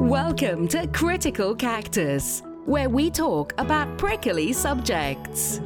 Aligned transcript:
Welcome 0.00 0.68
to 0.68 0.86
Critical 0.88 1.54
Cactus, 1.54 2.42
where 2.66 2.90
we 2.90 3.10
talk 3.10 3.54
about 3.56 3.96
prickly 3.96 4.52
subjects. 4.52 5.60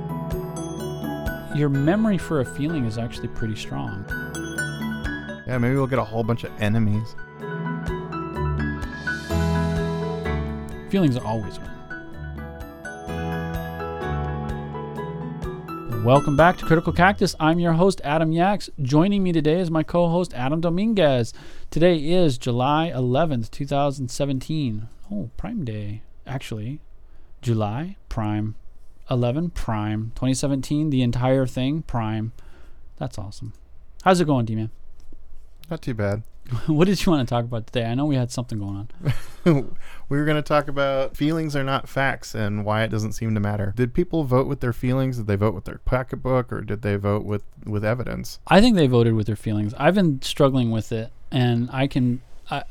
Your 1.57 1.69
memory 1.69 2.19
for 2.19 2.41
a 2.41 2.45
feeling 2.45 2.85
is 2.85 2.99
actually 2.99 3.29
pretty 3.29 3.57
strong. 3.57 4.05
Yeah, 5.49 5.59
maybe 5.59 5.75
we'll 5.75 5.89
get 5.89 5.99
a 5.99 6.05
whole 6.05 6.23
bunch 6.23 6.45
of 6.45 6.53
enemies. 6.61 7.17
Feelings 10.89 11.17
are 11.17 11.25
always 11.25 11.59
win. 11.59 11.78
Welcome 16.09 16.39
back 16.39 16.57
to 16.57 16.65
Critical 16.65 16.95
Cactus. 16.95 17.37
I'm 17.39 17.61
your 17.61 17.75
host, 17.75 18.01
Adam 18.03 18.33
Yaks. 18.33 18.71
Joining 18.81 19.23
me 19.23 19.31
today 19.31 19.61
is 19.61 19.71
my 19.71 19.83
co 19.83 20.09
host, 20.09 20.33
Adam 20.33 20.59
Dominguez. 20.63 21.35
Today 21.71 21.99
is 21.99 22.39
July 22.39 22.91
11th, 22.95 23.51
2017. 23.51 24.89
Oh, 25.13 25.29
Prime 25.37 25.67
Day, 25.67 26.01
actually. 26.27 26.81
July, 27.43 27.99
Prime 28.09 28.55
11, 29.11 29.51
Prime 29.51 30.13
2017, 30.15 30.89
the 30.89 31.03
entire 31.03 31.47
thing, 31.47 31.83
Prime. 31.83 32.33
That's 32.97 33.19
awesome. 33.19 33.53
How's 34.03 34.19
it 34.19 34.25
going, 34.25 34.47
D 34.47 34.55
Man? 34.55 34.71
Not 35.71 35.83
too 35.83 35.93
bad. 35.93 36.23
what 36.67 36.87
did 36.87 37.05
you 37.05 37.13
want 37.13 37.27
to 37.27 37.31
talk 37.31 37.45
about 37.45 37.67
today? 37.67 37.85
I 37.85 37.95
know 37.95 38.07
we 38.07 38.17
had 38.17 38.31
something 38.31 38.59
going 38.59 38.89
on. 39.45 39.75
we 40.09 40.17
were 40.19 40.25
going 40.25 40.37
to 40.37 40.43
talk 40.43 40.69
about 40.69 41.17
feelings 41.17 41.55
are 41.55 41.65
not 41.65 41.89
facts 41.89 42.35
and 42.35 42.65
why 42.65 42.83
it 42.85 42.89
doesn't 42.89 43.13
seem 43.13 43.35
to 43.35 43.41
matter. 43.41 43.75
Did 43.77 43.93
people 43.93 44.25
vote 44.25 44.47
with 44.47 44.61
their 44.61 44.73
feelings? 44.73 45.19
Did 45.19 45.27
they 45.27 45.37
vote 45.37 45.55
with 45.55 45.65
their 45.65 45.79
pocketbook 45.85 46.53
or 46.53 46.63
did 46.63 46.83
they 46.83 46.97
vote 46.97 47.25
with, 47.25 47.43
with 47.67 47.85
evidence? 47.85 48.41
I 48.47 48.61
think 48.61 48.77
they 48.77 48.87
voted 48.87 49.15
with 49.15 49.27
their 49.27 49.37
feelings. 49.37 49.75
I've 49.77 49.95
been 49.95 50.23
struggling 50.23 50.71
with 50.71 50.91
it, 50.93 51.13
and 51.31 51.69
I 51.73 51.87
can. 51.87 52.23
I, 52.51 52.65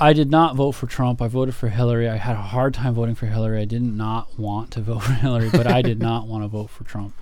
I 0.00 0.12
did 0.14 0.30
not 0.30 0.56
vote 0.56 0.72
for 0.72 0.86
Trump. 0.86 1.22
I 1.22 1.28
voted 1.28 1.54
for 1.54 1.68
Hillary. 1.68 2.08
I 2.08 2.16
had 2.16 2.34
a 2.34 2.42
hard 2.42 2.74
time 2.74 2.94
voting 2.94 3.14
for 3.14 3.26
Hillary. 3.26 3.60
I 3.60 3.64
did 3.64 3.82
not 3.82 4.38
want 4.38 4.72
to 4.72 4.80
vote 4.82 5.04
for 5.04 5.12
Hillary, 5.12 5.50
but 5.50 5.66
I 5.66 5.82
did 5.82 6.00
not 6.00 6.26
want 6.26 6.42
to 6.42 6.48
vote 6.48 6.70
for 6.70 6.82
Trump. 6.82 7.14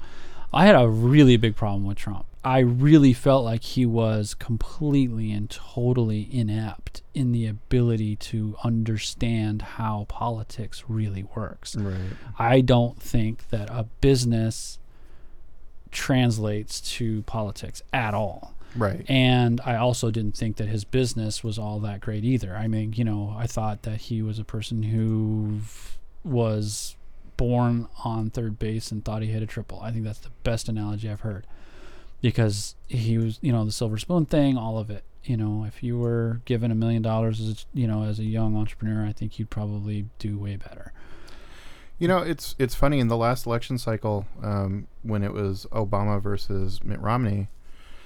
I 0.53 0.65
had 0.65 0.75
a 0.75 0.89
really 0.89 1.37
big 1.37 1.55
problem 1.55 1.85
with 1.85 1.99
Trump. 1.99 2.25
I 2.43 2.61
really 2.61 3.13
felt 3.13 3.45
like 3.45 3.63
he 3.63 3.85
was 3.85 4.33
completely 4.33 5.31
and 5.31 5.51
totally 5.51 6.27
inept 6.31 7.03
in 7.13 7.33
the 7.33 7.47
ability 7.47 8.17
to 8.17 8.57
understand 8.65 9.63
how 9.63 10.07
politics 10.09 10.85
really 10.89 11.25
works. 11.37 11.77
Right. 11.77 11.99
I 12.39 12.63
don't 12.63 13.01
think 13.01 13.51
that 13.51 13.69
a 13.71 13.85
business 14.01 14.79
translates 15.91 16.81
to 16.81 17.23
politics 17.23 17.83
at 17.93 18.15
all. 18.15 18.55
Right. 18.75 19.05
And 19.11 19.61
I 19.67 19.77
also 19.77 20.11
didn't 20.11 20.37
think 20.37 20.57
that 20.57 20.69
his 20.69 20.85
business 20.85 21.45
was 21.45 21.59
all 21.59 21.79
that 21.81 22.01
great 22.01 22.25
either. 22.25 22.57
I 22.57 22.69
mean, 22.69 22.95
you 22.95 23.05
know, 23.05 23.35
I 23.37 23.47
thought 23.47 23.83
that 23.83 24.03
he 24.03 24.23
was 24.23 24.39
a 24.39 24.45
person 24.45 24.85
who 24.85 25.59
was 26.25 26.97
born 27.37 27.89
on 28.05 28.31
third 28.31 28.59
base 28.59 28.93
and 28.93 29.05
thought 29.05 29.21
he 29.23 29.29
hit 29.29 29.43
a 29.43 29.47
triple. 29.47 29.81
I 29.81 29.91
think 29.91 30.05
that's 30.05 30.21
the 30.21 30.31
best 30.43 30.69
analogy 30.69 31.11
I've 31.11 31.21
heard 31.21 31.47
because 32.21 32.75
he 32.89 33.19
was, 33.19 33.39
you 33.43 33.53
know, 33.53 33.65
the 33.65 33.73
silver 33.73 33.99
spoon 33.99 34.27
thing, 34.27 34.57
all 34.57 34.79
of 34.79 34.91
it. 34.91 35.05
You 35.25 35.37
know, 35.37 35.65
if 35.67 35.83
you 35.83 35.99
were 35.99 36.41
given 36.47 36.71
a 36.71 36.75
million 36.75 37.03
dollars 37.03 37.41
as 37.41 37.67
you 37.75 37.87
know 37.87 38.05
as 38.05 38.19
a 38.19 38.25
young 38.25 38.57
entrepreneur, 38.57 39.05
I 39.05 39.13
think 39.13 39.39
you'd 39.39 39.51
probably 39.51 40.07
do 40.19 40.39
way 40.39 40.57
better. 40.57 40.93
You 41.99 42.09
know, 42.09 42.19
it's 42.19 42.57
it's 42.59 42.75
funny 42.75 42.99
in 43.01 43.09
the 43.09 43.17
last 43.17 43.47
election 43.47 43.77
cycle 43.77 44.27
um, 44.43 44.87
when 45.03 45.23
it 45.23 45.33
was 45.33 45.67
Obama 45.73 46.21
versus 46.23 46.83
Mitt 46.83 47.01
Romney. 47.01 47.49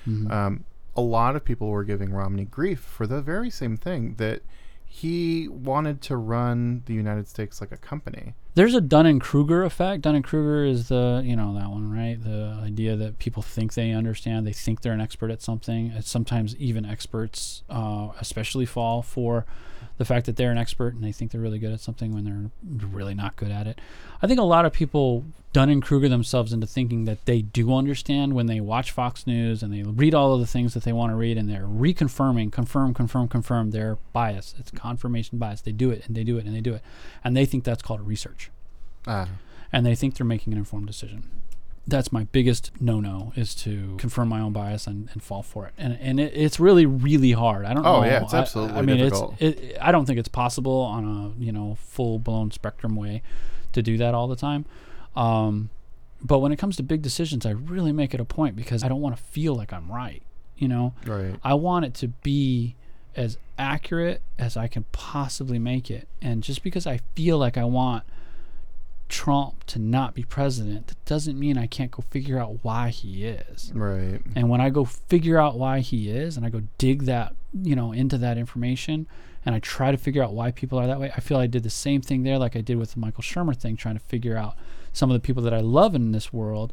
Mhm. 0.06 0.30
Um, 0.30 0.64
a 0.96 1.00
lot 1.00 1.36
of 1.36 1.44
people 1.44 1.68
were 1.68 1.84
giving 1.84 2.12
Romney 2.12 2.44
grief 2.44 2.80
for 2.80 3.06
the 3.06 3.22
very 3.22 3.50
same 3.50 3.76
thing 3.76 4.14
that 4.16 4.42
he 4.84 5.48
wanted 5.48 6.00
to 6.02 6.16
run 6.16 6.82
the 6.86 6.94
United 6.94 7.26
States 7.28 7.60
like 7.60 7.72
a 7.72 7.76
company. 7.76 8.34
There's 8.56 8.74
a 8.76 8.80
Dunning 8.80 9.18
Kruger 9.18 9.64
effect. 9.64 10.02
Dunning 10.02 10.22
Kruger 10.22 10.64
is 10.64 10.86
the 10.88 11.22
you 11.24 11.34
know 11.34 11.54
that 11.54 11.70
one, 11.70 11.92
right? 11.92 12.22
The 12.22 12.56
idea 12.62 12.94
that 12.94 13.18
people 13.18 13.42
think 13.42 13.74
they 13.74 13.90
understand, 13.90 14.46
they 14.46 14.52
think 14.52 14.82
they're 14.82 14.92
an 14.92 15.00
expert 15.00 15.32
at 15.32 15.42
something. 15.42 15.92
Sometimes 16.02 16.54
even 16.56 16.86
experts, 16.86 17.64
uh, 17.68 18.10
especially 18.20 18.64
fall 18.64 19.02
for 19.02 19.44
the 19.96 20.04
fact 20.04 20.26
that 20.26 20.36
they're 20.36 20.50
an 20.50 20.58
expert 20.58 20.94
and 20.94 21.02
they 21.02 21.12
think 21.12 21.30
they're 21.30 21.40
really 21.40 21.58
good 21.58 21.72
at 21.72 21.80
something 21.80 22.12
when 22.12 22.24
they're 22.24 22.86
really 22.88 23.14
not 23.14 23.36
good 23.36 23.50
at 23.50 23.66
it. 23.66 23.80
I 24.22 24.26
think 24.26 24.40
a 24.40 24.44
lot 24.44 24.64
of 24.64 24.72
people 24.72 25.24
Dunning 25.52 25.80
Kruger 25.80 26.08
themselves 26.08 26.52
into 26.52 26.66
thinking 26.66 27.04
that 27.04 27.26
they 27.26 27.40
do 27.40 27.72
understand 27.72 28.32
when 28.32 28.46
they 28.46 28.60
watch 28.60 28.90
Fox 28.90 29.24
News 29.24 29.62
and 29.62 29.72
they 29.72 29.84
read 29.84 30.12
all 30.12 30.34
of 30.34 30.40
the 30.40 30.48
things 30.48 30.74
that 30.74 30.82
they 30.82 30.92
want 30.92 31.12
to 31.12 31.16
read 31.16 31.38
and 31.38 31.48
they're 31.48 31.68
reconfirming, 31.68 32.50
confirm, 32.50 32.92
confirm, 32.92 33.28
confirm 33.28 33.70
their 33.70 33.98
bias. 34.12 34.56
It's 34.58 34.72
confirmation 34.72 35.38
bias. 35.38 35.60
They 35.60 35.70
do 35.70 35.90
it 35.90 36.06
and 36.08 36.16
they 36.16 36.24
do 36.24 36.38
it 36.38 36.44
and 36.44 36.56
they 36.56 36.60
do 36.60 36.74
it. 36.74 36.82
And 37.22 37.36
they 37.36 37.46
think 37.46 37.62
that's 37.62 37.82
called 37.82 38.00
research 38.00 38.43
Ah, 39.06 39.28
and 39.72 39.84
they 39.84 39.94
think 39.94 40.16
they're 40.16 40.26
making 40.26 40.52
an 40.52 40.58
informed 40.58 40.86
decision. 40.86 41.30
That's 41.86 42.10
my 42.10 42.24
biggest 42.24 42.70
no-no 42.80 43.34
is 43.36 43.54
to 43.56 43.96
confirm 43.98 44.28
my 44.30 44.40
own 44.40 44.52
bias 44.54 44.86
and, 44.86 45.10
and 45.12 45.22
fall 45.22 45.42
for 45.42 45.66
it. 45.66 45.74
And 45.76 45.98
and 46.00 46.18
it, 46.18 46.32
it's 46.34 46.58
really 46.58 46.86
really 46.86 47.32
hard. 47.32 47.66
I 47.66 47.74
don't 47.74 47.84
Oh, 47.84 48.00
know. 48.00 48.06
yeah, 48.06 48.22
it's 48.22 48.32
I- 48.32 48.38
absolutely 48.38 48.78
I, 48.78 48.82
mean, 48.82 48.96
difficult. 48.98 49.34
it's 49.38 49.60
it, 49.60 49.76
I 49.80 49.92
don't 49.92 50.06
think 50.06 50.18
it's 50.18 50.28
possible 50.28 50.80
on 50.80 51.04
a 51.04 51.42
you 51.44 51.52
know 51.52 51.76
full-blown 51.80 52.52
spectrum 52.52 52.96
way 52.96 53.20
to 53.72 53.82
do 53.82 53.98
that 53.98 54.14
all 54.14 54.28
the 54.28 54.36
time. 54.36 54.64
Um, 55.14 55.68
but 56.22 56.38
when 56.38 56.52
it 56.52 56.56
comes 56.56 56.76
to 56.76 56.82
big 56.82 57.02
decisions, 57.02 57.44
I 57.44 57.50
really 57.50 57.92
make 57.92 58.14
it 58.14 58.20
a 58.20 58.24
point 58.24 58.56
because 58.56 58.82
I 58.82 58.88
don't 58.88 59.02
want 59.02 59.14
to 59.16 59.22
feel 59.22 59.54
like 59.54 59.72
I'm 59.72 59.90
right. 59.92 60.22
You 60.56 60.68
know, 60.68 60.94
right. 61.04 61.34
I 61.42 61.52
want 61.54 61.84
it 61.84 61.92
to 61.94 62.08
be 62.08 62.76
as 63.16 63.36
accurate 63.58 64.22
as 64.38 64.56
I 64.56 64.68
can 64.68 64.84
possibly 64.92 65.58
make 65.58 65.90
it. 65.90 66.08
And 66.22 66.42
just 66.42 66.62
because 66.62 66.86
I 66.86 67.00
feel 67.14 67.36
like 67.36 67.58
I 67.58 67.64
want 67.64 68.04
Trump 69.08 69.64
to 69.64 69.78
not 69.78 70.14
be 70.14 70.22
president, 70.22 70.88
that 70.88 71.04
doesn't 71.04 71.38
mean 71.38 71.58
I 71.58 71.66
can't 71.66 71.90
go 71.90 72.04
figure 72.10 72.38
out 72.38 72.58
why 72.62 72.88
he 72.88 73.24
is. 73.24 73.70
Right. 73.74 74.20
And 74.34 74.48
when 74.48 74.60
I 74.60 74.70
go 74.70 74.84
figure 74.84 75.38
out 75.38 75.58
why 75.58 75.80
he 75.80 76.10
is 76.10 76.36
and 76.36 76.44
I 76.44 76.50
go 76.50 76.62
dig 76.78 77.04
that, 77.04 77.34
you 77.52 77.76
know, 77.76 77.92
into 77.92 78.18
that 78.18 78.38
information 78.38 79.06
and 79.44 79.54
I 79.54 79.58
try 79.58 79.90
to 79.90 79.98
figure 79.98 80.22
out 80.22 80.32
why 80.32 80.50
people 80.50 80.78
are 80.78 80.86
that 80.86 81.00
way, 81.00 81.12
I 81.16 81.20
feel 81.20 81.38
I 81.38 81.46
did 81.46 81.62
the 81.62 81.70
same 81.70 82.00
thing 82.00 82.22
there 82.22 82.38
like 82.38 82.56
I 82.56 82.60
did 82.60 82.78
with 82.78 82.94
the 82.94 83.00
Michael 83.00 83.22
Shermer 83.22 83.56
thing, 83.56 83.76
trying 83.76 83.96
to 83.96 84.04
figure 84.04 84.36
out 84.36 84.56
some 84.92 85.10
of 85.10 85.14
the 85.14 85.26
people 85.26 85.42
that 85.42 85.54
I 85.54 85.60
love 85.60 85.94
in 85.94 86.12
this 86.12 86.32
world 86.32 86.72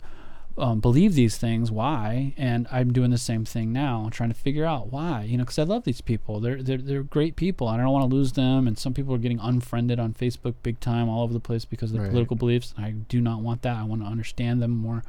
um, 0.58 0.80
believe 0.80 1.14
these 1.16 1.38
things, 1.38 1.72
why, 1.72 2.34
and 2.38 2.68
I'm 2.72 2.92
doing 2.94 3.10
the 3.12 3.18
same 3.18 3.46
thing 3.46 3.72
now, 3.72 4.10
trying 4.12 4.30
to 4.30 4.36
figure 4.36 4.66
out 4.66 4.92
why, 4.92 5.24
you 5.24 5.38
know, 5.38 5.44
because 5.44 5.58
I 5.60 5.64
love 5.64 5.84
these 5.86 6.02
people. 6.02 6.40
They're, 6.40 6.62
they're 6.62 6.78
they're 6.78 7.04
great 7.04 7.36
people, 7.36 7.68
I 7.68 7.78
don't 7.78 7.88
want 7.92 8.10
to 8.10 8.16
lose 8.16 8.34
them. 8.34 8.68
And 8.68 8.78
some 8.78 8.94
people 8.94 9.16
are 9.16 9.18
getting 9.20 9.40
unfriended 9.40 10.00
on 10.00 10.14
Facebook 10.14 10.56
big 10.62 10.80
time, 10.80 11.08
all 11.10 11.24
over 11.24 11.34
the 11.34 11.40
place 11.40 11.66
because 11.66 11.92
of 11.92 11.94
their 11.94 12.04
Right. 12.04 12.12
political 12.12 12.36
beliefs. 12.36 12.74
I 12.78 12.92
do 12.92 13.22
not 13.22 13.42
want 13.42 13.62
that. 13.62 13.78
I 13.78 13.84
want 13.84 14.02
to 14.02 14.08
understand 14.08 14.62
them 14.62 14.72
more. 14.72 15.04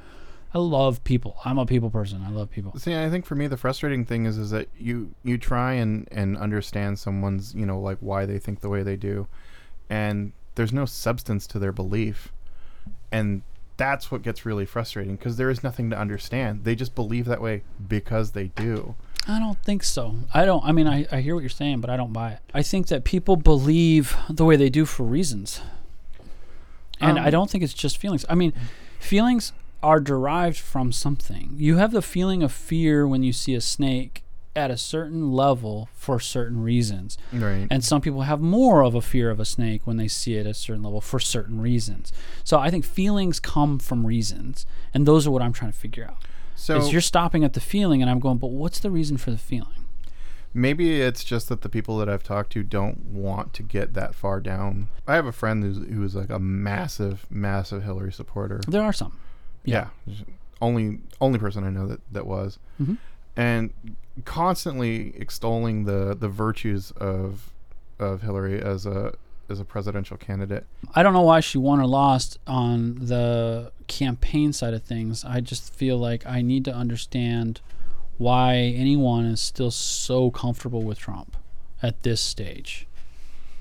I 0.55 0.59
love 0.59 1.03
people. 1.03 1.39
I'm 1.47 1.57
a 1.59 1.65
people 1.65 1.89
person. 1.91 2.23
I 2.27 2.31
love 2.31 2.51
people. 2.51 2.79
See, 2.79 2.95
I 2.95 3.09
think 3.09 3.25
for 3.25 3.35
me 3.35 3.47
the 3.47 3.57
frustrating 3.57 4.05
thing 4.05 4.27
is 4.27 4.37
is 4.37 4.51
that 4.51 4.69
you 4.79 5.15
you 5.25 5.39
try 5.39 5.73
and 5.73 6.07
and 6.13 6.37
understand 6.37 6.99
someone's 6.99 7.55
you 7.55 7.65
know 7.67 7.81
like 7.81 7.97
why 8.01 8.27
they 8.27 8.39
think 8.39 8.61
the 8.61 8.69
way 8.69 8.83
they 8.83 8.97
do, 8.97 9.27
and 9.89 10.33
there's 10.55 10.73
no 10.73 10.85
substance 10.85 11.47
to 11.49 11.59
their 11.59 11.73
belief, 11.73 12.33
and 13.11 13.41
that's 13.77 14.11
what 14.11 14.23
gets 14.23 14.45
really 14.47 14.67
frustrating 14.67 15.17
because 15.17 15.37
there 15.37 15.51
is 15.51 15.63
nothing 15.63 15.91
to 15.91 15.99
understand. 15.99 16.65
They 16.65 16.75
just 16.75 16.95
believe 16.95 17.25
that 17.27 17.41
way 17.41 17.63
because 17.89 18.33
they 18.33 18.49
do. 18.49 18.95
I 19.29 19.39
don't 19.39 19.59
think 19.63 19.83
so. 19.85 20.17
I 20.35 20.45
don't. 20.45 20.65
I 20.65 20.73
mean, 20.73 20.87
I, 20.89 21.07
I 21.13 21.21
hear 21.21 21.35
what 21.35 21.41
you're 21.43 21.49
saying, 21.51 21.81
but 21.81 21.91
I 21.91 21.97
don't 21.97 22.13
buy 22.13 22.33
it. 22.33 22.41
I 22.53 22.63
think 22.63 22.89
that 22.89 23.05
people 23.05 23.37
believe 23.37 24.17
the 24.29 24.45
way 24.45 24.57
they 24.57 24.69
do 24.71 24.85
for 24.85 25.05
reasons. 25.05 25.61
And 27.01 27.19
I 27.19 27.27
Um, 27.27 27.31
don't 27.31 27.51
think 27.51 27.63
it's 27.65 27.75
just 27.75 27.99
feelings. 27.99 28.25
I 28.29 28.35
mean, 28.35 28.53
feelings 28.99 29.53
are 29.83 30.01
derived 30.01 30.59
from 30.59 30.93
something. 30.93 31.55
You 31.57 31.77
have 31.77 31.91
the 31.93 32.03
feeling 32.03 32.43
of 32.43 32.53
fear 32.53 33.07
when 33.07 33.23
you 33.23 33.33
see 33.33 33.55
a 33.55 33.61
snake 33.61 34.23
at 34.55 34.71
a 34.71 34.77
certain 34.77 35.33
level 35.33 35.89
for 35.95 36.21
certain 36.21 36.63
reasons. 36.63 37.17
Right. 37.33 37.67
And 37.71 37.83
some 37.83 38.01
people 38.03 38.23
have 38.23 38.41
more 38.41 38.83
of 38.83 38.95
a 38.95 39.01
fear 39.01 39.31
of 39.31 39.41
a 39.41 39.45
snake 39.45 39.87
when 39.87 39.97
they 39.97 40.09
see 40.09 40.37
it 40.37 40.41
at 40.41 40.51
a 40.51 40.55
certain 40.55 40.83
level 40.83 41.01
for 41.01 41.19
certain 41.19 41.61
reasons. 41.61 42.13
So 42.45 42.59
I 42.59 42.71
think 42.71 42.85
feelings 42.85 43.41
come 43.41 43.79
from 43.79 44.07
reasons. 44.07 44.67
And 44.93 45.07
those 45.07 45.27
are 45.27 45.31
what 45.31 45.41
I'm 45.43 45.53
trying 45.55 45.73
to 45.73 45.79
figure 45.79 46.05
out. 46.05 46.19
so 46.55 46.77
is 46.77 46.93
you're 46.93 47.01
stopping 47.01 47.45
at 47.45 47.55
the 47.55 47.61
feeling 47.61 48.03
and 48.03 48.11
I'm 48.11 48.21
going, 48.21 48.37
but 48.39 48.51
what's 48.51 48.79
the 48.81 48.91
reason 48.91 49.17
for 49.17 49.31
the 49.31 49.39
feeling? 49.39 49.87
maybe 50.55 51.01
it's 51.01 51.25
just 51.25 51.49
that 51.49 51.63
the 51.63 51.69
people 51.71 51.97
that 51.97 52.11
I've 52.11 52.23
talked 52.23 52.53
to 52.53 52.63
don't 52.63 53.07
want 53.07 53.55
to 53.55 53.63
get 53.63 53.95
that 53.95 54.15
far 54.15 54.39
down. 54.39 54.89
I 55.09 55.15
have 55.15 55.25
a 55.25 55.33
friend 55.33 55.63
who's 55.65 55.79
who's 55.79 56.15
like 56.15 56.29
a 56.29 56.39
massive, 56.39 57.27
massive 57.31 57.85
Hillary 57.85 58.13
supporter. 58.13 58.61
There 58.69 58.83
are 58.83 58.93
some. 58.93 59.19
Yeah. 59.65 59.89
Only 60.61 61.01
only 61.23 61.39
person 61.39 61.65
I 61.65 61.71
know 61.71 61.87
that 61.87 62.01
that 62.13 62.27
was. 62.27 62.59
Mhm. 62.79 62.99
And 63.35 63.73
constantly 64.25 65.15
extolling 65.17 65.85
the 65.85 66.15
the 66.15 66.29
virtues 66.29 66.91
of 66.93 67.53
of 67.99 68.23
Hillary 68.23 68.61
as 68.61 68.87
a 68.87 69.15
as 69.49 69.61
a 69.61 69.65
presidential 69.65 70.17
candidate. 70.17 70.67
I 70.95 71.03
don't 71.03 71.13
know 71.13 71.23
why 71.23 71.41
she 71.41 71.59
won 71.59 71.81
or 71.81 71.87
lost 71.87 72.39
on 72.47 73.07
the 73.07 73.73
campaign 73.87 74.53
side 74.53 74.75
of 74.75 74.83
things. 74.83 75.25
I 75.25 75.41
just 75.41 75.75
feel 75.75 75.99
like 75.99 76.27
I 76.27 76.43
need 76.43 76.65
to 76.65 76.75
understand 76.75 77.61
why 78.19 78.57
anyone 78.57 79.27
is 79.27 79.41
still 79.41 79.71
so 79.71 80.31
comfortable 80.31 80.83
with 80.83 80.99
Trump 80.99 81.37
at 81.83 82.03
this 82.03 82.21
stage. 82.21 82.87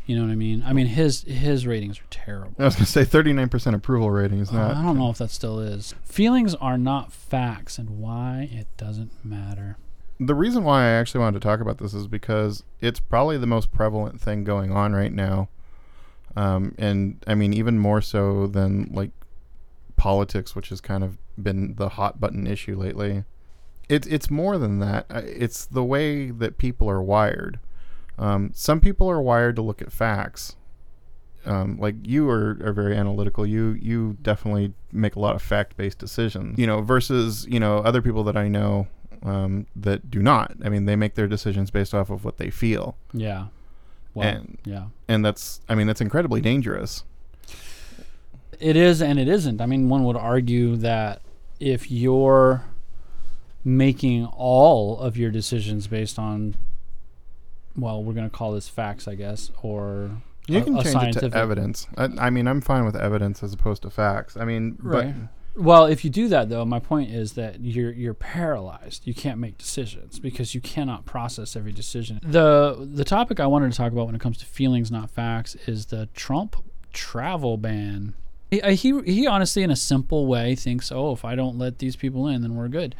You 0.05 0.15
know 0.17 0.23
what 0.23 0.31
I 0.31 0.35
mean? 0.35 0.63
I 0.65 0.73
mean 0.73 0.87
his 0.87 1.21
his 1.23 1.67
ratings 1.67 1.99
are 1.99 2.09
terrible. 2.09 2.55
I 2.59 2.65
was 2.65 2.75
gonna 2.75 2.85
say 2.85 3.03
39% 3.05 3.75
approval 3.75 4.09
rating 4.09 4.39
is 4.39 4.51
not. 4.51 4.75
I 4.75 4.81
don't 4.81 4.97
know 4.97 5.09
if 5.09 5.19
that 5.19 5.31
still 5.31 5.59
is. 5.59 5.93
Feelings 6.03 6.55
are 6.55 6.77
not 6.77 7.13
facts, 7.13 7.77
and 7.77 8.01
why 8.01 8.49
it 8.51 8.67
doesn't 8.77 9.11
matter. 9.23 9.77
The 10.23 10.35
reason 10.35 10.63
why 10.63 10.83
I 10.83 10.89
actually 10.89 11.21
wanted 11.21 11.41
to 11.41 11.47
talk 11.47 11.61
about 11.61 11.79
this 11.79 11.95
is 11.95 12.05
because 12.05 12.63
it's 12.79 12.99
probably 12.99 13.39
the 13.39 13.47
most 13.47 13.71
prevalent 13.71 14.21
thing 14.21 14.43
going 14.43 14.71
on 14.71 14.93
right 14.93 15.11
now, 15.11 15.49
um, 16.35 16.75
and 16.77 17.23
I 17.25 17.33
mean 17.33 17.53
even 17.53 17.79
more 17.79 18.01
so 18.01 18.45
than 18.45 18.91
like 18.93 19.09
politics, 19.97 20.55
which 20.55 20.69
has 20.69 20.79
kind 20.79 21.03
of 21.03 21.17
been 21.41 21.73
the 21.73 21.89
hot 21.89 22.19
button 22.19 22.45
issue 22.45 22.77
lately. 22.77 23.23
It's 23.89 24.05
it's 24.05 24.29
more 24.29 24.59
than 24.59 24.77
that. 24.77 25.07
It's 25.09 25.65
the 25.65 25.83
way 25.83 26.29
that 26.29 26.59
people 26.59 26.87
are 26.87 27.01
wired. 27.01 27.59
Um, 28.19 28.51
some 28.53 28.79
people 28.79 29.09
are 29.09 29.19
wired 29.19 29.55
to 29.55 29.63
look 29.63 29.81
at 29.81 29.91
facts. 29.91 30.55
Um, 31.47 31.79
like 31.79 31.95
you 32.03 32.29
are, 32.29 32.59
are 32.63 32.73
very 32.73 32.95
analytical. 32.95 33.43
You 33.43 33.71
you 33.81 34.17
definitely 34.21 34.75
make 34.91 35.15
a 35.15 35.19
lot 35.19 35.33
of 35.33 35.41
fact 35.41 35.77
based 35.77 35.97
decisions. 35.97 36.59
You 36.59 36.67
know, 36.67 36.81
versus 36.83 37.47
you 37.49 37.59
know 37.59 37.79
other 37.79 38.03
people 38.03 38.23
that 38.25 38.37
I 38.37 38.47
know 38.47 38.85
um, 39.23 39.67
that 39.75 40.09
do 40.09 40.21
not. 40.21 40.53
I 40.63 40.69
mean, 40.69 40.85
they 40.85 40.95
make 40.95 41.15
their 41.15 41.27
decisions 41.27 41.69
based 41.71 41.93
off 41.93 42.09
of 42.09 42.23
what 42.25 42.37
they 42.37 42.49
feel, 42.49 42.95
Yeah. 43.13 43.47
Well, 44.13 44.27
And- 44.27 44.57
yeah. 44.65 44.85
and 45.07 45.23
that's 45.23 45.61
I 45.69 45.75
mean 45.75 45.87
that's 45.87 46.01
incredibly 46.01 46.41
dangerous. 46.41 47.03
It 48.59 48.75
is 48.75 49.01
and 49.01 49.17
it 49.19 49.27
isn't. 49.27 49.61
I 49.61 49.65
mean, 49.65 49.89
one 49.89 50.03
would 50.03 50.17
argue 50.17 50.75
that 50.77 51.21
if 51.59 51.89
you're 51.91 52.63
making 53.63 54.25
all 54.25 54.99
of 54.99 55.17
your 55.17 55.31
decisions 55.31 55.87
based 55.87 56.17
on, 56.19 56.55
well, 57.77 58.03
we're 58.03 58.13
going 58.13 58.29
to 58.29 58.35
call 58.35 58.51
this 58.51 58.67
facts, 58.67 59.07
I 59.07 59.15
guess, 59.15 59.51
or 59.61 60.11
You 60.47 60.61
can 60.63 60.81
change 60.83 61.15
it 61.15 61.29
to 61.29 61.37
evidence. 61.37 61.87
I, 61.97 62.09
I 62.17 62.29
mean, 62.29 62.47
I'm 62.47 62.61
fine 62.61 62.85
with 62.85 62.95
evidence 62.95 63.41
as 63.43 63.53
opposed 63.53 63.83
to 63.83 63.89
facts. 63.89 64.35
I 64.35 64.45
mean, 64.45 64.77
Right. 64.81 65.13
Well, 65.55 65.85
if 65.85 66.05
you 66.05 66.09
do 66.09 66.27
that, 66.29 66.49
though, 66.49 66.63
my 66.63 66.79
point 66.79 67.11
is 67.11 67.33
that 67.33 67.59
you're 67.59 67.91
you're 67.91 68.13
paralyzed. 68.13 69.05
You 69.05 69.13
can't 69.13 69.37
make 69.37 69.57
decisions 69.57 70.19
because 70.19 70.55
you 70.55 70.61
cannot 70.61 71.05
process 71.05 71.55
every 71.55 71.73
decision. 71.73 72.19
the 72.23 72.87
The 72.89 73.03
topic 73.03 73.39
I 73.39 73.47
wanted 73.47 73.71
to 73.71 73.77
talk 73.77 73.91
about 73.91 74.05
when 74.05 74.15
it 74.15 74.21
comes 74.21 74.37
to 74.37 74.45
feelings, 74.45 74.91
not 74.91 75.09
facts, 75.09 75.55
is 75.67 75.87
the 75.87 76.07
Trump 76.13 76.55
travel 76.93 77.57
ban. 77.57 78.13
He 78.49 78.61
he, 78.75 79.01
he 79.01 79.27
honestly, 79.27 79.63
in 79.63 79.71
a 79.71 79.75
simple 79.75 80.25
way, 80.25 80.55
thinks, 80.55 80.91
oh, 80.91 81.11
if 81.11 81.25
I 81.25 81.35
don't 81.35 81.57
let 81.57 81.79
these 81.79 81.95
people 81.95 82.27
in, 82.27 82.41
then 82.41 82.55
we're 82.55 82.69
good. 82.69 82.95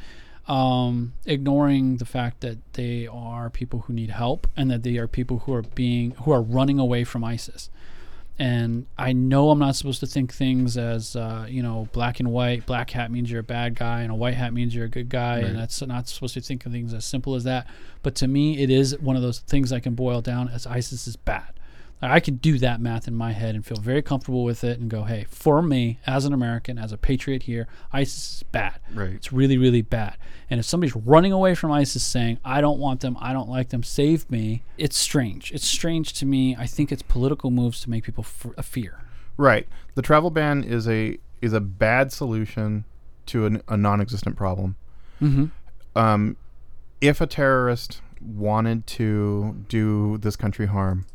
Um, 0.47 1.13
ignoring 1.25 1.97
the 1.97 2.05
fact 2.05 2.41
that 2.41 2.73
they 2.73 3.07
are 3.07 3.49
people 3.49 3.81
who 3.81 3.93
need 3.93 4.09
help 4.09 4.47
and 4.57 4.69
that 4.71 4.83
they 4.83 4.97
are 4.97 5.07
people 5.07 5.39
who 5.39 5.53
are 5.53 5.61
being 5.61 6.11
who 6.23 6.31
are 6.31 6.41
running 6.41 6.79
away 6.79 7.03
from 7.05 7.23
ISIS 7.23 7.69
and 8.41 8.87
I 8.97 9.13
know 9.13 9.51
I'm 9.51 9.59
not 9.59 9.75
supposed 9.75 9.99
to 9.99 10.07
think 10.07 10.33
things 10.33 10.75
as 10.75 11.15
uh, 11.15 11.45
you 11.47 11.61
know 11.61 11.87
black 11.93 12.19
and 12.19 12.31
white. 12.31 12.65
Black 12.65 12.89
hat 12.89 13.11
means 13.11 13.29
you're 13.29 13.41
a 13.41 13.43
bad 13.43 13.75
guy, 13.75 14.01
and 14.01 14.11
a 14.11 14.15
white 14.15 14.33
hat 14.33 14.51
means 14.51 14.73
you're 14.73 14.85
a 14.85 14.89
good 14.89 15.09
guy, 15.09 15.35
Right. 15.35 15.45
and 15.45 15.57
that's 15.57 15.79
not 15.83 16.07
supposed 16.09 16.33
to 16.33 16.41
think 16.41 16.65
of 16.65 16.71
things 16.71 16.93
as 16.93 17.05
simple 17.05 17.35
as 17.35 17.43
that. 17.43 17.67
But 18.01 18.15
to 18.15 18.27
me, 18.27 18.57
it 18.63 18.69
is 18.71 18.97
one 18.99 19.15
of 19.15 19.21
those 19.21 19.39
things 19.39 19.71
I 19.71 19.79
can 19.79 19.93
boil 19.93 20.21
down 20.21 20.49
as 20.49 20.65
ISIS 20.65 21.07
is 21.07 21.15
bad. 21.15 21.53
I 22.09 22.19
can 22.19 22.37
do 22.37 22.57
that 22.57 22.81
math 22.81 23.07
in 23.07 23.15
my 23.15 23.33
head 23.33 23.53
and 23.53 23.65
feel 23.65 23.77
very 23.77 24.01
comfortable 24.01 24.43
with 24.43 24.63
it, 24.63 24.79
and 24.79 24.89
go, 24.89 25.03
hey, 25.03 25.25
for 25.29 25.61
me 25.61 25.99
as 26.07 26.25
an 26.25 26.33
American, 26.33 26.79
as 26.79 26.91
a 26.91 26.97
patriot 26.97 27.43
here, 27.43 27.67
ISIS 27.93 28.37
is 28.37 28.43
bad. 28.43 28.79
Right. 28.93 29.11
It's 29.11 29.31
really, 29.31 29.57
really 29.57 29.83
bad. 29.83 30.17
And 30.49 30.59
if 30.59 30.65
somebody's 30.65 30.95
running 30.95 31.31
away 31.31 31.53
from 31.53 31.71
ISIS 31.71 32.03
saying, 32.03 32.39
I 32.43 32.59
don't 32.61 32.79
want 32.79 33.01
them, 33.01 33.17
I 33.19 33.33
don't 33.33 33.49
like 33.49 33.69
them, 33.69 33.83
save 33.83 34.29
me, 34.31 34.63
it's 34.77 34.97
strange. 34.97 35.51
It's 35.51 35.65
strange 35.65 36.13
to 36.13 36.25
me. 36.25 36.55
I 36.57 36.65
think 36.65 36.91
it's 36.91 37.03
political 37.03 37.51
moves 37.51 37.81
to 37.81 37.89
make 37.89 38.03
people 38.03 38.25
f- 38.27 38.53
a 38.57 38.63
fear. 38.63 39.03
Right. 39.37 39.67
The 39.95 40.01
travel 40.01 40.31
ban 40.31 40.63
is 40.63 40.87
a 40.87 41.17
is 41.41 41.53
a 41.53 41.59
bad 41.59 42.11
solution 42.11 42.85
to 43.27 43.45
an, 43.45 43.61
a 43.67 43.75
non-existent 43.75 44.35
problem. 44.35 44.75
Mm-hmm. 45.21 45.45
Um, 45.97 46.37
if 46.99 47.19
a 47.19 47.27
terrorist 47.27 48.01
wanted 48.21 48.85
to 48.85 49.65
do 49.67 50.19
this 50.19 50.35
country 50.35 50.67
harm, 50.67 51.05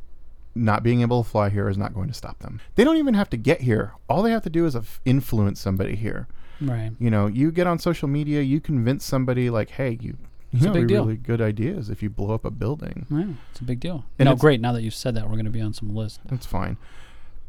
not 0.56 0.82
being 0.82 1.03
able 1.03 1.23
to 1.23 1.29
fly 1.29 1.49
here 1.50 1.69
is 1.69 1.76
not 1.79 1.94
going 1.94 2.08
to 2.08 2.14
stop 2.14 2.38
them. 2.41 2.61
They 2.75 2.82
don't 2.85 2.97
even 2.97 3.14
have 3.14 3.31
to 3.31 3.37
get 3.37 3.61
here. 3.61 3.93
All 4.08 4.23
they 4.23 4.31
have 4.32 4.43
to 4.44 4.50
do 4.50 4.67
is 4.67 4.76
influence 5.05 5.61
somebody 5.61 5.94
here. 5.97 6.26
Right. 6.61 6.93
You 6.99 7.11
know, 7.11 7.26
you 7.26 7.53
get 7.53 7.67
on 7.67 7.79
social 7.79 8.08
media, 8.08 8.41
you 8.41 8.61
convince 8.61 9.05
somebody 9.05 9.50
like, 9.50 9.70
"Hey, 9.70 9.99
you." 10.00 10.17
You 10.53 10.58
It's 10.58 10.64
a 10.64 10.69
know, 10.69 10.75
big 10.75 10.88
deal. 10.88 11.05
really 11.05 11.17
good 11.17 11.41
ideas 11.43 11.91
if 11.91 12.03
you 12.03 12.08
blow 12.08 12.32
up 12.32 12.44
a 12.44 12.50
building. 12.50 13.05
Yeah, 13.11 13.35
it's 13.50 13.61
a 13.61 13.64
big 13.64 13.81
deal. 13.81 14.05
And 14.19 14.29
no, 14.29 14.37
great. 14.37 14.61
Now 14.61 14.73
that 14.73 14.82
you've 14.82 14.94
said 14.94 15.14
that, 15.17 15.25
we're 15.25 15.35
going 15.35 15.44
to 15.44 15.50
be 15.50 15.61
on 15.61 15.75
some 15.75 15.94
list. 15.94 16.20
That's 16.26 16.47
fine. 16.47 16.76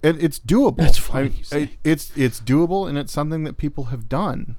It, 0.03 0.21
it's 0.21 0.39
doable. 0.39 0.77
That's 0.77 0.97
fine, 0.97 1.33
I- 1.51 1.57
it- 1.57 1.69
it's 1.83 2.11
it's 2.17 2.41
doable, 2.41 2.89
and 2.89 2.97
it's 2.97 3.13
something 3.13 3.43
that 3.45 3.55
people 3.57 3.85
have 3.85 4.09
done. 4.09 4.55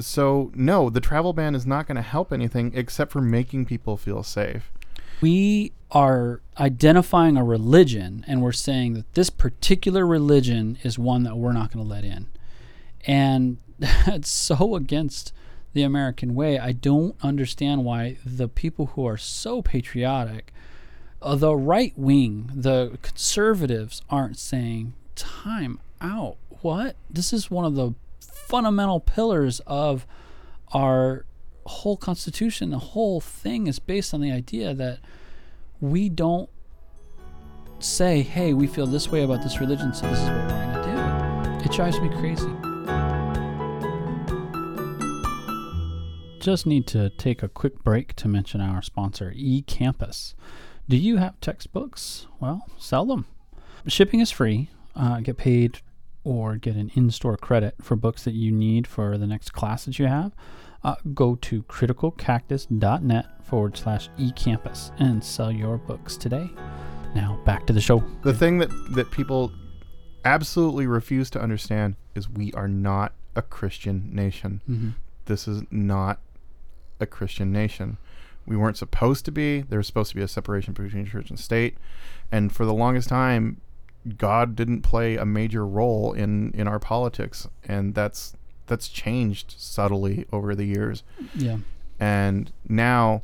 So 0.00 0.50
no, 0.54 0.90
the 0.90 1.00
travel 1.00 1.32
ban 1.32 1.54
is 1.54 1.66
not 1.66 1.86
going 1.86 1.96
to 1.96 2.02
help 2.02 2.32
anything 2.32 2.72
except 2.74 3.12
for 3.12 3.20
making 3.20 3.66
people 3.66 3.96
feel 3.96 4.22
safe. 4.24 4.72
We 5.24 5.72
are 5.90 6.42
identifying 6.60 7.38
a 7.38 7.44
religion 7.44 8.26
and 8.28 8.42
we're 8.42 8.52
saying 8.52 8.92
that 8.92 9.10
this 9.14 9.30
particular 9.30 10.06
religion 10.06 10.76
is 10.82 10.98
one 10.98 11.22
that 11.22 11.38
we're 11.38 11.54
not 11.54 11.72
going 11.72 11.82
to 11.82 11.90
let 11.90 12.04
in. 12.04 12.26
And 13.06 13.56
that's 13.78 14.28
so 14.28 14.74
against 14.74 15.32
the 15.72 15.82
American 15.82 16.34
way. 16.34 16.58
I 16.58 16.72
don't 16.72 17.16
understand 17.22 17.86
why 17.86 18.18
the 18.22 18.48
people 18.48 18.88
who 18.88 19.06
are 19.06 19.16
so 19.16 19.62
patriotic, 19.62 20.52
uh, 21.22 21.36
the 21.36 21.56
right 21.56 21.94
wing, 21.96 22.50
the 22.54 22.98
conservatives, 23.00 24.02
aren't 24.10 24.36
saying, 24.36 24.92
time 25.14 25.80
out. 26.02 26.36
What? 26.60 26.96
This 27.08 27.32
is 27.32 27.50
one 27.50 27.64
of 27.64 27.76
the 27.76 27.94
fundamental 28.20 29.00
pillars 29.00 29.62
of 29.66 30.06
our 30.74 31.24
whole 31.66 31.96
constitution. 31.96 32.70
The 32.70 32.78
whole 32.78 33.20
thing 33.20 33.66
is 33.66 33.78
based 33.78 34.14
on 34.14 34.20
the 34.20 34.30
idea 34.32 34.74
that 34.74 34.98
we 35.80 36.08
don't 36.08 36.48
say, 37.78 38.22
hey, 38.22 38.54
we 38.54 38.66
feel 38.66 38.86
this 38.86 39.08
way 39.08 39.22
about 39.22 39.42
this 39.42 39.60
religion, 39.60 39.92
so 39.92 40.08
this 40.08 40.18
is 40.18 40.28
what 40.28 40.36
we're 40.36 40.48
going 40.48 40.74
to 40.74 41.60
do. 41.60 41.64
It 41.64 41.72
drives 41.72 42.00
me 42.00 42.08
crazy. 42.08 42.50
Just 46.40 46.66
need 46.66 46.86
to 46.88 47.10
take 47.10 47.42
a 47.42 47.48
quick 47.48 47.82
break 47.82 48.14
to 48.16 48.28
mention 48.28 48.60
our 48.60 48.82
sponsor, 48.82 49.32
eCampus. 49.34 50.34
Do 50.88 50.96
you 50.96 51.16
have 51.16 51.40
textbooks? 51.40 52.26
Well, 52.38 52.66
sell 52.78 53.06
them. 53.06 53.26
Shipping 53.86 54.20
is 54.20 54.30
free. 54.30 54.68
Uh, 54.94 55.20
get 55.20 55.38
paid 55.38 55.80
or 56.22 56.56
get 56.56 56.76
an 56.76 56.90
in 56.94 57.10
store 57.10 57.36
credit 57.36 57.74
for 57.80 57.96
books 57.96 58.24
that 58.24 58.34
you 58.34 58.50
need 58.50 58.86
for 58.86 59.16
the 59.16 59.26
next 59.26 59.52
class 59.52 59.84
that 59.86 59.98
you 59.98 60.06
have. 60.06 60.32
Uh, 60.84 60.94
go 61.14 61.34
to 61.36 61.62
criticalcactus.net 61.62 63.26
forward 63.44 63.76
slash 63.76 64.10
eCampus 64.18 64.92
and 65.00 65.24
sell 65.24 65.50
your 65.50 65.78
books 65.78 66.16
today. 66.16 66.50
Now, 67.14 67.40
back 67.44 67.66
to 67.66 67.72
the 67.72 67.80
show. 67.80 68.04
The 68.22 68.34
thing 68.34 68.58
that 68.58 68.70
that 68.94 69.10
people 69.10 69.52
absolutely 70.24 70.86
refuse 70.86 71.30
to 71.30 71.40
understand 71.40 71.96
is 72.14 72.28
we 72.28 72.52
are 72.52 72.68
not 72.68 73.12
a 73.36 73.42
Christian 73.42 74.10
nation. 74.12 74.60
Mm-hmm. 74.68 74.90
This 75.26 75.48
is 75.48 75.62
not 75.70 76.20
a 77.00 77.06
Christian 77.06 77.52
nation. 77.52 77.98
We 78.46 78.56
weren't 78.56 78.76
supposed 78.76 79.24
to 79.24 79.32
be. 79.32 79.62
There 79.62 79.78
was 79.78 79.86
supposed 79.86 80.10
to 80.10 80.16
be 80.16 80.22
a 80.22 80.28
separation 80.28 80.74
between 80.74 81.06
church 81.06 81.30
and 81.30 81.38
state, 81.38 81.78
and 82.30 82.52
for 82.52 82.66
the 82.66 82.74
longest 82.74 83.08
time, 83.08 83.60
God 84.18 84.54
didn't 84.54 84.82
play 84.82 85.16
a 85.16 85.24
major 85.24 85.66
role 85.66 86.12
in 86.12 86.50
in 86.52 86.68
our 86.68 86.78
politics, 86.78 87.48
and 87.64 87.94
that's 87.94 88.36
that's 88.66 88.88
changed 88.88 89.54
subtly 89.58 90.26
over 90.32 90.54
the 90.54 90.64
years. 90.64 91.02
Yeah. 91.34 91.58
and 92.00 92.50
now 92.68 93.22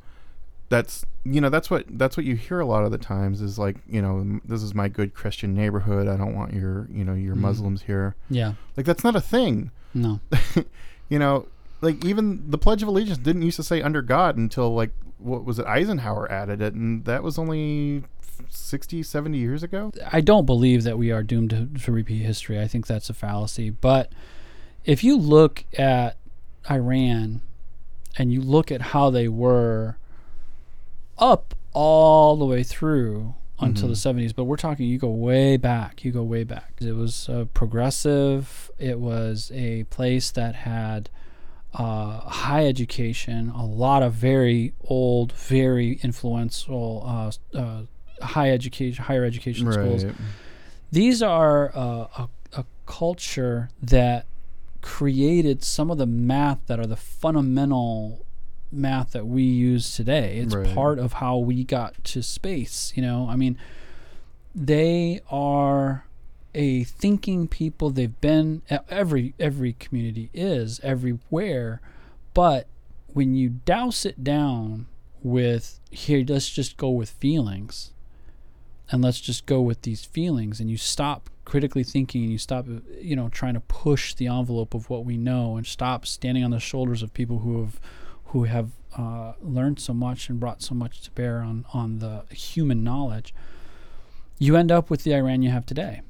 that's 0.69 1.05
you 1.25 1.41
know 1.41 1.49
that's 1.51 1.69
what 1.71 1.85
that's 1.99 2.17
what 2.17 2.25
you 2.25 2.37
hear 2.37 2.61
a 2.61 2.65
lot 2.67 2.85
of 2.85 2.93
the 2.93 2.99
times 2.99 3.41
is 3.43 3.59
like 3.59 3.77
you 3.89 4.01
know 4.01 4.39
this 4.45 4.63
is 4.63 4.73
my 4.73 4.89
good 4.89 5.13
christian 5.13 5.53
neighborhood 5.53 6.07
i 6.07 6.17
don't 6.17 6.35
want 6.37 6.55
your 6.55 6.87
you 6.93 7.05
know 7.05 7.13
your 7.15 7.35
Mhm. 7.35 7.39
muslims 7.41 7.83
here 7.83 8.15
Yeah. 8.31 8.53
like 8.77 8.87
that's 8.87 9.03
not 9.03 9.17
a 9.17 9.21
thing 9.21 9.73
No. 9.93 10.21
you 11.09 11.19
know 11.19 11.47
like 11.81 12.05
even 12.05 12.49
the 12.49 12.57
pledge 12.59 12.83
of 12.83 12.89
allegiance 12.89 13.19
didn't 13.19 13.43
used 13.43 13.57
to 13.57 13.65
say 13.65 13.83
under 13.83 14.01
god 14.01 14.37
until 14.37 14.73
like 14.73 14.93
what 15.19 15.45
was 15.45 15.59
it 15.59 15.67
eisenhower 15.67 16.31
added 16.31 16.63
it 16.63 16.75
and 16.75 17.05
that 17.05 17.25
was 17.25 17.37
only 17.37 18.05
60 18.49 19.03
70 19.03 19.37
years 19.37 19.65
ago 19.65 19.91
I 20.13 20.21
don't 20.21 20.47
believe 20.47 20.85
that 20.85 20.97
we 20.97 21.11
are 21.11 21.25
doomed 21.25 21.51
to, 21.51 21.67
to 21.85 21.93
repeat 21.93 22.23
history. 22.23 22.59
I 22.61 22.67
think 22.69 22.87
that's 22.87 23.11
a 23.11 23.15
fallacy. 23.15 23.69
But 23.71 24.11
if 24.85 25.03
you 25.05 25.17
look 25.17 25.65
at 25.79 26.17
Iran 26.71 27.41
and 28.17 28.33
you 28.33 28.41
look 28.41 28.71
at 28.73 28.81
how 28.81 29.11
they 29.11 29.29
were 29.29 29.97
up 31.19 31.55
all 31.73 32.37
the 32.37 32.45
way 32.45 32.63
through 32.63 33.35
until 33.61 33.89
Mhm. 33.89 33.93
the 33.93 33.97
70s, 33.97 34.33
but 34.33 34.45
we're 34.45 34.57
talking, 34.57 34.87
you 34.87 34.99
go 34.99 35.11
way 35.11 35.57
back. 35.59 36.03
You 36.05 36.13
go 36.13 36.23
way 36.23 36.45
back. 36.45 36.73
It 36.81 36.93
was 36.97 37.29
uh, 37.29 37.45
progressive, 37.53 38.71
it 38.79 38.99
was 38.99 39.53
a 39.55 39.85
place 39.85 40.31
that 40.31 40.55
had 40.57 41.11
uh, 41.75 42.21
high 42.29 42.67
education, 42.67 43.49
a 43.51 43.65
lot 43.65 44.03
of 44.03 44.13
very 44.15 44.73
old, 44.87 45.31
very 45.33 46.01
influential 46.03 47.05
uh, 47.55 47.57
uh, 47.57 47.83
high 48.25 48.51
education, 48.51 49.05
higher 49.05 49.25
education 49.25 49.71
schools. 49.71 50.03
These 50.91 51.23
are 51.23 51.71
uh, 51.77 52.07
a, 52.19 52.29
a 52.55 52.65
culture 52.87 53.69
that 53.81 54.27
created 54.83 55.63
some 55.63 55.91
of 55.91 55.99
the 55.99 56.07
math 56.07 56.59
that 56.67 56.79
are 56.81 56.87
the 56.87 56.97
fundamental 56.97 58.25
math 58.73 59.13
that 59.13 59.27
we 59.27 59.43
use 59.43 59.95
today. 59.95 60.39
It's 60.39 60.55
Right. 60.55 60.75
part 60.75 60.99
of 60.99 61.15
how 61.15 61.39
we 61.39 61.65
got 61.65 62.03
to 62.05 62.23
space. 62.23 62.93
You 62.95 63.03
know, 63.03 63.27
I 63.29 63.37
mean, 63.37 63.59
they 64.55 65.21
are 65.31 66.05
a 66.55 66.85
thinking 66.85 67.47
people. 67.49 67.91
They've 67.91 68.21
been 68.21 68.63
every 68.89 69.35
every 69.39 69.73
community 69.75 70.31
is 70.35 70.81
everywhere, 70.83 71.81
but 72.35 72.67
when 73.13 73.35
you 73.35 73.49
douse 73.65 74.05
it 74.05 74.23
down 74.23 74.87
with 75.23 75.81
here, 75.91 76.25
let's 76.27 76.49
just 76.51 76.77
go 76.77 76.91
with 76.91 77.11
feelings, 77.11 77.93
and 78.91 79.03
let's 79.03 79.21
just 79.21 79.47
go 79.47 79.61
with 79.61 79.83
these 79.83 80.05
feelings, 80.05 80.61
and 80.61 80.71
you 80.71 80.77
stop 80.77 81.29
critically 81.51 81.83
thinking, 81.83 82.23
and 82.23 82.31
you 82.31 82.39
stop, 82.39 82.65
you 83.01 83.17
know, 83.17 83.29
trying 83.29 83.55
to 83.55 83.61
push 83.61 84.15
the 84.15 84.29
envelope 84.29 84.73
of 84.73 84.89
what 84.89 85.05
we 85.05 85.17
know, 85.17 85.57
and 85.57 85.67
stop 85.67 86.07
standing 86.07 86.45
on 86.45 86.53
the 86.53 86.61
shoulders 86.61 87.03
of 87.03 87.13
people 87.13 87.41
who 87.41 87.61
have 87.61 87.81
who 88.27 88.45
have 88.45 88.69
uh, 88.97 89.33
learned 89.43 89.81
so 89.81 89.93
much 89.93 90.29
and 90.29 90.39
brought 90.39 90.63
so 90.63 90.75
much 90.75 91.01
to 91.03 91.11
bear 91.11 91.41
on 91.43 91.65
on 91.75 91.99
the 91.99 92.23
human 92.33 92.85
knowledge. 92.85 93.35
You 94.39 94.57
end 94.57 94.71
up 94.71 94.91
with 94.91 95.03
the 95.03 95.13
Iran 95.15 95.43
you 95.43 95.51
have 95.51 95.67
today 95.67 96.01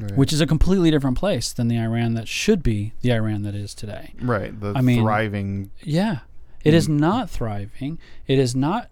Right. 0.00 0.16
which 0.16 0.32
is 0.32 0.40
a 0.40 0.46
completely 0.46 0.90
different 0.90 1.16
place 1.18 1.52
than 1.52 1.68
the 1.68 1.78
Iran 1.78 2.14
that 2.14 2.26
should 2.26 2.62
be 2.64 2.94
the 3.02 3.12
Iran 3.12 3.42
that 3.42 3.54
is 3.54 3.74
today. 3.74 4.12
right. 4.20 4.58
The 4.58 4.72
I 4.74 4.80
mean- 4.80 5.02
thriving. 5.02 5.70
Yeah. 5.82 6.20
it 6.64 6.72
is 6.74 6.88
Mm. 6.88 6.98
not 6.98 7.28
thriving. 7.30 7.98
It 8.26 8.38
is 8.38 8.56
not, 8.56 8.88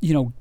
you 0.00 0.14
know, 0.14 0.32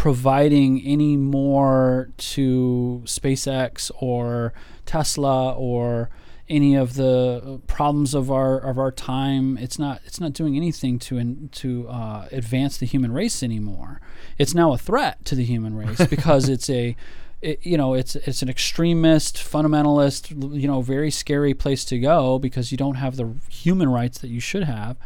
providing 0.00 0.80
any 0.80 1.14
more 1.14 2.08
to 2.16 3.02
SpaceX 3.04 3.90
or 3.98 4.50
Tesla 4.86 5.52
or 5.52 6.08
any 6.48 6.74
of 6.74 6.94
the 6.94 7.60
problems 7.66 8.14
of 8.14 8.30
our 8.30 8.58
of 8.58 8.78
our 8.78 8.90
time. 8.90 9.58
It's 9.58 9.78
not 9.78 10.00
it's 10.06 10.18
not 10.18 10.32
doing 10.32 10.56
anything 10.56 10.98
to 11.00 11.18
in, 11.18 11.50
to 11.52 11.86
uh, 11.88 12.28
advance 12.32 12.78
the 12.78 12.86
human 12.86 13.12
race 13.12 13.42
anymore. 13.42 14.00
It's 14.38 14.54
now 14.54 14.72
a 14.72 14.78
threat 14.78 15.22
to 15.26 15.34
the 15.34 15.44
human 15.44 15.76
race 15.76 16.06
because 16.16 16.48
it's 16.48 16.70
a 16.70 16.96
it, 17.42 17.60
you 17.62 17.76
know 17.76 17.92
it's 17.92 18.16
it's 18.16 18.40
an 18.40 18.48
extremist 18.48 19.36
fundamentalist 19.36 20.30
you 20.58 20.66
know 20.66 20.80
very 20.80 21.10
scary 21.10 21.52
place 21.52 21.84
to 21.84 21.98
go 21.98 22.38
because 22.38 22.72
you 22.72 22.78
don't 22.78 22.94
have 22.94 23.16
the 23.16 23.34
human 23.50 23.90
rights 23.90 24.16
that 24.20 24.28
you 24.28 24.40
should 24.40 24.62
have 24.62 24.96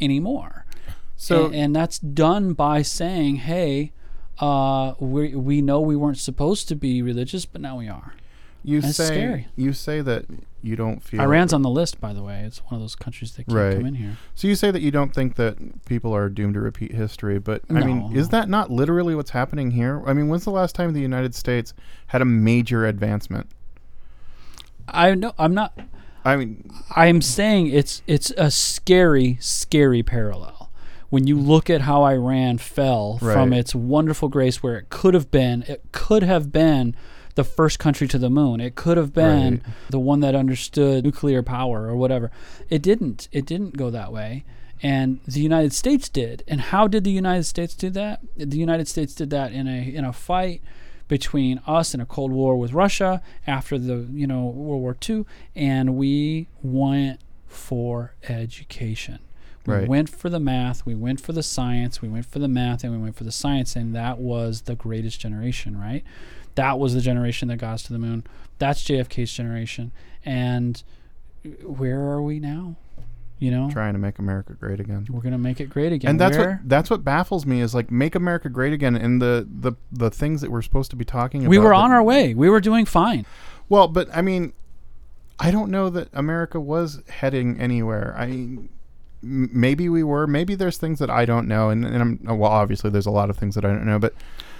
anymore 0.00 0.64
So 1.18 1.44
and, 1.44 1.54
and 1.54 1.76
that's 1.76 1.98
done 1.98 2.54
by 2.54 2.80
saying 2.80 3.36
hey 3.36 3.92
uh, 4.40 4.94
we, 4.98 5.34
we 5.34 5.60
know 5.62 5.80
we 5.80 5.96
weren't 5.96 6.18
supposed 6.18 6.68
to 6.68 6.74
be 6.76 7.02
religious 7.02 7.44
but 7.46 7.60
now 7.60 7.78
we 7.78 7.88
are 7.88 8.14
you 8.62 8.80
that's 8.82 8.96
say 8.96 9.06
scary. 9.06 9.48
you 9.56 9.72
say 9.72 10.00
that 10.02 10.26
you 10.62 10.76
don't 10.76 11.02
feel 11.02 11.20
iran's 11.22 11.52
on 11.54 11.62
the 11.62 11.70
list 11.70 11.98
by 12.00 12.12
the 12.12 12.22
way 12.22 12.42
it's 12.46 12.58
one 12.64 12.74
of 12.74 12.80
those 12.80 12.94
countries 12.94 13.32
that 13.32 13.44
can't 13.46 13.56
Right. 13.56 13.76
come 13.76 13.86
in 13.86 13.94
here 13.94 14.16
So 14.34 14.48
you 14.48 14.54
say 14.54 14.70
that 14.70 14.82
you 14.82 14.90
don't 14.90 15.14
think 15.14 15.36
that 15.36 15.56
people 15.86 16.12
are 16.14 16.28
doomed 16.28 16.54
to 16.54 16.60
repeat 16.60 16.92
history, 16.92 17.38
but 17.38 17.62
I 17.70 17.82
mean, 17.84 18.14
is 18.14 18.28
that 18.30 18.48
not 18.50 18.70
literally 18.70 19.14
what's 19.14 19.30
happening 19.30 19.70
here? 19.70 20.02
I 20.06 20.12
mean, 20.12 20.28
when's 20.28 20.44
the 20.44 20.50
last 20.50 20.74
time 20.74 20.92
the 20.92 21.00
United 21.00 21.34
States 21.34 21.72
had 22.08 22.20
a 22.20 22.26
major 22.26 22.84
advancement? 22.86 23.46
i 24.88 25.14
know 25.14 25.32
i'm 25.38 25.54
not 25.54 25.72
I 26.22 26.36
mean, 26.36 26.68
I'm 26.94 27.22
saying 27.22 27.68
it's 27.68 28.02
it's 28.06 28.30
a 28.36 28.50
scary, 28.50 29.38
scary 29.40 30.02
parallel. 30.02 30.59
When 31.10 31.26
you 31.26 31.36
look 31.38 31.68
at 31.68 31.82
how 31.82 32.04
Iran 32.04 32.58
fell 32.58 33.18
from 33.18 33.52
its 33.52 33.74
wonderful 33.74 34.28
grace, 34.28 34.62
where 34.62 34.76
it 34.78 34.90
could 34.90 35.12
have 35.14 35.30
been, 35.30 35.64
it 35.68 35.82
could 35.92 36.22
have 36.22 36.50
been 36.52 36.94
the 37.34 37.44
first 37.44 37.78
country 37.78 38.06
to 38.08 38.18
the 38.18 38.30
moon. 38.30 38.60
It 38.60 38.74
could 38.74 38.96
have 38.96 39.12
been 39.12 39.54
Right. 39.54 39.62
the 39.90 39.98
one 39.98 40.20
that 40.20 40.34
understood 40.34 41.04
nuclear 41.04 41.42
power 41.42 41.86
or 41.88 41.96
whatever. 41.96 42.30
It 42.68 42.80
didn't. 42.82 43.28
It 43.32 43.44
didn't 43.44 43.76
go 43.76 43.90
that 43.90 44.12
way. 44.12 44.44
And 44.82 45.20
the 45.26 45.40
United 45.40 45.72
States 45.72 46.08
did. 46.08 46.42
And 46.48 46.60
how 46.60 46.86
did 46.88 47.04
the 47.04 47.10
United 47.10 47.44
States 47.44 47.74
do 47.74 47.90
that? 47.90 48.20
The 48.36 48.56
United 48.58 48.88
States 48.88 49.14
did 49.14 49.30
that 49.30 49.52
in 49.52 49.68
a 49.68 49.82
in 49.94 50.04
a 50.04 50.12
fight 50.12 50.62
between 51.08 51.60
us 51.66 51.92
and 51.92 52.00
a 52.02 52.06
Cold 52.06 52.30
War 52.32 52.56
with 52.56 52.72
Russia 52.72 53.20
after 53.46 53.78
the 53.78 54.06
you 54.12 54.26
know 54.26 54.46
World 54.46 54.80
War 54.82 54.96
II, 55.08 55.24
and 55.56 55.96
we 55.96 56.46
went 56.62 57.20
for 57.46 58.14
education. 58.28 59.18
We 59.70 59.76
Right. 59.76 59.88
went 59.88 60.08
for 60.08 60.28
the 60.28 60.40
math, 60.40 60.84
we 60.84 60.94
went 60.94 61.20
for 61.20 61.32
the 61.32 61.42
science, 61.42 62.02
we 62.02 62.08
went 62.08 62.26
for 62.26 62.38
the 62.38 62.48
math, 62.48 62.84
and 62.84 62.92
we 62.92 62.98
went 62.98 63.16
for 63.16 63.24
the 63.24 63.32
science, 63.32 63.76
and 63.76 63.94
that 63.94 64.18
was 64.18 64.62
the 64.62 64.74
greatest 64.74 65.20
generation, 65.20 65.78
right? 65.78 66.04
That 66.56 66.78
was 66.78 66.94
the 66.94 67.00
generation 67.00 67.48
that 67.48 67.56
got 67.58 67.74
us 67.74 67.82
to 67.84 67.92
the 67.92 67.98
moon. 67.98 68.24
That's 68.58 68.82
JFK's 68.82 69.32
generation, 69.32 69.92
and 70.24 70.82
where 71.64 72.00
are 72.00 72.20
we 72.22 72.40
now? 72.40 72.76
You 73.38 73.50
know, 73.50 73.70
trying 73.70 73.94
to 73.94 73.98
make 73.98 74.18
America 74.18 74.52
great 74.52 74.80
again. 74.80 75.06
we're 75.08 75.22
gonna 75.22 75.38
make 75.38 75.60
it 75.60 75.70
great 75.70 75.92
again. 75.92 76.10
And 76.10 76.20
that's 76.20 76.36
Where? 76.36 76.56
what 76.60 76.68
that's 76.68 76.90
what 76.90 77.02
baffles 77.04 77.46
me 77.46 77.62
is 77.62 77.74
like 77.74 77.90
make 77.90 78.14
America 78.14 78.50
great 78.50 78.74
again 78.74 78.94
and 78.94 79.22
the 79.22 79.48
the 79.50 79.72
the 79.90 80.10
things 80.10 80.42
that 80.42 80.50
we're 80.50 80.60
supposed 80.60 80.90
to 80.90 80.96
be 80.96 81.06
talking 81.06 81.40
about. 81.42 81.48
we 81.50 81.56
were 81.56 81.72
on 81.72 81.90
our 81.90 82.02
way. 82.02 82.34
We 82.34 82.50
were 82.50 82.60
doing 82.60 82.84
fine. 82.84 83.24
Well, 83.70 83.88
but 83.88 84.08
I 84.14 84.20
mean, 84.20 84.52
I 85.38 85.50
don't 85.50 85.70
know 85.70 85.88
that 85.88 86.08
America 86.12 86.60
was 86.60 87.02
heading 87.08 87.58
anywhere. 87.58 88.14
I 88.18 88.24
m- 88.24 88.68
maybe 89.22 89.88
we 89.88 90.02
were. 90.02 90.26
Maybe 90.26 90.54
there's 90.54 90.76
things 90.78 90.98
that 90.98 91.10
I 91.10 91.24
don't 91.24 91.46
know, 91.48 91.70
and, 91.70 91.84
and 91.84 92.20
I'm 92.26 92.38
well. 92.38 92.50
Obviously, 92.50 92.90
there's 92.90 93.06
a 93.06 93.10
lot 93.10 93.30
of 93.30 93.36
things 93.36 93.54
that 93.54 93.64
I 93.64 93.68
don't 93.68 93.86
know, 93.86 93.98
but 93.98 94.14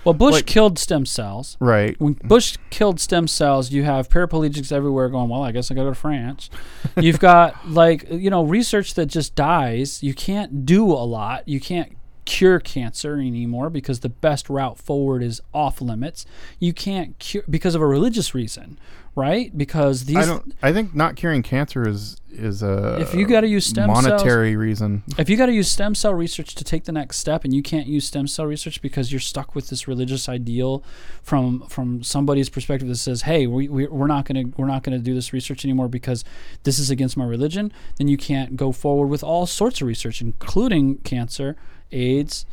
Well, 0.05 0.14
Bush 0.14 0.33
Like- 0.35 0.47
killed 0.47 0.79
stem 0.79 1.05
cells. 1.07 1.57
right, 1.61 1.95
When 2.00 2.14
Bush 2.25 2.57
killed 2.71 3.00
stem 3.00 3.26
cells, 3.29 3.71
you 3.71 3.85
have 3.85 4.09
paraplegics 4.09 4.73
everywhere 4.73 5.09
going, 5.11 5.29
well, 5.29 5.43
I 5.43 5.52
guess 5.52 5.71
I 5.71 5.75
got 5.75 5.83
to 5.83 5.87
go 5.88 5.90
to 5.90 5.99
France. 6.00 6.49
You've 6.97 7.21
got, 7.31 7.69
like, 7.69 8.07
you 8.11 8.31
know, 8.31 8.43
research 8.45 8.95
that 8.95 9.07
just 9.07 9.35
dies. 9.35 10.02
You 10.02 10.14
can't 10.14 10.64
do 10.64 10.87
a 10.90 11.05
lot. 11.05 11.47
You 11.47 11.61
can't 11.61 11.97
cure 12.25 12.61
cancer 12.61 13.17
anymore 13.19 13.69
because 13.71 14.00
the 14.00 14.09
best 14.09 14.49
route 14.49 14.79
forward 14.79 15.23
is 15.23 15.40
off 15.52 15.81
limits. 15.83 16.25
You 16.59 16.73
can't 16.73 17.19
cure 17.19 17.43
because 17.50 17.75
of 17.75 17.83
a 17.83 17.87
religious 17.87 18.35
reason, 18.35 18.79
right? 19.14 19.57
Because 19.57 20.05
these 20.05 20.17
I 20.17 20.26
don't. 20.26 20.55
I 20.62 20.73
think 20.73 20.95
not 20.95 21.17
curing 21.17 21.43
cancer 21.43 21.87
is 21.87 22.17
is 22.33 22.62
a 22.62 22.99
If 23.00 23.12
you 23.12 23.26
gotta 23.26 23.49
use 23.49 23.67
stem 23.67 23.88
cells- 23.88 24.05
monetary 24.05 24.57
reason. 24.57 25.02
if 25.19 25.29
you 25.29 25.37
got 25.37 25.47
to 25.47 25.52
use 25.52 25.69
stem 25.69 25.97
cell 25.97 26.14
research 26.14 26.55
to 26.55 26.62
take 26.64 26.85
the 26.85 26.93
next 26.93 27.19
step 27.19 27.45
and 27.45 27.52
you 27.52 27.61
can't 27.61 27.88
use 27.88 28.07
stem 28.07 28.29
cell 28.29 28.47
research 28.47 28.81
because 28.81 29.11
you're 29.12 29.21
stuck 29.21 29.55
with 29.55 29.69
this 29.69 29.88
religious 29.88 30.29
ideal 30.29 30.85
from 31.23 31.61
from 31.69 32.05
somebody's 32.05 32.49
perspective 32.49 32.88
that 32.88 32.97
says 32.97 33.23
hey 33.23 33.49
we, 33.49 33.69
we, 33.69 33.87
we're 33.88 34.07
not 34.07 34.25
going 34.26 34.52
to 34.52 34.57
we're 34.57 34.69
not 34.69 34.85
to 34.85 34.99
do 34.99 35.12
this 35.12 35.33
research 35.33 35.64
anymore 35.64 35.88
because 35.88 36.25
this 36.62 36.79
is 36.79 36.88
against 36.88 37.17
my 37.17 37.25
religion 37.25 37.73
then 37.97 38.07
you 38.07 38.17
can't 38.17 38.57
go 38.57 38.71
forward 38.71 39.09
with 39.09 39.25
all 39.25 39.45
sorts 39.47 39.81
of 39.81 39.88
research 39.88 40.21
including 40.23 40.99
cancer 40.99 41.57
aids 41.90 42.47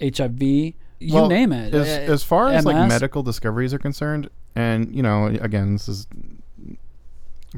hiv 0.00 0.42
you 0.42 1.14
Well, 1.14 1.28
name 1.28 1.52
it 1.52 1.74
As, 1.74 1.88
as 1.88 2.22
far 2.22 2.48
as 2.48 2.64
like 2.64 2.88
medical 2.88 3.22
discoveries 3.22 3.74
are 3.74 3.78
concerned, 3.78 4.28
and 4.54 4.94
you 4.94 5.02
know, 5.02 5.26
again, 5.26 5.72
this 5.72 5.88
is. 5.88 6.06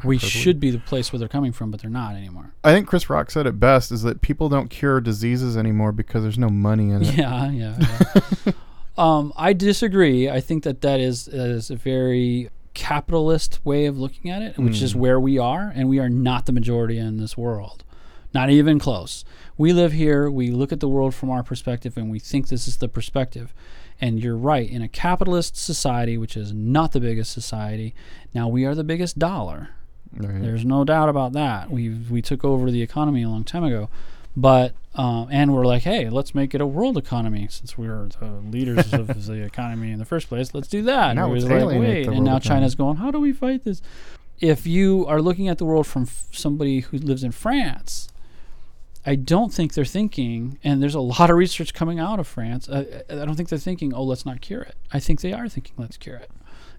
we 0.05 0.19
should 0.19 0.59
be 0.59 0.71
the 0.71 0.79
place 0.79 1.13
where 1.13 1.19
they're 1.21 1.29
coming 1.29 1.53
from 1.53 1.71
but 1.71 1.81
they're 1.81 1.91
not 1.91 2.17
anymore 2.17 2.53
I 2.65 2.73
think 2.73 2.89
Chris 2.89 3.09
Rock 3.09 3.31
said 3.31 3.47
it 3.47 3.61
best: 3.61 3.93
is 3.93 4.03
that 4.03 4.21
people 4.23 4.49
don't 4.49 4.69
cure 4.69 5.01
diseases 5.01 5.57
anymore 5.57 5.93
because 5.93 6.23
there's 6.23 6.39
no 6.39 6.49
money 6.49 6.91
in 6.91 7.03
it. 7.03 7.15
Yeah, 7.15 7.51
yeah. 7.51 7.79
yeah. 8.45 8.53
um, 8.99 9.33
I 9.37 9.53
disagree. 9.53 10.29
I 10.29 10.41
think 10.41 10.65
that 10.65 10.81
that 10.81 10.99
is, 11.01 11.29
is 11.29 11.71
a 11.71 11.77
very 11.77 12.51
capitalist 12.75 13.61
way 13.65 13.87
of 13.87 13.99
looking 13.99 14.31
at 14.31 14.43
it, 14.43 14.59
which 14.59 14.83
is 14.83 14.95
Mm. 14.95 14.97
where 14.97 15.21
we 15.21 15.39
are, 15.39 15.73
and 15.75 15.89
we 15.89 16.01
are 16.01 16.09
not 16.09 16.47
the 16.47 16.53
majority 16.53 16.99
in 16.99 17.19
this 17.19 17.37
world. 17.37 17.85
Not 18.33 18.51
even 18.51 18.81
close. 18.81 19.25
We 19.57 19.73
live 19.73 19.93
here, 19.93 20.29
we 20.29 20.51
look 20.51 20.73
at 20.73 20.81
the 20.81 20.89
world 20.89 21.15
from 21.15 21.31
our 21.31 21.45
perspective, 21.45 21.97
and 21.97 22.11
we 22.11 22.19
think 22.19 22.49
this 22.49 22.67
is 22.67 22.79
the 22.79 22.89
perspective. 22.89 23.55
And 24.05 24.23
you're 24.23 24.37
right, 24.37 24.69
in 24.69 24.83
a 24.83 24.89
capitalist 24.89 25.57
society, 25.57 26.19
which 26.19 26.37
is 26.37 26.53
not 26.53 26.93
the 26.93 27.01
biggest 27.01 27.33
society, 27.33 27.95
now 28.35 28.49
we 28.49 28.67
are 28.67 28.75
the 28.75 28.85
biggest 28.85 29.19
dollar. 29.19 29.71
Right. 30.15 30.43
There's 30.43 30.63
no 30.63 30.85
doubt 30.85 31.09
about 31.09 31.33
that. 31.33 31.71
We 31.71 31.89
we 31.89 32.21
took 32.21 32.45
over 32.45 32.71
the 32.71 32.83
economy 32.83 33.23
a 33.23 33.31
long 33.31 33.45
time 33.45 33.65
ago, 33.65 33.89
but 34.37 34.75
um, 34.95 35.29
and 35.31 35.55
we're 35.55 35.65
like, 35.65 35.85
hey, 35.85 36.11
let's 36.11 36.35
make 36.35 36.55
it 36.55 36.61
a 36.61 36.67
world 36.67 36.99
economy 36.99 37.49
since 37.51 37.79
we're 37.79 38.09
the 38.21 38.43
leaders 38.51 38.93
of 38.93 39.07
the 39.27 39.43
economy 39.43 39.91
in 39.91 39.99
the 39.99 40.05
first 40.05 40.29
place. 40.29 40.53
Let's 40.53 40.69
do 40.69 40.83
that. 40.83 41.11
And 41.13 41.17
Now 41.17 41.25
everybody's 41.25 41.51
let's 41.51 41.65
like, 41.65 41.81
wait, 41.81 42.07
and 42.07 42.25
now 42.25 42.37
economy. 42.37 42.41
China's 42.41 42.75
going, 42.75 42.97
how 42.99 43.11
do 43.11 43.19
we 43.19 43.33
fight 43.33 43.65
this? 43.65 43.81
If 44.39 44.67
you 44.67 45.07
are 45.07 45.23
looking 45.23 45.49
at 45.49 45.57
the 45.57 45.65
world 45.65 45.87
from 45.87 46.03
f- 46.03 46.27
somebody 46.31 46.81
who 46.81 46.99
lives 46.99 47.25
in 47.25 47.33
France, 47.33 48.09
I 49.07 49.17
don't 49.17 49.53
think 49.53 49.75
they're 49.75 49.85
thinking, 49.85 50.59
and 50.65 50.83
there's 50.83 50.95
a 50.95 51.01
lot 51.01 51.31
of 51.31 51.37
research 51.37 51.75
coming 51.75 51.99
out 51.99 52.19
of 52.19 52.27
France. 52.27 52.69
Uh, 52.69 53.03
I 53.11 53.15
don't 53.17 53.35
think 53.35 53.51
they're 53.51 53.59
thinking, 53.59 53.93
oh, 53.93 54.03
let's 54.03 54.25
not 54.25 54.41
cure 54.41 54.63
it. 54.63 54.77
I 54.93 55.01
think 55.01 55.21
they 55.21 55.33
are 55.33 55.49
thinking, 55.49 55.75
let's 55.77 55.97
cure 55.97 56.17
it. 56.17 56.31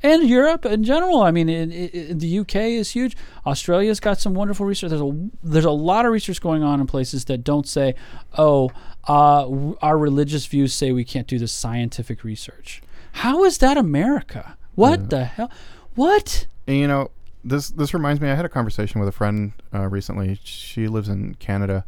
and 0.02 0.28
Europe 0.28 0.66
in 0.66 0.84
general. 0.84 1.22
I 1.22 1.32
mean, 1.32 1.48
the 1.48 2.40
UK 2.40 2.56
is 2.56 2.92
huge. 2.92 3.16
Australia's 3.46 4.00
got 4.00 4.20
some 4.20 4.34
wonderful 4.34 4.66
research. 4.66 4.90
There's 4.90 5.02
a 5.02 5.30
there's 5.44 5.66
a 5.66 5.72
lot 5.72 6.06
of 6.06 6.12
research 6.12 6.42
going 6.42 6.64
on 6.64 6.80
in 6.82 6.88
places 6.88 7.26
that 7.26 7.44
don't 7.44 7.68
say, 7.68 7.96
"Oh, 8.38 8.72
uh, 9.08 9.74
our 9.82 9.98
religious 9.98 10.46
views 10.46 10.74
say 10.74 10.92
we 10.92 11.06
can't 11.06 11.28
do 11.28 11.38
this 11.38 11.52
scientific 11.52 12.24
research." 12.24 12.82
How 13.14 13.46
is 13.46 13.60
that 13.60 13.78
America? 13.78 14.58
What 14.76 15.00
yeah. 15.00 15.08
the 15.08 15.24
hell? 15.26 15.52
What? 15.96 16.48
And, 16.68 16.78
you 16.78 16.88
know, 16.88 17.12
this 17.44 17.70
this 17.70 17.94
reminds 17.94 18.20
me. 18.20 18.30
I 18.30 18.36
had 18.36 18.46
a 18.46 18.50
conversation 18.50 19.00
with 19.00 19.08
a 19.08 19.14
friend 19.14 19.54
uh, 19.74 19.88
recently. 19.88 20.40
She 20.44 20.88
lives 20.88 21.08
in 21.08 21.36
Canada, 21.36 21.86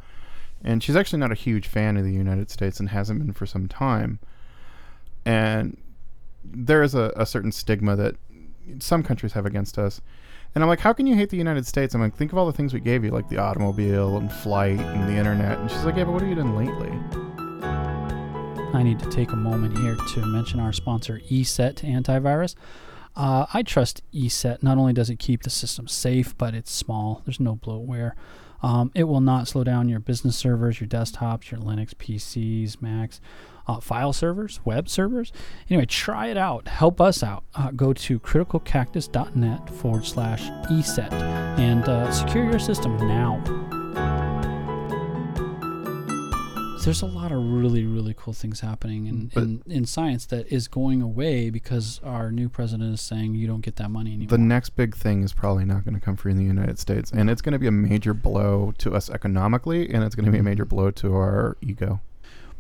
and 0.68 0.84
she's 0.84 0.98
actually 0.98 1.20
not 1.20 1.32
a 1.32 1.36
huge 1.36 1.66
fan 1.66 1.96
of 1.96 2.04
the 2.04 2.12
United 2.12 2.52
States 2.52 2.78
and 2.82 2.90
hasn't 2.90 3.20
been 3.20 3.32
for 3.32 3.46
some 3.46 3.70
time. 3.70 4.20
And 5.26 5.78
there 6.44 6.84
is 6.84 6.94
a, 6.94 7.14
a 7.16 7.26
certain 7.26 7.54
stigma 7.54 7.96
that 7.96 8.16
some 8.80 9.02
countries 9.02 9.32
have 9.32 9.46
against 9.46 9.80
us. 9.80 10.02
And 10.54 10.62
I'm 10.62 10.68
like, 10.68 10.82
how 10.82 10.92
can 10.92 11.08
you 11.08 11.16
hate 11.16 11.30
the 11.30 11.38
United 11.38 11.66
States? 11.66 11.96
I'm 11.96 12.02
like, 12.02 12.18
think 12.18 12.34
of 12.34 12.38
all 12.38 12.46
the 12.46 12.52
things 12.52 12.74
we 12.74 12.82
gave 12.82 13.06
you, 13.06 13.12
like 13.12 13.30
the 13.30 13.38
automobile 13.38 14.18
and 14.18 14.30
flight 14.30 14.78
and 14.78 15.08
the 15.08 15.14
internet. 15.14 15.58
And 15.58 15.72
she's 15.72 15.86
like, 15.86 15.96
yeah, 15.96 16.04
but 16.04 16.12
what 16.12 16.22
have 16.22 16.30
you 16.30 16.36
done 16.36 16.58
lately? 16.58 16.92
I 18.74 18.84
need 18.84 19.00
to 19.00 19.10
take 19.10 19.32
a 19.32 19.38
moment 19.38 19.78
here 19.78 19.96
to 19.96 20.26
mention 20.26 20.60
our 20.60 20.74
sponsor, 20.74 21.22
ESET 21.32 21.76
Antivirus. 21.76 22.56
Uh, 23.16 23.46
I 23.54 23.64
trust 23.64 24.02
ESET. 24.14 24.62
Not 24.62 24.78
only 24.78 24.92
does 24.92 25.10
it 25.10 25.18
keep 25.18 25.44
the 25.44 25.50
system 25.50 25.88
safe, 25.88 26.38
but 26.38 26.54
it's 26.54 26.74
small. 26.74 27.22
There's 27.24 27.40
no 27.40 27.56
bloatware. 27.56 28.12
Um, 28.62 28.92
it 28.96 29.04
will 29.06 29.22
not 29.22 29.48
slow 29.48 29.64
down 29.64 29.90
your 29.90 30.00
business 30.00 30.36
servers, 30.36 30.80
your 30.80 30.88
desktops, 30.88 31.52
your 31.52 31.60
Linux 31.60 31.94
PCs, 31.94 32.82
Macs, 32.82 33.22
uh, 33.68 33.80
file 33.80 34.14
servers, 34.14 34.60
web 34.66 34.90
servers. 34.90 35.32
Anyway, 35.70 35.86
try 35.86 36.28
it 36.28 36.38
out. 36.38 36.68
Help 36.68 37.02
us 37.02 37.22
out. 37.22 37.44
Uh, 37.54 37.72
go 37.72 37.94
to 37.94 38.20
criticalcactus.net 38.20 39.70
forward 39.70 40.06
slash 40.06 40.44
ESET 40.70 41.12
and 41.60 41.88
uh, 41.88 42.12
secure 42.12 42.50
your 42.50 42.60
system 42.60 42.96
now. 42.98 43.67
There's 46.88 47.02
a 47.02 47.06
lot 47.06 47.34
of 47.34 47.44
really 47.44 47.86
really 47.86 48.16
cool 48.18 48.32
things 48.32 48.62
happening 48.62 49.08
in, 49.08 49.30
in, 49.36 49.62
in, 49.68 49.86
science 49.86 50.26
that 50.26 50.48
is 50.48 50.70
going 50.70 51.02
away 51.02 51.50
because 51.50 52.00
our 52.02 52.32
new 52.32 52.48
president 52.48 52.94
is 52.94 53.02
saying 53.02 53.36
you 53.36 53.46
don't 53.46 53.60
get 53.60 53.76
that 53.76 53.92
money 53.92 54.14
anymore. 54.14 54.30
The 54.30 54.38
next 54.38 54.70
big 54.70 54.96
thing 54.96 55.22
is 55.22 55.34
probably 55.34 55.66
not 55.66 55.84
going 55.84 55.96
to 55.96 56.00
come 56.00 56.16
free 56.16 56.32
in 56.32 56.38
the 56.38 56.46
United 56.46 56.80
States, 56.80 57.12
and 57.12 57.30
it's 57.30 57.42
going 57.42 57.52
to 57.52 57.60
be 57.60 57.68
a 57.68 57.72
major 57.72 58.14
blow 58.14 58.74
to 58.78 58.96
us 58.96 59.10
economically, 59.10 59.90
and 59.94 60.02
it's 60.02 60.16
going 60.16 60.28
to 60.28 60.32
be 60.32 60.38
a 60.38 60.44
major 60.44 60.64
blow 60.64 60.90
to 60.92 61.14
our 61.14 61.58
ego. 61.60 62.00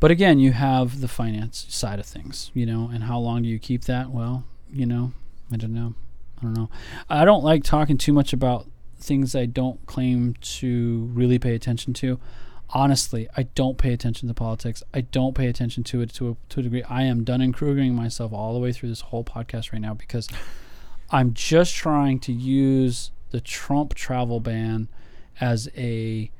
But 0.01 0.11
again, 0.11 0.39
you 0.39 0.51
have 0.51 0.99
the 0.99 1.07
finance 1.07 1.65
side 1.69 1.97
of 1.97 2.05
things, 2.05 2.51
you 2.53 2.65
know, 2.65 2.89
and 2.93 3.05
how 3.05 3.19
long 3.19 3.43
do 3.43 3.47
you 3.47 3.59
keep 3.59 3.85
that? 3.85 4.11
Well, 4.11 4.43
you 4.69 4.85
know, 4.85 5.13
I 5.53 5.55
don't 5.55 5.73
know. 5.73 5.95
I 6.39 6.41
don't 6.41 6.53
know. 6.53 6.69
I 7.09 7.23
don't 7.23 7.45
like 7.45 7.63
talking 7.63 7.97
too 7.97 8.11
much 8.11 8.33
about 8.33 8.67
things 8.99 9.35
I 9.35 9.45
don't 9.45 9.85
claim 9.85 10.33
to 10.41 11.09
really 11.13 11.39
pay 11.39 11.55
attention 11.55 11.93
to 11.93 12.19
honestly, 12.69 13.27
I 13.35 13.43
don't 13.43 13.77
pay 13.77 13.93
attention 13.93 14.27
to 14.27 14.33
politics. 14.33 14.83
I 14.93 15.01
don't 15.01 15.35
pay 15.35 15.47
attention 15.47 15.83
to 15.85 16.01
it 16.01 16.13
to 16.13 16.31
a, 16.31 16.35
to 16.49 16.59
a 16.59 16.63
degree. 16.63 16.83
I 16.83 17.03
am 17.03 17.23
Dunning 17.23 17.53
Krugering 17.53 17.93
myself 17.93 18.33
all 18.33 18.53
the 18.53 18.59
way 18.59 18.71
through 18.71 18.89
this 18.89 19.01
whole 19.01 19.23
podcast 19.23 19.71
right 19.71 19.81
now 19.81 19.93
because 19.93 20.27
I'm 21.09 21.33
just 21.33 21.75
trying 21.75 22.19
to 22.21 22.33
use 22.33 23.11
the 23.31 23.39
Trump 23.41 23.93
travel 23.93 24.39
ban 24.39 24.89
as 25.39 25.69
a 25.77 26.31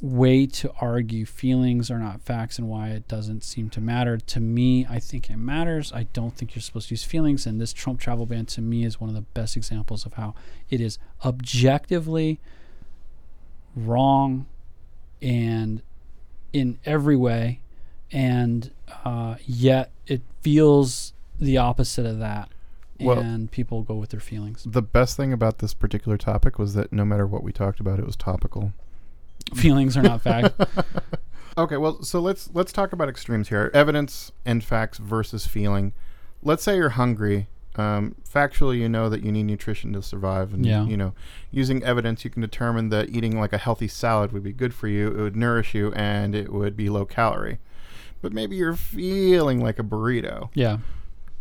way 0.00 0.46
to 0.46 0.72
argue 0.80 1.24
feelings 1.24 1.88
are 1.88 1.98
not 1.98 2.20
facts 2.20 2.58
and 2.58 2.68
why 2.68 2.88
it 2.88 3.06
doesn't 3.06 3.44
seem 3.44 3.70
to 3.70 3.80
matter. 3.80 4.16
To 4.16 4.40
me, 4.40 4.84
I 4.90 4.98
think 4.98 5.30
it 5.30 5.36
matters. 5.36 5.92
I 5.92 6.04
don't 6.12 6.34
think 6.36 6.54
you're 6.54 6.62
supposed 6.62 6.88
to 6.88 6.94
use 6.94 7.04
feelings. 7.04 7.46
And 7.46 7.60
this 7.60 7.72
Trump 7.72 8.00
travel 8.00 8.26
ban 8.26 8.46
to 8.46 8.60
me 8.60 8.84
is 8.84 9.00
one 9.00 9.08
of 9.08 9.14
the 9.14 9.22
best 9.22 9.56
examples 9.56 10.04
of 10.04 10.14
how 10.14 10.34
it 10.70 10.80
is 10.80 10.98
objectively 11.24 12.40
wrong 13.76 14.46
and 15.22 15.82
in 16.52 16.78
every 16.84 17.16
way, 17.16 17.60
and 18.10 18.70
uh, 19.04 19.36
yet 19.46 19.90
it 20.06 20.20
feels 20.42 21.12
the 21.38 21.56
opposite 21.56 22.04
of 22.04 22.18
that. 22.18 22.50
Well, 23.00 23.18
and 23.18 23.50
people 23.50 23.82
go 23.82 23.94
with 23.94 24.10
their 24.10 24.20
feelings. 24.20 24.64
The 24.64 24.82
best 24.82 25.16
thing 25.16 25.32
about 25.32 25.58
this 25.58 25.74
particular 25.74 26.16
topic 26.16 26.58
was 26.58 26.74
that 26.74 26.92
no 26.92 27.04
matter 27.04 27.26
what 27.26 27.42
we 27.42 27.52
talked 27.52 27.80
about, 27.80 27.98
it 27.98 28.06
was 28.06 28.14
topical. 28.14 28.72
Feelings 29.54 29.96
are 29.96 30.02
not 30.02 30.22
fact. 30.22 30.54
okay, 31.58 31.76
well, 31.76 32.02
so 32.02 32.20
let's 32.20 32.50
let's 32.52 32.72
talk 32.72 32.92
about 32.92 33.08
extremes 33.08 33.48
here: 33.48 33.70
evidence 33.74 34.30
and 34.44 34.62
facts 34.62 34.98
versus 34.98 35.46
feeling. 35.46 35.94
Let's 36.42 36.62
say 36.62 36.76
you're 36.76 36.90
hungry 36.90 37.48
um, 37.76 38.16
factually, 38.28 38.78
you 38.78 38.88
know 38.88 39.08
that 39.08 39.22
you 39.22 39.32
need 39.32 39.44
nutrition 39.44 39.92
to 39.94 40.02
survive, 40.02 40.52
and 40.52 40.64
yeah. 40.64 40.84
you 40.84 40.96
know, 40.96 41.14
using 41.50 41.82
evidence, 41.82 42.24
you 42.24 42.30
can 42.30 42.42
determine 42.42 42.90
that 42.90 43.10
eating 43.10 43.38
like 43.38 43.52
a 43.52 43.58
healthy 43.58 43.88
salad 43.88 44.32
would 44.32 44.42
be 44.42 44.52
good 44.52 44.74
for 44.74 44.88
you. 44.88 45.08
It 45.08 45.22
would 45.22 45.36
nourish 45.36 45.74
you, 45.74 45.92
and 45.94 46.34
it 46.34 46.52
would 46.52 46.76
be 46.76 46.88
low 46.90 47.04
calorie. 47.04 47.58
But 48.20 48.32
maybe 48.32 48.56
you're 48.56 48.76
feeling 48.76 49.60
like 49.60 49.78
a 49.78 49.82
burrito. 49.82 50.50
Yeah. 50.54 50.78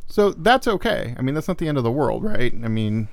So 0.08 0.32
that's 0.32 0.68
okay. 0.68 1.16
I 1.18 1.22
mean, 1.22 1.36
that's 1.36 1.48
not 1.48 1.58
the 1.58 1.68
end 1.68 1.78
of 1.78 1.84
the 1.84 1.92
world, 1.92 2.24
right? 2.24 2.54
I 2.64 2.68
mean, 2.68 3.08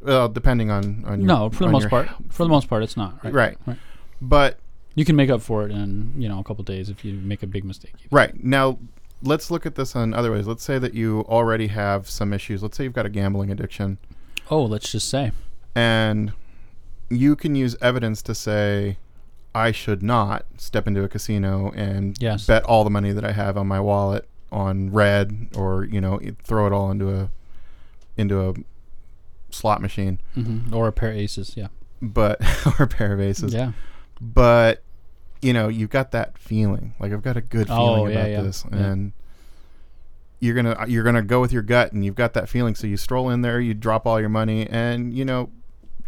well, 0.00 0.28
depending 0.28 0.70
on 0.70 1.04
on 1.06 1.20
your, 1.20 1.26
no, 1.26 1.50
for 1.50 1.64
the 1.64 1.70
most 1.70 1.88
part, 1.88 2.08
for 2.30 2.44
the 2.44 2.50
most 2.50 2.68
part, 2.68 2.82
it's 2.82 2.96
not 2.96 3.22
right. 3.24 3.34
Right. 3.34 3.58
right. 3.66 3.78
But 4.20 4.58
you 4.94 5.04
can 5.04 5.16
make 5.16 5.30
up 5.30 5.40
for 5.40 5.64
it 5.64 5.70
in 5.70 6.14
you 6.16 6.28
know 6.28 6.38
a 6.38 6.44
couple 6.44 6.64
days 6.64 6.88
if 6.88 7.04
you 7.04 7.14
make 7.14 7.42
a 7.42 7.46
big 7.46 7.64
mistake. 7.64 7.94
Right 8.10 8.42
now, 8.42 8.78
let's 9.22 9.50
look 9.50 9.66
at 9.66 9.74
this 9.74 9.94
in 9.94 10.14
other 10.14 10.32
ways. 10.32 10.46
Let's 10.46 10.62
say 10.62 10.78
that 10.78 10.94
you 10.94 11.20
already 11.28 11.68
have 11.68 12.08
some 12.08 12.32
issues. 12.32 12.62
Let's 12.62 12.76
say 12.76 12.84
you've 12.84 12.92
got 12.92 13.06
a 13.06 13.10
gambling 13.10 13.50
addiction. 13.50 13.98
Oh, 14.50 14.64
let's 14.64 14.90
just 14.90 15.08
say. 15.08 15.32
And 15.74 16.32
you 17.08 17.36
can 17.36 17.54
use 17.54 17.76
evidence 17.80 18.22
to 18.22 18.34
say, 18.34 18.98
I 19.54 19.72
should 19.72 20.02
not 20.02 20.46
step 20.56 20.86
into 20.86 21.02
a 21.02 21.08
casino 21.08 21.72
and 21.72 22.16
yes. 22.20 22.46
bet 22.46 22.64
all 22.64 22.84
the 22.84 22.90
money 22.90 23.12
that 23.12 23.24
I 23.24 23.32
have 23.32 23.56
on 23.56 23.66
my 23.66 23.80
wallet 23.80 24.28
on 24.52 24.90
red 24.92 25.48
or, 25.54 25.84
you 25.84 26.00
know, 26.00 26.20
throw 26.42 26.66
it 26.66 26.72
all 26.72 26.90
into 26.90 27.10
a 27.10 27.30
into 28.16 28.48
a 28.48 28.54
slot 29.50 29.80
machine. 29.80 30.20
Mm-hmm. 30.36 30.74
Or 30.74 30.88
a 30.88 30.92
pair 30.92 31.10
of 31.10 31.16
aces, 31.16 31.56
yeah. 31.56 31.68
But 32.00 32.40
or 32.78 32.84
a 32.84 32.88
pair 32.88 33.12
of 33.12 33.20
aces. 33.20 33.54
Yeah. 33.54 33.72
But 34.20 34.82
you 35.42 35.52
know, 35.52 35.68
you've 35.68 35.90
got 35.90 36.10
that 36.12 36.38
feeling. 36.38 36.94
Like 36.98 37.12
I've 37.12 37.22
got 37.22 37.36
a 37.36 37.40
good 37.40 37.68
feeling 37.68 38.00
oh, 38.00 38.06
yeah, 38.06 38.18
about 38.18 38.30
yeah. 38.30 38.42
this, 38.42 38.64
and 38.64 39.12
you're 40.40 40.54
gonna 40.54 40.86
you're 40.88 41.04
gonna 41.04 41.22
go 41.22 41.40
with 41.40 41.52
your 41.52 41.62
gut, 41.62 41.92
and 41.92 42.04
you've 42.04 42.14
got 42.14 42.34
that 42.34 42.48
feeling. 42.48 42.74
So 42.74 42.86
you 42.86 42.96
stroll 42.96 43.30
in 43.30 43.42
there, 43.42 43.60
you 43.60 43.74
drop 43.74 44.06
all 44.06 44.20
your 44.20 44.28
money, 44.28 44.66
and 44.68 45.14
you 45.14 45.24
know, 45.24 45.50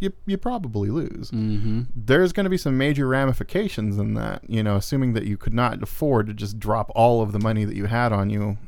you 0.01 0.13
you 0.27 0.37
probably 0.37 0.91
lose. 0.91 1.31
Mm-hmm. 1.31 1.83
There's 1.95 2.33
going 2.33 2.45
to 2.45 2.51
be 2.51 2.59
some 2.59 2.77
major 2.77 3.07
ramifications 3.07 3.99
in 3.99 4.15
that. 4.15 4.43
You 4.49 4.63
know, 4.63 4.77
assuming 4.77 5.13
that 5.15 5.25
you 5.25 5.37
could 5.37 5.55
not 5.55 5.83
afford 5.83 6.27
to 6.27 6.35
just 6.35 6.59
drop 6.59 6.91
all 6.95 7.23
of 7.23 7.33
the 7.33 7.39
money 7.39 7.65
that 7.65 7.77
you 7.77 7.87
had 7.87 8.13
on 8.13 8.29
you, 8.31 8.59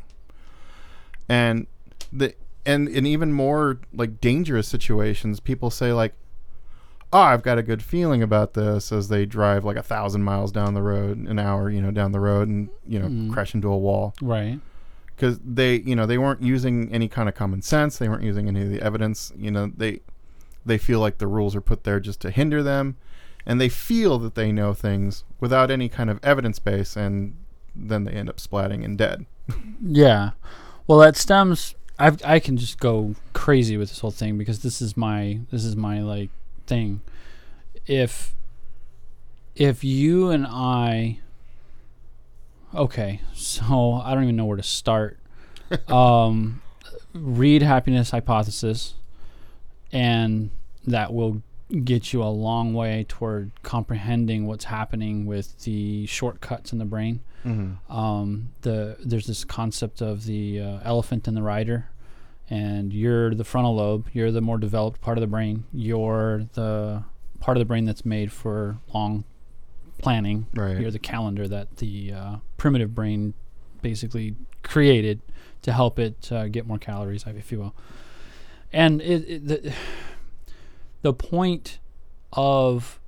and 1.28 1.66
the 2.12 2.34
and 2.64 2.88
in 2.88 3.06
even 3.06 3.32
more 3.32 3.80
like 3.92 4.20
dangerous 4.20 4.68
situations, 4.68 5.40
people 5.40 5.70
say 5.70 5.92
like, 5.92 6.14
oh, 7.14 7.20
I've 7.20 7.44
got 7.44 7.58
a 7.58 7.62
good 7.62 7.80
feeling 7.80 8.24
about 8.24 8.54
this 8.54 8.90
as 8.90 9.06
they 9.06 9.24
drive 9.24 9.64
like 9.64 9.76
a 9.76 9.84
thousand 9.84 10.24
miles 10.24 10.50
down 10.50 10.74
the 10.74 10.82
road, 10.82 11.16
an 11.16 11.38
hour, 11.38 11.70
you 11.70 11.80
know, 11.80 11.92
down 11.92 12.10
the 12.10 12.18
road 12.18 12.48
and, 12.48 12.68
you 12.84 12.98
know, 12.98 13.06
mm. 13.06 13.32
crash 13.32 13.54
into 13.54 13.68
a 13.68 13.78
wall. 13.78 14.14
Right. 14.20 14.58
Because 15.14 15.38
they, 15.38 15.76
you 15.76 15.94
know, 15.94 16.06
they 16.06 16.18
weren't 16.18 16.42
using 16.42 16.92
any 16.92 17.06
kind 17.06 17.28
of 17.28 17.36
common 17.36 17.62
sense. 17.62 17.98
They 17.98 18.08
weren't 18.08 18.24
using 18.24 18.48
any 18.48 18.62
of 18.62 18.68
the 18.68 18.82
evidence. 18.82 19.32
You 19.36 19.52
know, 19.52 19.70
they, 19.76 20.00
they 20.66 20.76
feel 20.76 20.98
like 20.98 21.18
the 21.18 21.28
rules 21.28 21.54
are 21.54 21.60
put 21.60 21.84
there 21.84 22.00
just 22.00 22.20
to 22.22 22.32
hinder 22.32 22.64
them. 22.64 22.96
And 23.46 23.60
they 23.60 23.68
feel 23.68 24.18
that 24.18 24.34
they 24.34 24.50
know 24.50 24.74
things 24.74 25.22
without 25.38 25.70
any 25.70 25.88
kind 25.88 26.10
of 26.10 26.18
evidence 26.24 26.58
base. 26.58 26.96
And 26.96 27.36
then 27.76 28.02
they 28.02 28.12
end 28.12 28.28
up 28.28 28.38
splatting 28.38 28.84
and 28.84 28.98
dead. 28.98 29.24
yeah. 29.80 30.30
Well, 30.88 30.98
that 30.98 31.16
stems. 31.16 31.76
I 31.96 32.16
I 32.24 32.40
can 32.40 32.56
just 32.56 32.80
go 32.80 33.14
crazy 33.34 33.76
with 33.76 33.90
this 33.90 34.00
whole 34.00 34.10
thing 34.10 34.36
because 34.36 34.62
this 34.62 34.82
is 34.82 34.96
my 34.96 35.38
this 35.52 35.64
is 35.64 35.76
my 35.76 36.02
like 36.02 36.30
thing. 36.66 37.00
If 37.86 38.34
if 39.54 39.84
you 39.84 40.30
and 40.30 40.46
I 40.46 41.20
okay, 42.74 43.20
so 43.34 44.00
I 44.04 44.14
don't 44.14 44.24
even 44.24 44.36
know 44.36 44.46
where 44.46 44.56
to 44.56 44.62
start. 44.62 45.18
um, 45.88 46.60
read 47.12 47.62
happiness 47.62 48.10
hypothesis, 48.10 48.94
and 49.92 50.50
that 50.86 51.12
will 51.12 51.42
get 51.84 52.12
you 52.12 52.22
a 52.22 52.28
long 52.28 52.74
way 52.74 53.06
toward 53.08 53.50
comprehending 53.62 54.46
what's 54.46 54.64
happening 54.64 55.26
with 55.26 55.60
the 55.60 56.06
shortcuts 56.06 56.72
in 56.72 56.78
the 56.78 56.84
brain. 56.84 57.20
Mm-hmm. 57.44 57.94
Um, 57.94 58.50
the 58.62 58.96
there's 59.04 59.26
this 59.26 59.44
concept 59.44 60.00
of 60.00 60.24
the 60.24 60.60
uh, 60.60 60.78
elephant 60.84 61.28
and 61.28 61.36
the 61.36 61.42
rider 61.42 61.88
and 62.50 62.92
you're 62.92 63.34
the 63.34 63.44
frontal 63.44 63.76
lobe, 63.76 64.08
you're 64.12 64.30
the 64.30 64.40
more 64.40 64.58
developed 64.58 65.00
part 65.00 65.16
of 65.16 65.20
the 65.22 65.26
brain, 65.26 65.64
you're 65.72 66.46
the 66.54 67.04
part 67.40 67.56
of 67.56 67.60
the 67.60 67.64
brain 67.64 67.84
that's 67.84 68.04
made 68.04 68.32
for 68.32 68.78
long 68.92 69.24
planning. 69.98 70.46
Right. 70.54 70.78
You're 70.78 70.90
the 70.90 70.98
calendar 70.98 71.48
that 71.48 71.76
the 71.78 72.12
uh, 72.12 72.36
primitive 72.56 72.94
brain 72.94 73.34
basically 73.82 74.34
created 74.62 75.20
to 75.62 75.72
help 75.72 75.98
it 75.98 76.30
uh, 76.32 76.48
get 76.48 76.66
more 76.66 76.78
calories, 76.78 77.24
if 77.26 77.50
you 77.52 77.58
will. 77.60 77.74
and 78.72 79.00
it, 79.00 79.28
it, 79.28 79.46
the 79.48 79.72
the 81.02 81.12
point 81.12 81.78
of 82.32 82.98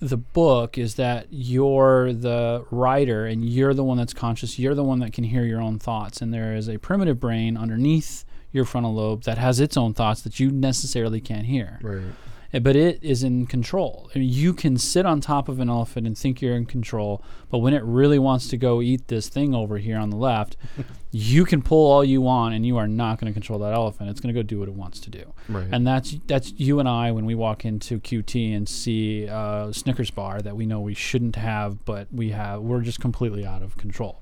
the 0.00 0.16
book 0.16 0.78
is 0.78 0.94
that 0.96 1.26
you're 1.30 2.12
the 2.12 2.64
rider 2.70 3.26
and 3.26 3.44
you're 3.44 3.74
the 3.74 3.84
one 3.84 3.98
that's 3.98 4.14
conscious. 4.14 4.58
You're 4.58 4.74
the 4.74 4.84
one 4.84 4.98
that 5.00 5.12
can 5.12 5.24
hear 5.24 5.44
your 5.44 5.60
own 5.60 5.78
thoughts, 5.78 6.20
and 6.22 6.32
there 6.32 6.54
is 6.54 6.68
a 6.68 6.78
primitive 6.78 7.20
brain 7.20 7.56
underneath 7.56 8.24
your 8.52 8.64
frontal 8.64 8.94
lobe 8.94 9.22
that 9.24 9.38
has 9.38 9.60
its 9.60 9.76
own 9.76 9.94
thoughts 9.94 10.22
that 10.22 10.40
you 10.40 10.50
necessarily 10.50 11.20
can't 11.20 11.46
hear. 11.46 11.78
Right. 11.82 12.02
Uh, 12.52 12.58
But 12.58 12.74
it 12.74 12.98
is 13.00 13.22
in 13.22 13.46
control. 13.46 14.10
I 14.12 14.18
mean, 14.18 14.28
you 14.28 14.52
can 14.52 14.76
sit 14.76 15.06
on 15.06 15.20
top 15.20 15.48
of 15.48 15.60
an 15.60 15.68
elephant 15.70 16.04
and 16.04 16.18
think 16.18 16.42
you're 16.42 16.56
in 16.56 16.66
control, 16.66 17.22
but 17.48 17.58
when 17.58 17.74
it 17.74 17.82
really 17.84 18.18
wants 18.18 18.48
to 18.48 18.56
go 18.56 18.82
eat 18.82 19.06
this 19.06 19.28
thing 19.28 19.54
over 19.54 19.78
here 19.78 19.96
on 19.96 20.10
the 20.10 20.16
left, 20.16 20.56
you 21.12 21.44
can 21.44 21.62
pull 21.62 21.92
all 21.92 22.04
you 22.04 22.20
want, 22.20 22.54
and 22.56 22.66
you 22.66 22.76
are 22.76 22.88
not 22.88 23.20
going 23.20 23.32
to 23.32 23.32
control 23.32 23.60
that 23.60 23.72
elephant. 23.72 24.10
It's 24.10 24.18
going 24.18 24.34
to 24.34 24.38
go 24.40 24.42
do 24.42 24.58
what 24.58 24.68
it 24.68 24.74
wants 24.74 24.98
to 24.98 25.10
do. 25.10 25.32
Right. 25.48 25.68
And 25.70 25.86
that's 25.86 26.16
that's 26.26 26.52
you 26.56 26.80
and 26.80 26.88
I 26.88 27.12
when 27.12 27.24
we 27.24 27.36
walk 27.36 27.64
into 27.64 28.00
QT 28.00 28.56
and 28.56 28.68
see 28.68 29.26
a 29.26 29.68
Snickers 29.72 30.10
bar 30.10 30.40
that 30.42 30.56
we 30.56 30.66
know 30.66 30.80
we 30.80 30.94
shouldn't 30.94 31.36
have, 31.36 31.84
but 31.84 32.08
we 32.12 32.30
have. 32.30 32.62
We're 32.62 32.80
just 32.80 32.98
completely 32.98 33.46
out 33.46 33.62
of 33.62 33.76
control. 33.76 34.20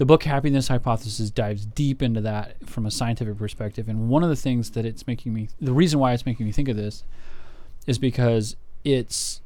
The 0.00 0.06
book 0.06 0.22
Happiness 0.22 0.68
Hypothesis 0.68 1.28
dives 1.28 1.66
deep 1.66 2.00
into 2.00 2.22
that 2.22 2.66
from 2.66 2.86
a 2.86 2.90
scientific 2.90 3.36
perspective, 3.36 3.86
and 3.86 4.08
one 4.08 4.22
of 4.22 4.30
the 4.30 4.34
things 4.34 4.70
that 4.70 4.86
it's 4.86 5.06
making 5.06 5.34
me, 5.34 5.50
the 5.60 5.74
reason 5.74 5.98
why 5.98 6.14
it's 6.14 6.24
making 6.24 6.46
me 6.46 6.52
think 6.52 6.70
of 6.70 6.76
this, 6.78 7.04
is 7.86 7.98
because 7.98 8.56
it's 8.82 9.42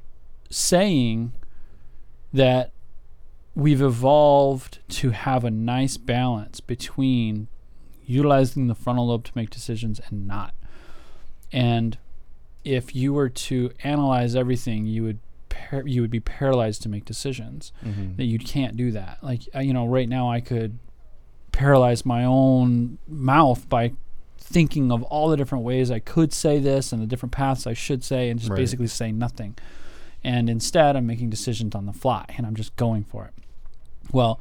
saying 0.50 1.32
that 2.32 2.70
we've 3.56 3.82
evolved 3.82 4.78
to 4.90 5.10
have 5.10 5.42
a 5.42 5.50
nice 5.50 5.96
balance 5.96 6.60
between 6.60 7.48
utilizing 8.06 8.68
the 8.68 8.76
frontal 8.76 9.08
lobe 9.08 9.24
to 9.24 9.32
make 9.34 9.50
decisions 9.50 10.00
and 10.08 10.24
not. 10.24 10.54
And 11.50 11.98
if 12.62 12.94
you 12.94 13.12
were 13.12 13.28
to 13.28 13.72
analyze 13.82 14.36
everything, 14.36 14.86
you 14.86 15.02
would 15.02 15.18
par- 15.70 15.86
you 15.86 16.00
would 16.00 16.10
be 16.10 16.20
paralyzed 16.20 16.82
to 16.82 16.88
make 16.88 17.04
decisions. 17.04 17.72
Mhm. 17.84 18.16
That 18.16 18.24
you 18.24 18.38
can't 18.38 18.76
do 18.76 18.90
that. 18.92 19.18
Like 19.22 19.42
you 19.62 19.72
know, 19.72 19.86
right 19.86 20.08
now 20.08 20.30
I 20.30 20.40
could 20.40 20.78
paralyze 21.52 22.04
my 22.04 22.24
own 22.24 22.98
mouth 23.08 23.68
by 23.68 23.92
thinking 24.38 24.90
of 24.92 25.02
all 25.04 25.28
the 25.28 25.36
different 25.36 25.64
ways 25.64 25.90
I 25.90 26.00
could 26.00 26.32
say 26.32 26.58
this 26.58 26.92
and 26.92 27.00
the 27.00 27.06
different 27.06 27.32
paths 27.32 27.66
I 27.66 27.72
should 27.74 28.02
say, 28.04 28.28
and 28.28 28.38
just 28.40 28.50
Right. 28.50 28.56
basically 28.56 28.88
say 28.88 29.10
nothing. 29.12 29.54
And 30.22 30.50
instead, 30.50 30.96
I'm 30.96 31.06
making 31.06 31.30
decisions 31.30 31.74
on 31.74 31.86
the 31.86 31.92
fly, 31.92 32.24
and 32.36 32.46
I'm 32.46 32.54
just 32.56 32.74
going 32.76 33.04
for 33.04 33.24
it. 33.26 33.34
Well, 34.12 34.40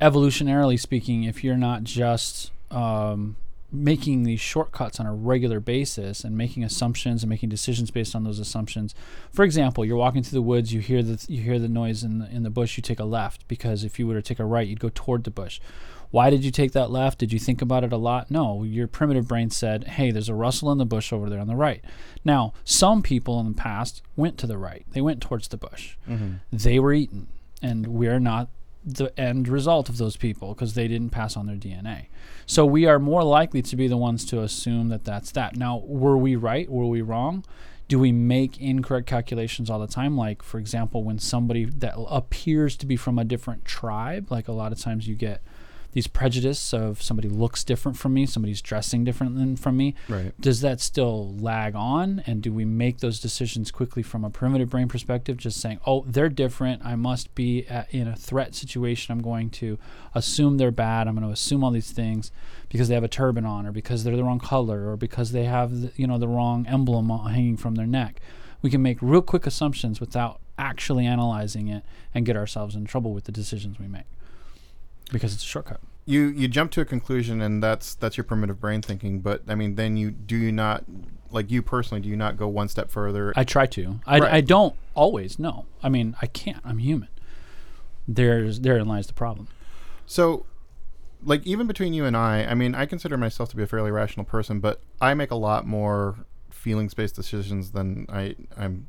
evolutionarily 0.00 0.78
speaking, 0.80 1.24
if 1.24 1.42
you're 1.44 1.56
not 1.56 1.84
just 1.84 2.50
um, 2.70 3.36
making 3.74 4.22
these 4.22 4.40
shortcuts 4.40 5.00
on 5.00 5.06
a 5.06 5.12
regular 5.14 5.58
basis 5.60 6.22
and 6.24 6.36
making 6.38 6.62
assumptions 6.62 7.22
and 7.22 7.30
making 7.30 7.48
decisions 7.48 7.90
based 7.90 8.14
on 8.14 8.24
those 8.24 8.38
assumptions. 8.38 8.94
For 9.32 9.44
example, 9.44 9.84
you're 9.84 9.96
walking 9.96 10.22
through 10.22 10.36
the 10.36 10.42
woods, 10.42 10.72
you 10.72 10.80
hear 10.80 11.02
the 11.02 11.24
you 11.28 11.42
hear 11.42 11.58
the 11.58 11.68
noise 11.68 12.04
in 12.04 12.20
the, 12.20 12.30
in 12.30 12.44
the 12.44 12.50
bush, 12.50 12.76
you 12.76 12.82
take 12.82 13.00
a 13.00 13.04
left 13.04 13.46
because 13.48 13.84
if 13.84 13.98
you 13.98 14.06
were 14.06 14.14
to 14.14 14.22
take 14.22 14.38
a 14.38 14.44
right, 14.44 14.66
you'd 14.66 14.80
go 14.80 14.90
toward 14.94 15.24
the 15.24 15.30
bush. 15.30 15.60
Why 16.10 16.30
did 16.30 16.44
you 16.44 16.52
take 16.52 16.70
that 16.72 16.92
left? 16.92 17.18
Did 17.18 17.32
you 17.32 17.40
think 17.40 17.60
about 17.60 17.82
it 17.82 17.92
a 17.92 17.96
lot? 17.96 18.30
No, 18.30 18.62
your 18.62 18.86
primitive 18.86 19.26
brain 19.26 19.50
said, 19.50 19.84
"Hey, 19.84 20.12
there's 20.12 20.28
a 20.28 20.34
rustle 20.34 20.70
in 20.70 20.78
the 20.78 20.86
bush 20.86 21.12
over 21.12 21.28
there 21.28 21.40
on 21.40 21.48
the 21.48 21.56
right." 21.56 21.82
Now, 22.24 22.52
some 22.62 23.02
people 23.02 23.40
in 23.40 23.48
the 23.48 23.54
past 23.54 24.00
went 24.14 24.38
to 24.38 24.46
the 24.46 24.56
right. 24.56 24.86
They 24.92 25.00
went 25.00 25.20
towards 25.20 25.48
the 25.48 25.56
bush. 25.56 25.96
Mhm. 26.08 26.38
They 26.52 26.78
were 26.78 26.92
eaten, 26.92 27.26
and 27.60 27.88
we're 27.88 28.20
not 28.20 28.48
the 28.84 29.18
end 29.18 29.48
result 29.48 29.88
of 29.88 29.98
those 29.98 30.16
people 30.16 30.54
because 30.54 30.74
they 30.74 30.88
didn't 30.88 31.10
pass 31.10 31.36
on 31.36 31.46
their 31.46 31.56
DNA. 31.56 32.06
So 32.46 32.66
we 32.66 32.86
are 32.86 32.98
more 32.98 33.22
likely 33.22 33.62
to 33.62 33.76
be 33.76 33.88
the 33.88 33.96
ones 33.96 34.24
to 34.26 34.42
assume 34.42 34.88
that 34.90 35.04
that's 35.04 35.32
that. 35.32 35.56
Now, 35.56 35.78
were 35.84 36.16
we 36.16 36.36
right? 36.36 36.68
Were 36.68 36.86
we 36.86 37.00
wrong? 37.00 37.44
Do 37.88 37.98
we 37.98 38.12
make 38.12 38.60
incorrect 38.60 39.06
calculations 39.06 39.68
all 39.70 39.78
the 39.78 39.86
time? 39.86 40.16
Like, 40.16 40.42
for 40.42 40.58
example, 40.58 41.04
when 41.04 41.18
somebody 41.18 41.64
that 41.64 41.94
appears 42.08 42.76
to 42.78 42.86
be 42.86 42.96
from 42.96 43.18
a 43.18 43.24
different 43.24 43.64
tribe, 43.64 44.30
like 44.30 44.48
a 44.48 44.52
lot 44.52 44.72
of 44.72 44.78
times 44.78 45.06
you 45.06 45.14
get 45.14 45.42
these 45.94 46.06
prejudice 46.06 46.74
of 46.74 47.00
somebody 47.00 47.28
looks 47.28 47.64
different 47.64 47.96
from 47.96 48.12
me, 48.12 48.26
somebody's 48.26 48.60
dressing 48.60 49.04
different 49.04 49.36
than 49.36 49.56
from 49.56 49.76
me 49.76 49.94
Right. 50.08 50.38
does 50.40 50.60
that 50.60 50.80
still 50.80 51.34
lag 51.38 51.74
on? 51.74 52.22
And 52.26 52.42
do 52.42 52.52
we 52.52 52.64
make 52.66 52.98
those 52.98 53.18
decisions 53.18 53.70
quickly 53.70 54.02
from 54.02 54.24
a 54.24 54.30
primitive 54.30 54.68
brain 54.68 54.88
perspective 54.88 55.38
just 55.38 55.60
saying 55.60 55.80
oh 55.86 56.04
they're 56.06 56.28
different. 56.28 56.84
I 56.84 56.96
must 56.96 57.34
be 57.34 57.66
at, 57.68 57.92
in 57.94 58.06
a 58.06 58.16
threat 58.16 58.54
situation. 58.54 59.12
I'm 59.12 59.22
going 59.22 59.48
to 59.50 59.78
assume 60.14 60.58
they're 60.58 60.70
bad. 60.70 61.08
I'm 61.08 61.14
going 61.14 61.26
to 61.26 61.32
assume 61.32 61.64
all 61.64 61.70
these 61.70 61.90
things 61.90 62.30
because 62.68 62.88
they 62.88 62.94
have 62.94 63.04
a 63.04 63.08
turban 63.08 63.46
on 63.46 63.66
or 63.66 63.72
because 63.72 64.04
they're 64.04 64.16
the 64.16 64.24
wrong 64.24 64.40
color 64.40 64.90
or 64.90 64.96
because 64.96 65.32
they 65.32 65.44
have 65.44 65.80
the, 65.80 65.92
you 65.96 66.06
know 66.06 66.18
the 66.18 66.28
wrong 66.28 66.66
emblem 66.66 67.08
hanging 67.08 67.56
from 67.56 67.76
their 67.76 67.86
neck. 67.86 68.20
We 68.62 68.70
can 68.70 68.82
make 68.82 68.98
real 69.00 69.22
quick 69.22 69.46
assumptions 69.46 70.00
without 70.00 70.40
actually 70.58 71.06
analyzing 71.06 71.68
it 71.68 71.84
and 72.14 72.26
get 72.26 72.36
ourselves 72.36 72.74
in 72.74 72.84
trouble 72.84 73.12
with 73.12 73.24
the 73.24 73.32
decisions 73.32 73.78
we 73.78 73.86
make 73.86 74.04
because 75.12 75.34
it's 75.34 75.42
a 75.42 75.46
shortcut 75.46 75.80
you 76.06 76.22
you 76.28 76.48
jump 76.48 76.70
to 76.72 76.80
a 76.80 76.84
conclusion 76.84 77.40
and 77.40 77.62
that's 77.62 77.94
that's 77.94 78.16
your 78.16 78.24
primitive 78.24 78.60
brain 78.60 78.82
thinking 78.82 79.20
but 79.20 79.42
i 79.48 79.54
mean 79.54 79.74
then 79.76 79.96
you 79.96 80.10
do 80.10 80.36
you 80.36 80.52
not 80.52 80.84
like 81.30 81.50
you 81.50 81.62
personally 81.62 82.00
do 82.00 82.08
you 82.08 82.16
not 82.16 82.36
go 82.36 82.46
one 82.46 82.68
step 82.68 82.90
further 82.90 83.32
I 83.34 83.42
try 83.44 83.66
to. 83.66 83.98
I, 84.06 84.20
Right. 84.20 84.32
I 84.34 84.40
don't 84.40 84.76
always. 84.94 85.36
No, 85.38 85.66
I 85.82 85.88
mean 85.88 86.14
I 86.22 86.26
can't. 86.26 86.60
I'm 86.64 86.78
human. 86.78 87.08
There's 88.06 88.60
therein 88.60 88.86
lies 88.86 89.08
the 89.08 89.14
problem. 89.14 89.48
so 90.06 90.46
like 91.24 91.44
even 91.46 91.66
between 91.66 91.94
you 91.94 92.04
and 92.04 92.16
i 92.16 92.44
i 92.44 92.54
mean 92.54 92.74
i 92.74 92.84
consider 92.86 93.16
myself 93.16 93.48
to 93.48 93.56
be 93.56 93.62
a 93.62 93.66
fairly 93.66 93.90
rational 93.90 94.24
person 94.24 94.60
but 94.60 94.80
i 95.00 95.14
make 95.14 95.30
a 95.30 95.34
lot 95.34 95.66
more 95.66 96.18
feelings 96.50 96.92
based 96.92 97.16
decisions 97.16 97.70
than 97.70 98.06
i 98.10 98.36
i'm 98.58 98.86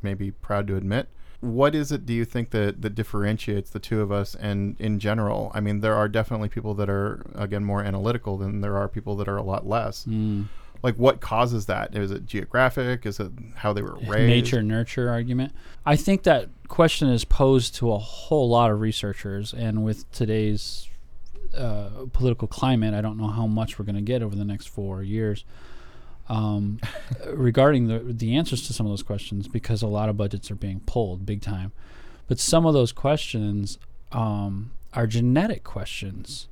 maybe 0.00 0.30
proud 0.30 0.66
to 0.68 0.76
admit 0.76 1.08
what 1.44 1.74
is 1.74 1.92
it 1.92 2.06
do 2.06 2.12
you 2.12 2.24
think 2.24 2.50
that 2.50 2.80
that 2.82 2.94
differentiates 2.94 3.70
the 3.70 3.78
two 3.78 4.00
of 4.00 4.10
us 4.10 4.34
and 4.36 4.76
in 4.80 4.98
general 4.98 5.50
i 5.54 5.60
mean 5.60 5.80
there 5.80 5.94
are 5.94 6.08
definitely 6.08 6.48
people 6.48 6.74
that 6.74 6.88
are 6.88 7.24
again 7.34 7.64
more 7.64 7.82
analytical 7.82 8.38
than 8.38 8.60
there 8.60 8.76
are 8.76 8.88
people 8.88 9.14
that 9.16 9.28
are 9.28 9.36
a 9.36 9.42
lot 9.42 9.66
less 9.66 10.06
Mm. 10.06 10.46
like 10.82 10.96
what 10.96 11.20
causes 11.20 11.66
that 11.66 11.94
is 11.94 12.10
it 12.10 12.26
geographic 12.26 13.04
is 13.06 13.20
it 13.20 13.30
how 13.56 13.72
they 13.72 13.82
were 13.82 13.96
raised 14.06 14.28
Nature 14.28 14.62
nurture 14.62 15.08
argument. 15.10 15.52
I 15.84 15.96
think 15.96 16.22
that 16.22 16.48
question 16.68 17.08
is 17.08 17.24
posed 17.24 17.74
to 17.76 17.92
a 17.92 17.98
whole 17.98 18.48
lot 18.48 18.70
of 18.70 18.80
researchers, 18.80 19.52
and 19.52 19.84
with 19.84 20.10
today's 20.12 20.88
uh, 21.56 22.06
political 22.12 22.48
climate, 22.48 22.94
I 22.94 23.00
don't 23.00 23.18
know 23.18 23.28
how 23.28 23.46
much 23.46 23.78
we're 23.78 23.84
going 23.84 23.94
to 23.96 24.00
get 24.12 24.22
over 24.22 24.34
the 24.34 24.44
next 24.44 24.66
four 24.68 25.02
years. 25.02 25.44
Um, 26.26 26.80
regarding 27.26 27.88
the 27.88 27.98
the 27.98 28.34
answers 28.36 28.66
to 28.66 28.72
some 28.72 28.86
of 28.86 28.90
those 28.90 29.02
questions, 29.02 29.46
because 29.46 29.82
a 29.82 29.86
lot 29.86 30.08
of 30.08 30.16
budgets 30.16 30.50
are 30.50 30.54
being 30.54 30.80
pulled 30.86 31.26
big 31.26 31.42
time, 31.42 31.72
but 32.28 32.38
some 32.38 32.64
of 32.64 32.72
those 32.72 32.92
questions 32.92 33.78
um, 34.12 34.70
are 34.94 35.06
genetic 35.06 35.64
questions, 35.64 36.48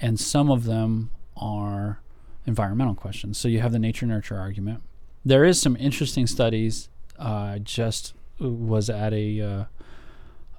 and 0.00 0.20
some 0.20 0.50
of 0.50 0.64
them 0.64 1.10
are 1.36 2.00
environmental 2.46 2.94
questions. 2.94 3.38
So 3.38 3.48
you 3.48 3.60
have 3.60 3.72
the 3.72 3.78
nature 3.78 4.06
nurture 4.06 4.36
argument. 4.36 4.82
There 5.24 5.44
is 5.44 5.60
some 5.60 5.76
interesting 5.76 6.26
studies. 6.26 6.88
Uh, 7.18 7.58
just 7.58 8.14
was 8.38 8.90
at 8.90 9.12
a 9.12 9.40
uh, 9.40 9.64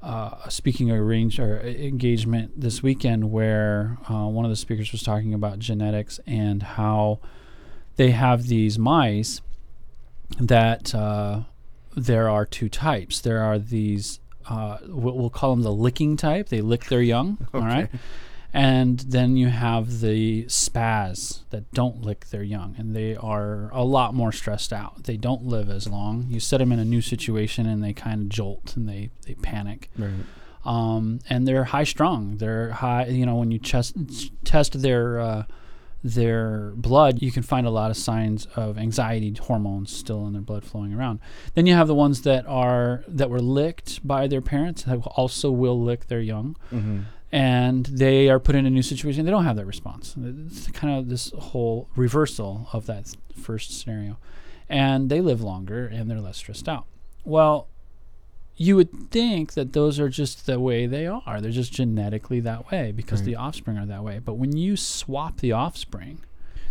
uh, 0.01 0.49
speaking 0.49 0.91
arrange 0.91 1.39
or 1.39 1.61
engagement 1.61 2.59
this 2.59 2.83
weekend 2.83 3.31
where 3.31 3.97
uh, 4.09 4.25
one 4.27 4.45
of 4.45 4.51
the 4.51 4.57
speakers 4.57 4.91
was 4.91 5.01
talking 5.01 5.33
about 5.33 5.59
genetics 5.59 6.19
and 6.25 6.63
how 6.63 7.19
they 7.95 8.11
have 8.11 8.47
these 8.47 8.79
mice 8.79 9.41
that 10.39 10.93
uh, 10.95 11.41
there 11.95 12.29
are 12.29 12.45
two 12.45 12.69
types. 12.69 13.21
There 13.21 13.41
are 13.41 13.59
these 13.59 14.19
uh, 14.47 14.77
we'll, 14.87 15.29
call 15.29 15.55
them 15.55 15.63
the 15.63 15.71
licking 15.71 16.17
type. 16.17 16.49
They 16.49 16.61
lick 16.61 16.85
their 16.85 17.01
young. 17.01 17.47
All 17.53 17.61
right. 17.61 17.89
And 18.51 18.99
then 18.99 19.35
you 19.35 19.47
have 19.47 20.01
the 20.01 20.43
spaz 20.45 21.39
that 21.49 21.71
don't 21.71 22.01
lick 22.01 22.27
their 22.27 22.43
young, 22.43 22.75
and 22.77 22.95
they 22.95 23.15
are 23.15 23.71
a 23.73 23.83
lot 23.83 24.13
more 24.13 24.31
stressed 24.31 24.71
out. 24.71 25.05
They 25.05 25.17
don't 25.17 25.45
live 25.45 25.69
as 25.69 25.87
long. 25.87 26.27
You 26.29 26.39
set 26.39 26.59
them 26.59 26.71
in 26.71 26.77
a 26.77 26.85
new 26.85 27.01
situation, 27.01 27.65
and 27.65 27.83
they 27.83 27.93
kind 27.93 28.21
of 28.21 28.29
jolt 28.29 28.75
and 28.75 28.87
they, 28.87 29.09
they 29.25 29.33
panic. 29.35 29.89
right 29.97 30.11
Um, 30.65 31.19
and 31.29 31.47
they're 31.47 31.63
high 31.65 31.83
strung. 31.83 32.37
They're 32.37 32.71
high. 32.71 33.07
You 33.07 33.25
know, 33.25 33.35
when 33.35 33.51
you 33.51 33.59
chest, 33.59 33.95
test 34.45 34.81
their 34.81 35.19
uh, 35.19 35.43
their 36.03 36.73
blood, 36.75 37.21
you 37.21 37.31
can 37.31 37.43
find 37.43 37.65
a 37.65 37.69
lot 37.69 37.89
of 37.89 37.97
signs 37.97 38.45
of 38.55 38.77
anxiety 38.77 39.33
hormones 39.39 39.95
still 39.95 40.27
in 40.27 40.33
their 40.33 40.41
blood 40.41 40.65
flowing 40.65 40.93
around. 40.93 41.19
Then 41.53 41.65
you 41.65 41.75
have 41.75 41.87
the 41.87 41.95
ones 41.95 42.23
that 42.23 42.45
are 42.45 43.03
that 43.07 43.29
were 43.29 43.41
licked 43.41 44.05
by 44.05 44.27
their 44.27 44.41
parents 44.41 44.83
that 44.83 44.97
also 45.15 45.49
will 45.49 45.81
lick 45.81 46.07
their 46.07 46.19
young 46.19 46.57
mm-hmm. 46.71 47.01
and 47.31 47.85
they 47.85 48.29
are 48.29 48.39
put 48.39 48.55
in 48.55 48.65
a 48.65 48.69
new 48.69 48.81
situation. 48.81 49.23
They 49.23 49.31
don't 49.31 49.45
have 49.45 49.55
that 49.55 49.65
response. 49.65 50.15
It's 50.17 50.67
kind 50.71 50.97
of 50.97 51.07
this 51.07 51.31
whole 51.37 51.89
reversal 51.95 52.67
of 52.73 52.85
that 52.87 53.15
first 53.41 53.79
scenario, 53.79 54.17
and 54.67 55.09
they 55.09 55.21
live 55.21 55.41
longer 55.41 55.87
and 55.87 56.11
they're 56.11 56.19
less 56.19 56.37
stressed 56.37 56.67
out. 56.67 56.85
Well, 57.23 57.69
you 58.55 58.75
would 58.75 59.09
think 59.11 59.53
that 59.53 59.73
those 59.73 59.99
are 59.99 60.09
just 60.09 60.45
the 60.45 60.59
way 60.59 60.85
they 60.85 61.07
are. 61.07 61.41
They're 61.41 61.51
just 61.51 61.73
genetically 61.73 62.39
that 62.41 62.69
way 62.71 62.91
because 62.91 63.21
Right. 63.21 63.25
the 63.27 63.35
offspring 63.35 63.77
are 63.77 63.85
that 63.87 64.03
way. 64.03 64.19
But 64.19 64.35
when 64.35 64.55
you 64.55 64.75
swap 64.77 65.39
the 65.39 65.51
offspring, 65.51 66.19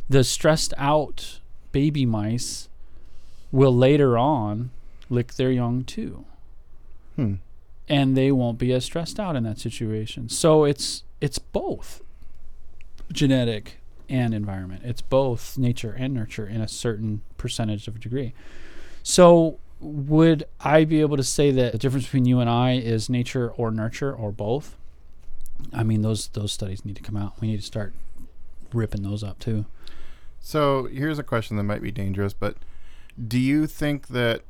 the 0.09 0.23
stressed 0.25 0.73
out 0.79 1.40
baby 1.73 2.07
mice 2.07 2.68
will 3.51 3.75
later 3.75 4.16
on 4.16 4.71
lick 5.11 5.35
their 5.35 5.51
young 5.51 5.85
too 5.85 6.25
Hmm. 7.16 7.35
and 7.88 8.16
they 8.16 8.31
won't 8.33 8.59
be 8.59 8.73
as 8.73 8.85
stressed 8.85 9.18
out 9.21 9.37
in 9.37 9.42
that 9.45 9.59
situation. 9.59 10.29
So 10.29 10.64
it's 10.64 11.03
it's 11.21 11.38
both 11.38 12.03
genetic 13.12 13.81
and 14.09 14.35
environment. 14.35 14.83
It's 14.85 15.01
both 15.03 15.57
nature 15.59 15.92
and 15.99 16.14
nurture 16.14 16.47
in 16.47 16.61
a 16.61 16.68
certain 16.68 17.23
percentage 17.37 17.88
of 17.88 18.01
degree. 18.01 18.35
So 19.03 19.59
would 19.83 20.45
I 20.61 20.85
be 20.85 21.01
able 21.01 21.16
to 21.16 21.25
say 21.25 21.51
that 21.51 21.73
the 21.73 21.79
difference 21.79 22.07
between 22.07 22.25
you 22.25 22.40
and 22.40 22.49
I 22.49 22.73
is 22.73 23.11
nature 23.11 23.51
or 23.51 23.71
nurture 23.71 24.14
or 24.14 24.33
both? 24.33 24.77
I 25.73 25.83
mean 25.83 26.03
those 26.03 26.29
those 26.29 26.53
studies 26.53 26.85
need 26.85 26.97
to 26.97 27.03
come 27.03 27.16
out. 27.16 27.40
We 27.40 27.49
need 27.49 27.59
to 27.59 27.66
start 27.66 27.92
ripping 28.73 29.03
those 29.03 29.23
up 29.23 29.38
too. 29.38 29.66
So 30.40 30.85
here's 30.87 31.18
a 31.18 31.23
question 31.23 31.57
that 31.57 31.62
might 31.62 31.83
be 31.83 31.90
dangerous, 31.90 32.33
but 32.33 32.57
do 33.29 33.38
you 33.38 33.66
think 33.66 34.09
that? 34.09 34.42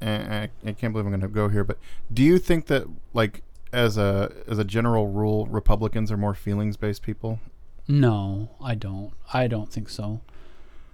And 0.00 0.32
I, 0.32 0.50
I 0.66 0.72
can't 0.72 0.94
believe 0.94 1.04
I'm 1.04 1.10
going 1.10 1.20
to 1.20 1.28
go 1.28 1.48
here, 1.48 1.62
but 1.62 1.76
do 2.10 2.22
you 2.22 2.38
think 2.38 2.68
that, 2.68 2.86
like, 3.12 3.42
as 3.70 3.98
a 3.98 4.32
as 4.48 4.58
a 4.58 4.64
general 4.64 5.08
rule, 5.08 5.46
Republicans 5.46 6.10
are 6.10 6.16
more 6.16 6.34
feelings 6.34 6.78
based 6.78 7.02
people? 7.02 7.38
No, 7.86 8.50
I 8.62 8.74
don't. 8.74 9.12
I 9.34 9.46
don't 9.46 9.70
think 9.70 9.90
so. 9.90 10.22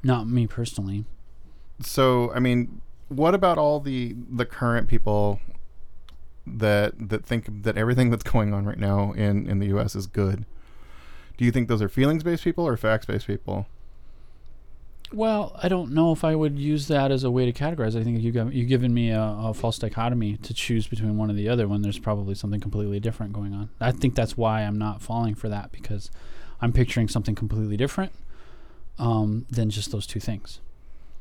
Not 0.02 0.26
me 0.26 0.48
personally. 0.48 1.04
So 1.80 2.32
I 2.32 2.40
mean, 2.40 2.80
what 3.08 3.34
about 3.34 3.58
all 3.58 3.80
the 3.80 4.14
the 4.30 4.44
current 4.44 4.88
people 4.88 5.40
that 6.46 7.08
that 7.08 7.24
think 7.24 7.62
that 7.62 7.76
everything 7.76 8.10
that's 8.10 8.22
going 8.22 8.54
on 8.54 8.64
right 8.64 8.78
now 8.78 9.12
in 9.12 9.48
in 9.48 9.58
the 9.58 9.66
U.S. 9.66 9.94
is 9.94 10.06
good? 10.06 10.44
Do 11.36 11.44
you 11.44 11.52
think 11.52 11.68
those 11.68 11.82
are 11.82 11.88
feelings 11.88 12.22
based 12.22 12.44
people 12.44 12.66
or 12.66 12.76
facts 12.76 13.06
based 13.06 13.26
people? 13.26 13.66
Well, 15.12 15.56
I 15.62 15.68
don't 15.68 15.92
know 15.92 16.10
if 16.10 16.24
I 16.24 16.34
would 16.34 16.58
use 16.58 16.88
that 16.88 17.12
as 17.12 17.22
a 17.22 17.30
way 17.30 17.50
to 17.50 17.52
categorize. 17.52 17.98
I 17.98 18.02
think 18.02 18.20
you 18.20 18.32
got 18.32 18.52
you 18.52 18.64
given 18.64 18.92
me 18.92 19.10
a, 19.10 19.20
a 19.20 19.54
false 19.54 19.78
dichotomy 19.78 20.36
to 20.38 20.52
choose 20.52 20.88
between 20.88 21.16
one 21.16 21.30
or 21.30 21.34
the 21.34 21.48
other 21.48 21.68
when 21.68 21.82
there's 21.82 21.98
probably 21.98 22.34
something 22.34 22.60
completely 22.60 22.98
different 22.98 23.32
going 23.32 23.54
on. 23.54 23.70
I 23.80 23.92
think 23.92 24.16
that's 24.16 24.36
why 24.36 24.62
I'm 24.62 24.78
not 24.78 25.02
falling 25.02 25.36
for 25.36 25.48
that 25.48 25.70
because 25.70 26.10
I'm 26.60 26.72
picturing 26.72 27.06
something 27.06 27.36
completely 27.36 27.76
different 27.76 28.12
um, 28.98 29.46
than 29.48 29.70
just 29.70 29.92
those 29.92 30.08
two 30.08 30.20
things. 30.20 30.60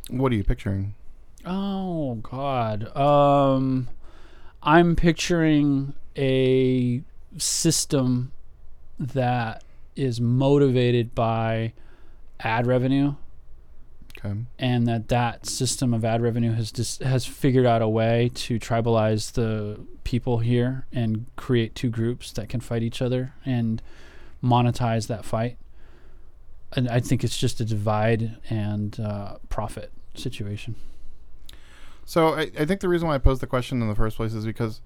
What 0.09 0.31
are 0.31 0.35
you 0.35 0.43
picturing? 0.43 0.95
Oh 1.45 2.15
God, 2.15 2.95
um, 2.97 3.87
I'm 4.63 4.95
picturing 4.95 5.93
a 6.17 7.03
system 7.37 8.31
that 8.99 9.63
is 9.95 10.19
motivated 10.19 11.13
by 11.13 11.73
ad 12.39 12.65
revenue 12.67 13.15
Okay. 14.17 14.33
and 14.57 14.87
that 14.87 15.09
that 15.09 15.45
system 15.45 15.93
of 15.93 16.03
ad 16.03 16.21
revenue 16.21 16.53
has 16.53 16.71
dis- 16.71 16.97
has 16.99 17.25
figured 17.25 17.65
out 17.65 17.81
a 17.81 17.87
way 17.87 18.31
to 18.35 18.57
tribalize 18.59 19.33
the 19.33 19.79
people 20.03 20.39
here 20.39 20.85
and 20.91 21.25
create 21.35 21.75
two 21.75 21.89
groups 21.89 22.31
that 22.33 22.49
can 22.49 22.59
fight 22.61 22.81
each 22.83 23.01
other 23.01 23.33
and 23.45 23.81
monetize 24.43 25.07
that 25.07 25.25
fight. 25.25 25.57
And 26.75 26.87
I 26.89 26.99
think 26.99 27.23
it's 27.23 27.37
just 27.37 27.59
a 27.59 27.65
divide 27.65 28.37
and 28.49 28.99
uh, 28.99 29.35
profit 29.49 29.91
situation. 30.15 30.75
So 32.05 32.35
I, 32.35 32.51
I 32.59 32.65
think 32.65 32.81
the 32.81 32.87
reason 32.89 33.07
why 33.07 33.15
I 33.15 33.17
posed 33.17 33.41
the 33.41 33.47
question 33.47 33.81
in 33.81 33.87
the 33.87 33.95
first 33.95 34.17
place 34.17 34.33
is 34.33 34.45
because 34.45 34.79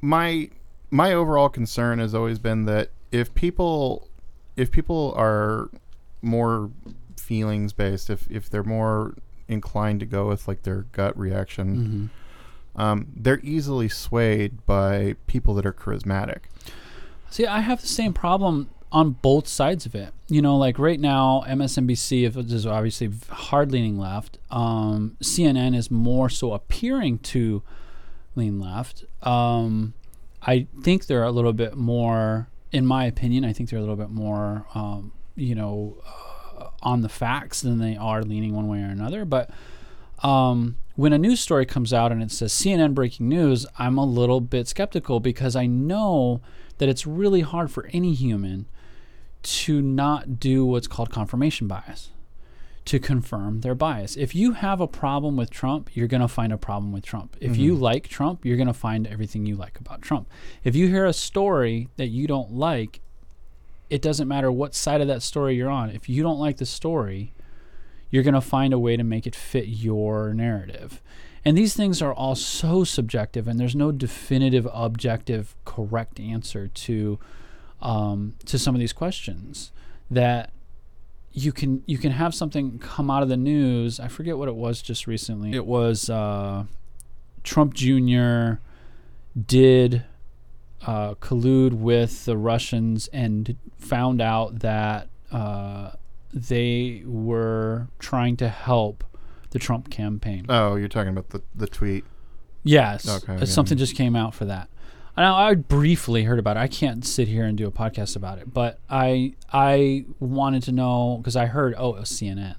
my 0.00 0.50
my 0.90 1.12
overall 1.14 1.48
concern 1.48 1.98
has 1.98 2.14
always 2.14 2.38
been 2.38 2.66
that 2.66 2.90
if 3.10 3.34
people 3.34 4.08
if 4.56 4.70
people 4.70 5.14
are 5.16 5.70
more 6.20 6.70
feelings 7.16 7.72
based, 7.72 8.10
if 8.10 8.30
if 8.30 8.50
they're 8.50 8.62
more 8.62 9.14
inclined 9.48 10.00
to 10.00 10.06
go 10.06 10.28
with 10.28 10.46
like 10.46 10.62
their 10.62 10.82
gut 10.92 11.18
reaction, 11.18 12.10
Mm-hmm. 12.76 12.80
um, 12.80 13.06
they're 13.16 13.40
easily 13.42 13.88
swayed 13.88 14.64
by 14.66 15.16
people 15.26 15.54
that 15.54 15.64
are 15.66 15.72
charismatic. 15.72 16.40
See, 17.30 17.46
I 17.46 17.60
have 17.60 17.80
the 17.80 17.86
same 17.88 18.12
problem 18.12 18.68
on 18.92 19.10
both 19.10 19.48
sides 19.48 19.86
of 19.86 19.94
it. 19.94 20.12
You 20.28 20.42
know, 20.42 20.56
like 20.56 20.78
right 20.78 21.00
now, 21.00 21.42
MSNBC 21.48 22.52
is 22.52 22.66
obviously 22.66 23.10
hard 23.30 23.72
leaning 23.72 23.98
left. 23.98 24.38
Um, 24.50 25.16
CNN 25.22 25.74
is 25.74 25.90
more 25.90 26.28
so 26.28 26.52
appearing 26.52 27.18
to 27.18 27.62
lean 28.36 28.60
left. 28.60 29.04
Um, 29.22 29.94
I 30.42 30.66
think 30.82 31.06
they're 31.06 31.24
a 31.24 31.30
little 31.30 31.54
bit 31.54 31.74
more, 31.74 32.48
in 32.70 32.86
my 32.86 33.06
opinion, 33.06 33.44
I 33.44 33.52
think 33.52 33.70
they're 33.70 33.78
a 33.78 33.82
little 33.82 33.96
bit 33.96 34.10
more, 34.10 34.66
um, 34.74 35.12
you 35.36 35.54
know, 35.54 35.96
uh, 36.06 36.68
on 36.82 37.00
the 37.00 37.08
facts 37.08 37.62
than 37.62 37.78
they 37.78 37.96
are 37.96 38.22
leaning 38.22 38.54
one 38.54 38.68
way 38.68 38.82
or 38.82 38.90
another. 38.90 39.24
But 39.24 39.50
um, 40.22 40.76
when 40.96 41.14
a 41.14 41.18
news 41.18 41.40
story 41.40 41.64
comes 41.64 41.92
out 41.94 42.12
and 42.12 42.22
it 42.22 42.30
says 42.30 42.52
CNN 42.52 42.94
breaking 42.94 43.28
news, 43.28 43.66
I'm 43.78 43.96
a 43.96 44.04
little 44.04 44.40
bit 44.40 44.68
skeptical 44.68 45.20
because 45.20 45.56
I 45.56 45.66
know 45.66 46.42
that 46.78 46.88
it's 46.88 47.06
really 47.06 47.40
hard 47.40 47.70
for 47.70 47.86
any 47.92 48.12
human 48.12 48.66
to 49.42 49.82
not 49.82 50.38
do 50.38 50.64
what's 50.64 50.86
called 50.86 51.10
confirmation 51.10 51.66
bias, 51.66 52.10
to 52.84 52.98
confirm 52.98 53.60
their 53.60 53.74
bias. 53.74 54.16
If 54.16 54.34
you 54.34 54.52
have 54.52 54.80
a 54.80 54.86
problem 54.86 55.36
with 55.36 55.50
Trump, 55.50 55.90
you're 55.94 56.08
going 56.08 56.20
to 56.20 56.28
find 56.28 56.52
a 56.52 56.58
problem 56.58 56.92
with 56.92 57.04
Trump. 57.04 57.36
If 57.40 57.56
you 57.56 57.74
mm-hmm. 57.74 57.82
like 57.82 58.08
Trump, 58.08 58.44
you're 58.44 58.56
going 58.56 58.66
to 58.66 58.74
find 58.74 59.06
everything 59.06 59.46
you 59.46 59.56
like 59.56 59.78
about 59.78 60.02
Trump. 60.02 60.28
If 60.64 60.74
you 60.74 60.88
hear 60.88 61.06
a 61.06 61.12
story 61.12 61.88
that 61.96 62.08
you 62.08 62.26
don't 62.26 62.52
like, 62.52 63.00
it 63.90 64.02
doesn't 64.02 64.28
matter 64.28 64.50
what 64.50 64.74
side 64.74 65.00
of 65.00 65.08
that 65.08 65.22
story 65.22 65.54
you're 65.54 65.70
on. 65.70 65.90
If 65.90 66.08
you 66.08 66.22
don't 66.22 66.38
like 66.38 66.56
the 66.56 66.66
story, 66.66 67.34
you're 68.10 68.22
going 68.22 68.34
to 68.34 68.40
find 68.40 68.72
a 68.72 68.78
way 68.78 68.96
to 68.96 69.04
make 69.04 69.26
it 69.26 69.34
fit 69.34 69.68
your 69.68 70.32
narrative. 70.34 71.02
And 71.44 71.58
these 71.58 71.74
things 71.74 72.00
are 72.00 72.12
all 72.12 72.34
so 72.34 72.84
subjective, 72.84 73.48
and 73.48 73.58
there's 73.58 73.74
no 73.74 73.90
definitive, 73.90 74.68
objective, 74.72 75.56
correct 75.64 76.20
answer 76.20 76.68
to 76.68 77.18
um, 77.82 78.34
to 78.46 78.58
some 78.58 78.74
of 78.74 78.78
these 78.80 78.92
questions. 78.94 79.70
That 80.10 80.50
you 81.32 81.52
can 81.52 81.82
you 81.86 81.98
can 81.98 82.12
have 82.12 82.34
something 82.34 82.78
come 82.78 83.10
out 83.10 83.22
of 83.22 83.28
the 83.28 83.36
news. 83.36 83.98
I 84.00 84.08
forget 84.08 84.36
what 84.38 84.48
it 84.48 84.54
was 84.54 84.80
just 84.82 85.06
recently. 85.06 85.52
It 85.52 85.66
was 85.66 86.08
uh, 86.10 86.64
Trump 87.42 87.74
Jr. 87.74 88.54
did 89.46 90.04
uh, 90.86 91.14
collude 91.14 91.72
with 91.74 92.24
the 92.24 92.36
Russians 92.36 93.08
and 93.12 93.56
found 93.78 94.20
out 94.20 94.58
that 94.60 95.08
uh, 95.30 95.92
they 96.32 97.02
were 97.06 97.88
trying 97.98 98.36
to 98.38 98.48
help 98.48 99.04
the 99.50 99.58
Trump 99.58 99.90
campaign. 99.90 100.46
Oh, 100.48 100.76
you're 100.76 100.88
talking 100.88 101.10
about 101.10 101.30
the 101.30 101.42
the 101.54 101.66
tweet. 101.66 102.04
Yes, 102.64 103.08
Okay, 103.08 103.34
uh, 103.34 103.38
yeah. 103.38 103.44
something 103.44 103.76
just 103.76 103.96
came 103.96 104.14
out 104.14 104.34
for 104.34 104.44
that. 104.44 104.68
Now 105.16 105.36
I 105.36 105.54
briefly 105.54 106.24
heard 106.24 106.38
about 106.38 106.56
it. 106.56 106.60
I 106.60 106.68
can't 106.68 107.04
sit 107.04 107.28
here 107.28 107.44
and 107.44 107.56
do 107.56 107.66
a 107.66 107.70
podcast 107.70 108.16
about 108.16 108.38
it, 108.38 108.52
but 108.52 108.78
I 108.88 109.34
I 109.52 110.06
wanted 110.20 110.62
to 110.64 110.72
know 110.72 111.18
because 111.18 111.36
I 111.36 111.46
heard 111.46 111.74
oh 111.76 111.94
it 111.96 112.00
was 112.00 112.10
CNN. 112.10 112.56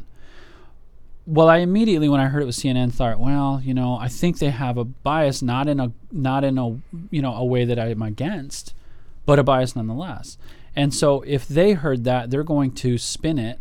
Well, 1.26 1.50
I 1.50 1.58
immediately 1.58 2.10
when 2.10 2.20
I 2.20 2.28
heard 2.28 2.44
it 2.44 2.46
was 2.46 2.58
CNN 2.58 2.94
thought, 2.94 3.20
well, 3.20 3.62
you 3.63 3.74
know, 3.74 3.96
I 3.96 4.10
think 4.10 4.39
they 4.39 4.50
have 4.50 4.78
a 4.78 4.84
bias, 4.84 5.42
not 5.42 5.68
in 5.68 5.80
a 5.80 5.92
not 6.12 6.44
in 6.44 6.58
a 6.58 6.80
you 7.10 7.22
know 7.22 7.34
a 7.34 7.46
way 7.46 7.66
that 7.66 7.80
I'm 7.80 8.02
against, 8.02 8.74
but 9.26 9.39
a 9.39 9.44
bias 9.44 9.76
nonetheless. 9.76 10.38
And 10.76 10.94
so 10.94 11.22
if 11.22 11.48
they 11.48 11.74
heard 11.74 12.04
that, 12.04 12.30
they're 12.30 12.44
going 12.44 12.72
to 12.76 12.98
spin 12.98 13.38
it 13.38 13.60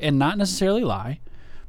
and 0.00 0.18
not 0.18 0.38
necessarily 0.38 0.82
lie, 0.82 1.20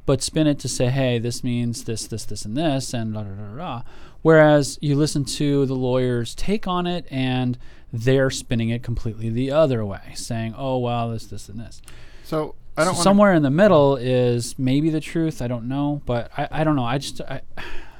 but 0.06 0.22
spin 0.22 0.46
it 0.46 0.58
to 0.60 0.68
say, 0.68 0.86
hey, 0.86 1.18
this 1.18 1.44
means 1.44 1.84
this, 1.84 2.06
this, 2.06 2.24
this, 2.24 2.44
and 2.44 2.56
this, 2.56 2.92
and 2.92 3.14
da 3.14 3.22
da 3.22 3.30
da 3.30 3.56
da. 3.56 3.82
Whereas 4.22 4.78
you 4.80 4.94
listen 4.96 5.24
to 5.24 5.66
the 5.66 5.74
lawyer's 5.74 6.34
take 6.34 6.66
on 6.66 6.86
it, 6.86 7.06
and 7.10 7.58
they're 7.92 8.30
spinning 8.30 8.70
it 8.70 8.82
completely 8.82 9.28
the 9.30 9.50
other 9.50 9.84
way, 9.84 10.12
saying, 10.14 10.54
oh, 10.56 10.78
well, 10.78 11.10
this, 11.10 11.26
this, 11.26 11.48
and 11.48 11.58
this. 11.60 11.82
So 12.24 12.54
I 12.76 12.84
don't 12.84 12.94
So 12.94 13.02
somewhere 13.02 13.34
in 13.34 13.42
the 13.42 13.50
middle 13.50 13.96
is 13.96 14.58
maybe 14.58 14.90
the 14.90 15.00
truth. 15.00 15.42
I 15.42 15.48
don't 15.48 15.68
know, 15.68 16.00
but 16.06 16.30
I, 16.36 16.48
I 16.50 16.64
don't 16.64 16.76
know. 16.76 16.84
I 16.84 16.98
just 16.98 17.20
I, 17.20 17.42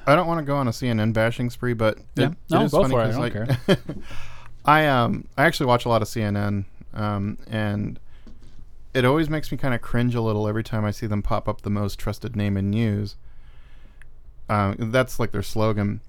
I 0.07 0.15
don't 0.15 0.25
want 0.27 0.39
to 0.39 0.45
go 0.45 0.55
on 0.55 0.67
a 0.67 0.71
CNN 0.71 1.13
bashing 1.13 1.49
spree, 1.49 1.73
but 1.73 1.99
Yeah. 2.15 2.27
it 2.27 2.33
No, 2.49 2.63
is 2.63 2.71
go 2.71 2.81
funny 2.81 2.93
for 2.93 3.01
it. 3.01 3.15
I 3.15 3.29
don't 3.29 3.67
like, 3.67 3.77
I 4.65 4.87
um 4.87 5.27
I 5.37 5.43
actually 5.43 5.67
watch 5.67 5.85
a 5.85 5.89
lot 5.89 6.01
of 6.01 6.07
CNN, 6.07 6.65
um, 6.93 7.37
and 7.47 7.99
it 8.93 9.05
always 9.05 9.29
makes 9.29 9.51
me 9.51 9.57
kind 9.57 9.73
of 9.73 9.81
cringe 9.81 10.15
a 10.15 10.21
little 10.21 10.47
every 10.47 10.63
time 10.63 10.85
I 10.85 10.91
see 10.91 11.05
them 11.05 11.21
pop 11.21 11.47
up 11.47 11.61
the 11.61 11.69
most 11.69 11.99
trusted 11.99 12.35
name 12.35 12.57
in 12.57 12.69
news. 12.71 13.15
Um, 14.49 14.75
that's 14.91 15.19
like 15.19 15.31
their 15.31 15.43
slogan. 15.43 16.01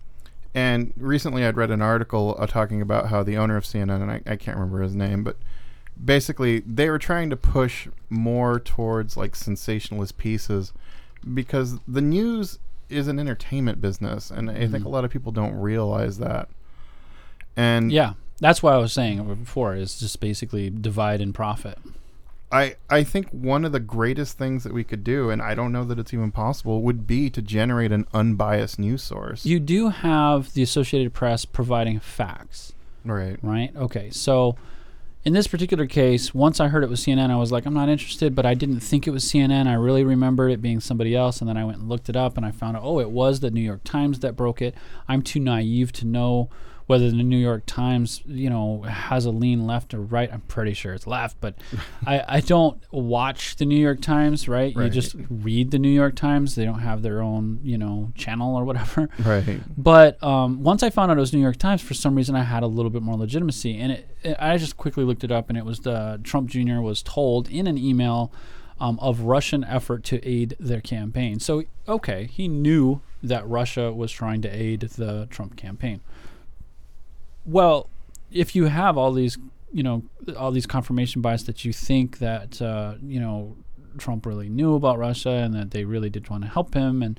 And 0.54 0.92
recently, 0.96 1.44
I'd 1.44 1.56
read 1.56 1.70
an 1.70 1.82
article 1.82 2.36
uh, 2.38 2.46
talking 2.46 2.80
about 2.80 3.08
how 3.08 3.22
the 3.22 3.36
owner 3.36 3.56
of 3.56 3.64
CNN, 3.64 4.00
and 4.00 4.10
I, 4.10 4.20
I 4.24 4.36
can't 4.36 4.56
remember 4.56 4.82
his 4.82 4.94
name, 4.94 5.24
but 5.24 5.36
basically 6.02 6.60
they 6.60 6.88
were 6.90 6.98
trying 6.98 7.30
to 7.30 7.36
push 7.36 7.88
more 8.10 8.58
towards 8.60 9.16
like 9.16 9.36
sensationalist 9.36 10.16
pieces 10.18 10.72
because 11.32 11.78
the 11.86 12.00
news 12.00 12.58
is 12.88 13.08
an 13.08 13.18
entertainment 13.18 13.80
business, 13.80 14.30
and 14.30 14.50
I 14.50 14.66
think 14.68 14.84
a 14.84 14.88
lot 14.88 15.04
of 15.04 15.10
people 15.10 15.32
don't 15.32 15.54
realize 15.54 16.18
that. 16.18 16.48
And 17.56 17.90
yeah, 17.90 18.14
that's 18.40 18.62
what 18.62 18.74
I 18.74 18.78
was 18.78 18.92
saying 18.92 19.22
before. 19.24 19.74
Is 19.74 19.98
just 19.98 20.20
basically 20.20 20.70
divide 20.70 21.20
and 21.20 21.34
profit. 21.34 21.78
I 22.54 22.76
I 22.88 23.02
think 23.02 23.30
one 23.30 23.64
of 23.64 23.72
the 23.72 23.80
greatest 23.80 24.38
things 24.38 24.62
that 24.62 24.72
we 24.72 24.84
could 24.84 25.02
do, 25.02 25.28
and 25.28 25.42
I 25.42 25.56
don't 25.56 25.72
know 25.72 25.84
that 25.84 25.98
it's 25.98 26.14
even 26.14 26.30
possible, 26.30 26.82
would 26.82 27.04
be 27.04 27.28
to 27.30 27.42
generate 27.42 27.90
an 27.90 28.06
unbiased 28.14 28.78
news 28.78 29.02
source. 29.02 29.44
You 29.44 29.58
do 29.58 29.88
have 29.88 30.54
the 30.54 30.62
Associated 30.62 31.12
Press 31.12 31.44
providing 31.44 31.98
facts, 31.98 32.72
right. 33.04 33.38
right? 33.42 33.74
Okay, 33.74 34.08
so 34.10 34.56
in 35.24 35.32
this 35.32 35.48
particular 35.48 35.86
case, 35.86 36.32
once 36.32 36.60
I 36.60 36.68
heard 36.68 36.84
it 36.84 36.90
was 36.90 37.00
CNN, 37.00 37.30
I 37.30 37.36
was 37.36 37.50
like, 37.50 37.66
I'm 37.66 37.74
not 37.74 37.88
interested, 37.88 38.36
but 38.36 38.46
I 38.46 38.54
didn't 38.54 38.80
think 38.80 39.08
it 39.08 39.10
was 39.10 39.24
CNN. 39.24 39.66
I 39.66 39.74
really 39.74 40.04
remembered 40.04 40.52
it 40.52 40.62
being 40.62 40.78
somebody 40.78 41.16
else, 41.16 41.40
and 41.40 41.48
then 41.48 41.56
I 41.56 41.64
went 41.64 41.78
and 41.78 41.88
looked 41.88 42.08
it 42.08 42.14
up, 42.14 42.36
and 42.36 42.46
I 42.46 42.52
found 42.52 42.76
out, 42.76 42.84
oh, 42.84 43.00
it 43.00 43.10
was 43.10 43.40
the 43.40 43.50
New 43.50 43.62
York 43.62 43.82
Times 43.82 44.20
that 44.20 44.36
broke 44.36 44.62
it. 44.62 44.76
I'm 45.08 45.22
too 45.22 45.40
naive 45.40 45.92
to 45.94 46.06
know 46.06 46.50
whether 46.86 47.10
the 47.10 47.22
New 47.22 47.38
York 47.38 47.62
Times, 47.66 48.22
you 48.26 48.50
know, 48.50 48.82
has 48.82 49.24
a 49.24 49.30
lean 49.30 49.66
left 49.66 49.94
or 49.94 50.00
right. 50.00 50.30
I'm 50.32 50.42
pretty 50.42 50.74
sure 50.74 50.92
it's 50.92 51.06
left, 51.06 51.40
but 51.40 51.54
I, 52.06 52.24
I 52.28 52.40
don't 52.40 52.82
watch 52.90 53.56
the 53.56 53.64
New 53.64 53.78
York 53.78 54.02
Times, 54.02 54.48
right? 54.48 54.74
You 54.74 54.90
just 54.90 55.16
read 55.30 55.70
the 55.70 55.78
New 55.78 55.90
York 55.90 56.14
Times. 56.14 56.54
They 56.54 56.64
don't 56.64 56.80
have 56.80 57.02
their 57.02 57.22
own, 57.22 57.60
you 57.62 57.78
know, 57.78 58.12
channel 58.14 58.54
or 58.54 58.64
whatever. 58.64 59.08
Right. 59.24 59.60
But 59.76 60.22
um, 60.22 60.62
once 60.62 60.82
I 60.82 60.90
found 60.90 61.10
out 61.10 61.16
it 61.16 61.20
was 61.20 61.32
New 61.32 61.40
York 61.40 61.56
Times, 61.56 61.80
for 61.80 61.94
some 61.94 62.14
reason 62.14 62.36
I 62.36 62.42
had 62.42 62.62
a 62.62 62.66
little 62.66 62.90
bit 62.90 63.02
more 63.02 63.16
legitimacy, 63.16 63.78
and 63.78 63.92
it, 63.92 64.08
it, 64.22 64.36
I 64.38 64.58
just 64.58 64.76
quickly 64.76 65.04
looked 65.04 65.24
it 65.24 65.32
up, 65.32 65.48
and 65.48 65.56
it 65.56 65.64
was 65.64 65.80
the 65.80 66.20
Trump 66.22 66.50
Jr. 66.50 66.80
was 66.80 67.02
told 67.02 67.48
in 67.48 67.66
an 67.66 67.78
email 67.78 68.32
um, 68.80 68.98
of 69.00 69.20
Russian 69.22 69.64
effort 69.64 70.04
to 70.04 70.22
aid 70.28 70.56
their 70.60 70.80
campaign. 70.80 71.40
So 71.40 71.64
okay, 71.88 72.28
he 72.30 72.48
knew 72.48 73.00
that 73.22 73.48
Russia 73.48 73.92
was 73.92 74.12
trying 74.12 74.42
to 74.42 74.48
aid 74.48 74.80
the 74.80 75.26
Trump 75.30 75.56
campaign. 75.56 76.00
Well, 77.46 77.88
if 78.32 78.56
you 78.56 78.64
have 78.64 78.96
all 78.96 79.12
these, 79.12 79.38
you 79.72 79.82
know, 79.82 80.02
all 80.36 80.50
these 80.50 80.66
confirmation 80.66 81.22
bias 81.22 81.42
that 81.44 81.64
you 81.64 81.72
think 81.72 82.18
that 82.18 82.60
uh, 82.60 82.94
you 83.02 83.20
know 83.20 83.56
Trump 83.98 84.26
really 84.26 84.48
knew 84.48 84.74
about 84.74 84.98
Russia 84.98 85.30
and 85.30 85.54
that 85.54 85.70
they 85.70 85.84
really 85.84 86.10
did 86.10 86.28
want 86.28 86.42
to 86.44 86.48
help 86.48 86.74
him 86.74 87.02
and 87.02 87.18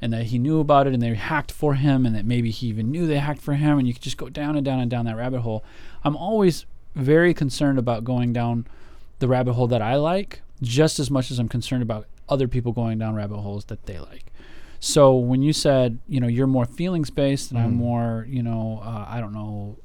and 0.00 0.12
that 0.12 0.24
he 0.24 0.38
knew 0.38 0.60
about 0.60 0.86
it 0.86 0.92
and 0.92 1.02
they 1.02 1.14
hacked 1.14 1.50
for 1.50 1.74
him 1.74 2.04
and 2.04 2.14
that 2.14 2.24
maybe 2.26 2.50
he 2.50 2.66
even 2.66 2.90
knew 2.90 3.06
they 3.06 3.18
hacked 3.18 3.40
for 3.40 3.54
him 3.54 3.78
and 3.78 3.88
you 3.88 3.94
could 3.94 4.02
just 4.02 4.18
go 4.18 4.28
down 4.28 4.54
and 4.54 4.64
down 4.64 4.78
and 4.78 4.90
down 4.90 5.06
that 5.06 5.16
rabbit 5.16 5.40
hole. 5.40 5.64
I'm 6.04 6.16
always 6.16 6.66
very 6.94 7.32
concerned 7.32 7.78
about 7.78 8.04
going 8.04 8.32
down 8.32 8.66
the 9.20 9.28
rabbit 9.28 9.54
hole 9.54 9.66
that 9.68 9.80
I 9.80 9.96
like 9.96 10.42
just 10.62 10.98
as 10.98 11.10
much 11.10 11.30
as 11.30 11.38
I'm 11.38 11.48
concerned 11.48 11.82
about 11.82 12.06
other 12.28 12.46
people 12.46 12.72
going 12.72 12.98
down 12.98 13.14
rabbit 13.14 13.38
holes 13.38 13.66
that 13.66 13.86
they 13.86 13.98
like. 13.98 14.26
So 14.86 15.16
when 15.16 15.42
you 15.42 15.52
said, 15.52 15.98
you 16.08 16.20
know, 16.20 16.28
you're 16.28 16.46
more 16.46 16.64
feelings 16.64 17.10
based 17.10 17.50
and 17.50 17.58
I'm 17.58 17.72
Mhm. 17.72 17.76
more, 17.76 18.26
you 18.28 18.40
know, 18.40 18.80
uh, 18.84 19.04
I 19.08 19.20
don't 19.20 19.32
know, 19.32 19.78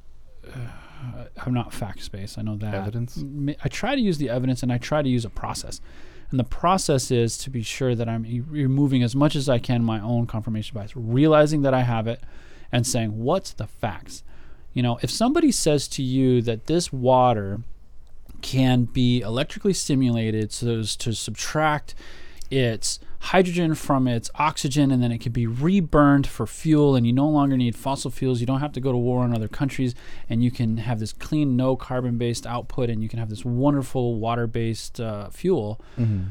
uh, 0.48 1.24
I'm 1.44 1.56
not 1.56 1.74
facts 1.74 2.08
based. 2.08 2.38
I 2.38 2.44
know 2.44 2.56
that. 2.58 2.76
Evidence? 2.76 3.24
I 3.64 3.68
try 3.68 3.96
to 3.96 4.02
use 4.02 4.20
the 4.20 4.30
evidence 4.30 4.62
and 4.62 4.72
I 4.72 4.78
try 4.78 5.02
to 5.02 5.10
use 5.10 5.26
a 5.26 5.30
process. 5.32 5.82
And 6.30 6.40
the 6.40 6.44
process 6.44 7.10
is 7.10 7.36
to 7.40 7.50
be 7.50 7.64
sure 7.64 7.96
that 7.96 8.08
I'm 8.08 8.28
e- 8.28 8.42
removing 8.42 9.02
as 9.02 9.16
much 9.16 9.36
as 9.36 9.50
I 9.50 9.58
can 9.58 9.84
my 9.84 10.00
own 10.00 10.28
confirmation 10.28 10.76
bias, 10.76 10.96
realizing 10.96 11.64
that 11.64 11.74
I 11.74 11.82
have 11.82 12.06
it 12.06 12.22
and 12.72 12.86
saying, 12.86 13.18
what's 13.18 13.52
the 13.54 13.66
facts? 13.66 14.24
You 14.74 14.84
know, 14.84 15.00
if 15.02 15.10
somebody 15.10 15.52
says 15.52 15.88
to 15.90 16.04
you 16.04 16.44
that 16.44 16.68
this 16.68 16.94
water 16.94 17.62
can 18.42 18.84
be 18.86 19.22
electrically 19.22 19.74
stimulated 19.74 20.52
so 20.52 20.78
as 20.80 20.96
to 20.98 21.14
subtract 21.14 21.96
its 22.52 23.00
hydrogen 23.20 23.76
from 23.76 24.08
its 24.08 24.30
oxygen 24.36 24.92
and 24.92 25.02
then 25.02 25.12
it 25.12 25.22
can 25.22 25.32
be 25.32 25.46
reburned 25.46 26.26
for 26.26 26.48
fuel 26.48 26.96
and 26.96 27.06
you 27.06 27.14
no 27.14 27.28
longer 27.28 27.56
need 27.56 27.76
fossil 27.76 28.12
fuels. 28.12 28.42
You 28.42 28.48
don't 28.48 28.60
have 28.60 28.74
to 28.74 28.82
go 28.82 28.92
to 28.92 28.98
war 28.98 29.24
in 29.24 29.34
other 29.34 29.48
countries 29.48 29.96
and 30.28 30.44
you 30.44 30.52
can 30.52 30.78
have 30.78 31.00
this 31.00 31.14
clean 31.14 31.56
no 31.56 31.76
carbon 31.76 32.18
based 32.18 32.48
output 32.48 32.90
and 32.90 33.02
you 33.02 33.08
can 33.08 33.20
have 33.20 33.30
this 33.30 33.46
wonderful 33.46 34.16
water 34.16 34.48
based 34.48 35.00
uh, 35.00 35.30
fuel. 35.30 35.80
Mm-hmm. 36.00 36.30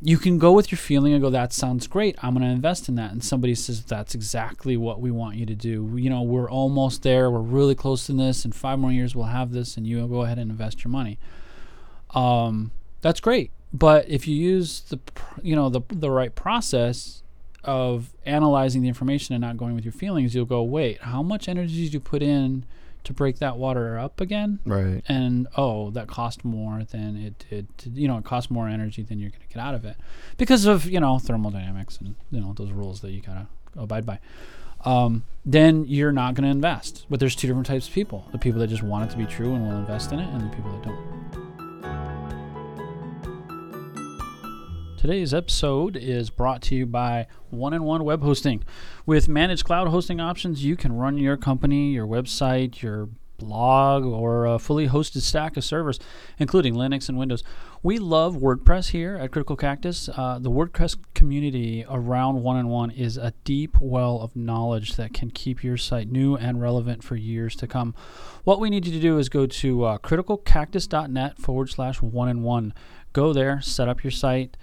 you 0.00 0.16
can 0.16 0.38
go 0.38 0.52
with 0.52 0.72
your 0.72 0.78
feeling 0.78 1.12
and 1.12 1.22
go 1.22 1.28
that 1.28 1.52
sounds 1.52 1.86
great. 1.86 2.16
I'm 2.22 2.32
going 2.34 2.44
to 2.44 2.50
invest 2.50 2.88
in 2.88 2.94
that. 2.94 3.12
And 3.12 3.22
somebody 3.22 3.54
says 3.54 3.84
that's 3.84 4.14
exactly 4.14 4.76
what 4.78 5.00
we 5.00 5.10
want 5.10 5.36
you 5.36 5.44
to 5.44 5.54
do. 5.54 5.94
You 5.96 6.08
know 6.08 6.22
we're 6.22 6.50
almost 6.50 7.02
there. 7.02 7.30
We're 7.30 7.40
really 7.40 7.74
close 7.74 8.06
to 8.06 8.12
this. 8.12 8.46
In 8.46 8.52
five 8.52 8.78
more 8.78 8.92
years 8.92 9.14
we'll 9.14 9.26
have 9.26 9.52
this 9.52 9.76
and 9.76 9.86
you 9.86 10.04
go 10.08 10.22
ahead 10.22 10.38
and 10.38 10.50
invest 10.50 10.84
your 10.84 10.90
money. 10.90 11.18
Um, 12.14 12.72
that's 13.02 13.20
great 13.20 13.52
but 13.72 14.08
if 14.08 14.26
you 14.26 14.34
use 14.34 14.80
the 14.80 14.98
you 15.42 15.54
know 15.54 15.68
the, 15.68 15.80
the 15.90 16.10
right 16.10 16.34
process 16.34 17.22
of 17.64 18.14
analyzing 18.24 18.82
the 18.82 18.88
information 18.88 19.34
and 19.34 19.42
not 19.42 19.56
going 19.56 19.74
with 19.74 19.84
your 19.84 19.92
feelings 19.92 20.34
you'll 20.34 20.44
go 20.44 20.62
wait 20.62 21.00
how 21.00 21.22
much 21.22 21.48
energy 21.48 21.84
did 21.84 21.92
you 21.92 22.00
put 22.00 22.22
in 22.22 22.64
to 23.04 23.14
break 23.14 23.38
that 23.38 23.56
water 23.56 23.98
up 23.98 24.20
again? 24.20 24.58
Right. 24.66 25.02
and 25.08 25.48
oh 25.56 25.90
that 25.90 26.08
cost 26.08 26.44
more 26.44 26.84
than 26.84 27.16
it 27.16 27.46
did 27.48 27.78
to, 27.78 27.90
you 27.90 28.06
know 28.06 28.18
it 28.18 28.24
costs 28.24 28.50
more 28.50 28.68
energy 28.68 29.02
than 29.02 29.18
you're 29.18 29.30
going 29.30 29.40
to 29.40 29.54
get 29.54 29.62
out 29.62 29.74
of 29.74 29.84
it. 29.84 29.96
Because 30.36 30.66
of 30.66 30.84
you 30.84 31.00
know 31.00 31.18
thermodynamics 31.18 31.98
and 31.98 32.16
you 32.30 32.40
know 32.40 32.52
those 32.52 32.70
rules 32.70 33.00
that 33.00 33.10
you 33.10 33.22
got 33.22 33.34
to 33.34 33.46
abide 33.80 34.04
by. 34.04 34.18
Um, 34.84 35.24
then 35.44 35.86
you're 35.86 36.12
not 36.12 36.34
going 36.34 36.44
to 36.44 36.50
invest. 36.50 37.06
But 37.10 37.18
there's 37.18 37.34
two 37.34 37.48
different 37.48 37.66
types 37.66 37.88
of 37.88 37.94
people. 37.94 38.28
The 38.30 38.38
people 38.38 38.60
that 38.60 38.68
just 38.68 38.82
want 38.82 39.10
it 39.10 39.12
to 39.12 39.18
be 39.18 39.26
true 39.26 39.54
and 39.54 39.66
will 39.66 39.76
invest 39.76 40.12
in 40.12 40.20
it 40.20 40.28
and 40.32 40.40
the 40.40 40.54
people 40.54 40.70
that 40.70 40.84
don't 40.84 41.47
Today's 44.98 45.32
episode 45.32 45.96
is 45.96 46.28
brought 46.28 46.60
to 46.62 46.74
you 46.74 46.84
by 46.84 47.28
One 47.50 47.72
and 47.72 47.84
One 47.84 48.02
Web 48.02 48.20
Hosting. 48.20 48.64
With 49.06 49.28
managed 49.28 49.62
cloud 49.64 49.86
hosting 49.86 50.18
options, 50.18 50.64
you 50.64 50.74
can 50.74 50.92
run 50.92 51.18
your 51.18 51.36
company, 51.36 51.92
your 51.92 52.04
website, 52.04 52.82
your 52.82 53.08
blog, 53.36 54.04
or 54.04 54.44
a 54.44 54.58
fully 54.58 54.88
hosted 54.88 55.20
stack 55.20 55.56
of 55.56 55.62
servers, 55.62 56.00
including 56.36 56.74
Linux 56.74 57.08
and 57.08 57.16
Windows. 57.16 57.44
We 57.80 58.00
love 58.00 58.38
WordPress 58.38 58.88
here 58.88 59.14
at 59.14 59.30
Critical 59.30 59.54
Cactus. 59.54 60.08
Uh, 60.08 60.40
the 60.40 60.50
WordPress 60.50 60.96
community 61.14 61.84
around 61.88 62.42
One 62.42 62.56
and 62.56 62.68
One 62.68 62.90
is 62.90 63.16
a 63.16 63.32
deep 63.44 63.80
well 63.80 64.20
of 64.20 64.34
knowledge 64.34 64.96
that 64.96 65.14
can 65.14 65.30
keep 65.30 65.62
your 65.62 65.76
site 65.76 66.10
new 66.10 66.34
and 66.34 66.60
relevant 66.60 67.04
for 67.04 67.14
years 67.14 67.54
to 67.54 67.68
come. 67.68 67.94
What 68.42 68.58
we 68.58 68.68
need 68.68 68.84
you 68.84 68.92
to 68.92 69.00
do 69.00 69.16
is 69.18 69.28
go 69.28 69.46
to 69.46 69.84
uh, 69.84 69.98
criticalcactus.net 69.98 71.38
forward 71.38 71.70
slash 71.70 72.02
one 72.02 72.28
and 72.28 72.42
one. 72.42 72.74
Go 73.12 73.32
there, 73.32 73.60
set 73.60 73.88
up 73.88 74.02
your 74.02 74.10
site 74.10 74.56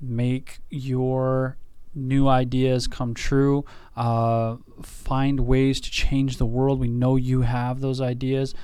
make 0.00 0.60
your 0.70 1.56
new 1.94 2.28
ideas 2.28 2.86
come 2.86 3.14
true. 3.14 3.64
Uh, 3.96 4.56
find 4.82 5.40
ways 5.40 5.80
to 5.80 5.90
change 5.90 6.36
the 6.36 6.46
world. 6.46 6.78
We 6.78 6.88
know 6.88 7.16
you 7.16 7.42
have 7.42 7.80
those 7.80 8.00
ideas. 8.00 8.54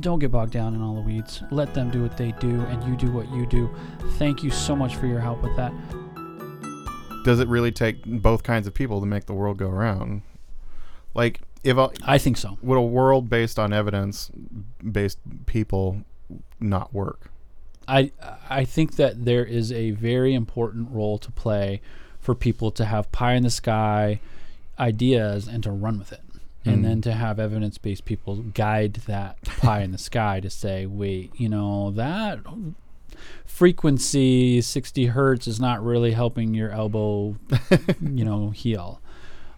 Don't 0.00 0.18
get 0.18 0.32
bogged 0.32 0.52
down 0.52 0.74
in 0.74 0.82
all 0.82 0.94
the 0.94 1.00
weeds. 1.00 1.42
Let 1.50 1.74
them 1.74 1.90
do 1.90 2.02
what 2.02 2.16
they 2.16 2.32
do, 2.32 2.60
and 2.62 2.82
you 2.84 2.96
do 2.96 3.12
what 3.12 3.30
you 3.30 3.46
do. 3.46 3.70
Thank 4.18 4.42
you 4.42 4.50
so 4.50 4.74
much 4.74 4.96
for 4.96 5.06
your 5.06 5.20
help 5.20 5.42
with 5.42 5.54
that. 5.56 5.72
Does 7.24 7.40
it 7.40 7.48
really 7.48 7.72
take 7.72 8.04
both 8.04 8.42
kinds 8.42 8.66
of 8.66 8.74
people 8.74 9.00
to 9.00 9.06
make 9.06 9.26
the 9.26 9.32
world 9.32 9.56
go 9.56 9.68
around? 9.68 10.22
Like, 11.14 11.40
if 11.62 11.76
a, 11.76 11.90
I 12.04 12.18
think 12.18 12.36
so. 12.36 12.58
would 12.60 12.76
a 12.76 12.82
world 12.82 13.30
based 13.30 13.58
on 13.58 13.72
evidence 13.72 14.30
based 14.90 15.18
people 15.46 16.02
not 16.60 16.92
work? 16.92 17.30
I 17.88 18.12
I 18.50 18.64
think 18.64 18.96
that 18.96 19.24
there 19.24 19.44
is 19.44 19.70
a 19.72 19.90
very 19.92 20.34
important 20.34 20.90
role 20.90 21.18
to 21.18 21.30
play 21.30 21.80
for 22.20 22.34
people 22.34 22.70
to 22.72 22.84
have 22.86 23.10
pie 23.12 23.34
in 23.34 23.42
the 23.42 23.50
sky 23.50 24.20
ideas 24.78 25.46
and 25.46 25.62
to 25.62 25.70
run 25.70 25.98
with 25.98 26.12
it. 26.12 26.20
And 26.66 26.76
Hmm. 26.76 26.82
then 26.82 27.00
to 27.02 27.12
have 27.12 27.38
evidence 27.38 27.76
based 27.78 28.04
people 28.06 28.36
guide 28.36 28.94
that 29.06 29.40
pie 29.42 29.82
in 29.82 29.92
the 29.92 29.98
sky 30.10 30.40
to 30.40 30.48
say, 30.48 30.86
wait, 30.86 31.32
you 31.36 31.48
know, 31.48 31.90
that 31.90 32.38
frequency 33.44 34.60
60 34.60 35.06
hertz 35.06 35.46
is 35.46 35.60
not 35.60 35.84
really 35.84 36.12
helping 36.12 36.54
your 36.54 36.70
elbow, 36.70 37.36
you 38.00 38.24
know, 38.24 38.50
heal. 38.54 39.00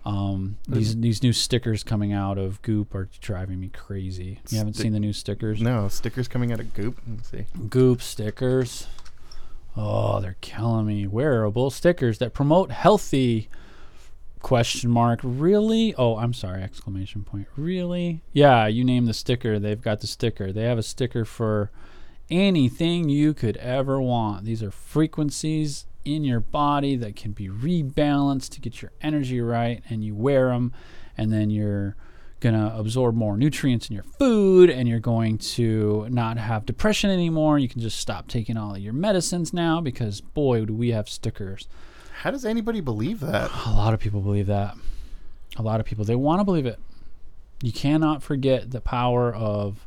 Um, 0.06 0.58
these 0.68 0.96
these 1.00 1.22
new 1.24 1.32
stickers 1.32 1.82
coming 1.82 2.12
out 2.12 2.38
of 2.38 2.62
Goop 2.62 2.94
are 2.94 3.08
driving 3.20 3.58
me 3.58 3.68
crazy. 3.70 4.40
You 4.50 4.58
haven't 4.58 4.74
Stick- 4.74 4.84
seen 4.84 4.92
the 4.92 5.00
new 5.00 5.12
stickers? 5.12 5.60
No, 5.60 5.88
stickers 5.88 6.28
coming 6.28 6.52
out 6.52 6.60
of 6.60 6.72
goop. 6.74 7.00
Let's 7.08 7.28
see. 7.30 7.46
Goop 7.68 8.00
stickers. 8.00 8.86
Oh, 9.76 10.20
they're 10.20 10.36
killing 10.40 10.86
me. 10.86 11.06
Wearable 11.08 11.70
stickers 11.70 12.18
that 12.18 12.32
promote 12.32 12.70
healthy 12.70 13.48
question 14.40 14.90
mark. 14.90 15.18
Really? 15.24 15.92
Oh, 15.96 16.16
I'm 16.18 16.32
sorry, 16.32 16.62
exclamation 16.62 17.24
point. 17.24 17.48
Really? 17.56 18.22
Yeah, 18.32 18.68
you 18.68 18.84
name 18.84 19.06
the 19.06 19.12
sticker, 19.12 19.58
they've 19.58 19.82
got 19.82 20.00
the 20.02 20.06
sticker. 20.06 20.52
They 20.52 20.62
have 20.62 20.78
a 20.78 20.82
sticker 20.84 21.24
for 21.24 21.72
anything 22.30 23.08
you 23.08 23.34
could 23.34 23.56
ever 23.56 24.00
want. 24.00 24.44
These 24.44 24.62
are 24.62 24.70
frequencies 24.70 25.86
in 26.06 26.24
your 26.24 26.40
body 26.40 26.96
that 26.96 27.16
can 27.16 27.32
be 27.32 27.48
rebalanced 27.48 28.50
to 28.50 28.60
get 28.60 28.80
your 28.80 28.92
energy 29.02 29.40
right 29.40 29.82
and 29.90 30.04
you 30.04 30.14
wear 30.14 30.48
them 30.48 30.72
and 31.16 31.32
then 31.32 31.50
you're 31.50 31.96
going 32.40 32.54
to 32.54 32.76
absorb 32.76 33.14
more 33.14 33.36
nutrients 33.36 33.88
in 33.88 33.94
your 33.94 34.04
food 34.04 34.70
and 34.70 34.88
you're 34.88 35.00
going 35.00 35.38
to 35.38 36.06
not 36.10 36.36
have 36.36 36.66
depression 36.66 37.10
anymore. 37.10 37.58
You 37.58 37.68
can 37.68 37.80
just 37.80 37.98
stop 37.98 38.28
taking 38.28 38.56
all 38.56 38.74
of 38.74 38.80
your 38.80 38.92
medicines 38.92 39.52
now 39.52 39.80
because 39.80 40.20
boy 40.20 40.64
do 40.64 40.74
we 40.74 40.90
have 40.90 41.08
stickers. 41.08 41.66
How 42.20 42.30
does 42.30 42.44
anybody 42.44 42.80
believe 42.80 43.20
that? 43.20 43.50
A 43.66 43.70
lot 43.70 43.94
of 43.94 44.00
people 44.00 44.20
believe 44.20 44.46
that. 44.46 44.76
A 45.56 45.62
lot 45.62 45.80
of 45.80 45.86
people 45.86 46.04
they 46.04 46.16
want 46.16 46.40
to 46.40 46.44
believe 46.44 46.66
it. 46.66 46.78
You 47.62 47.72
cannot 47.72 48.22
forget 48.22 48.70
the 48.70 48.80
power 48.80 49.34
of 49.34 49.86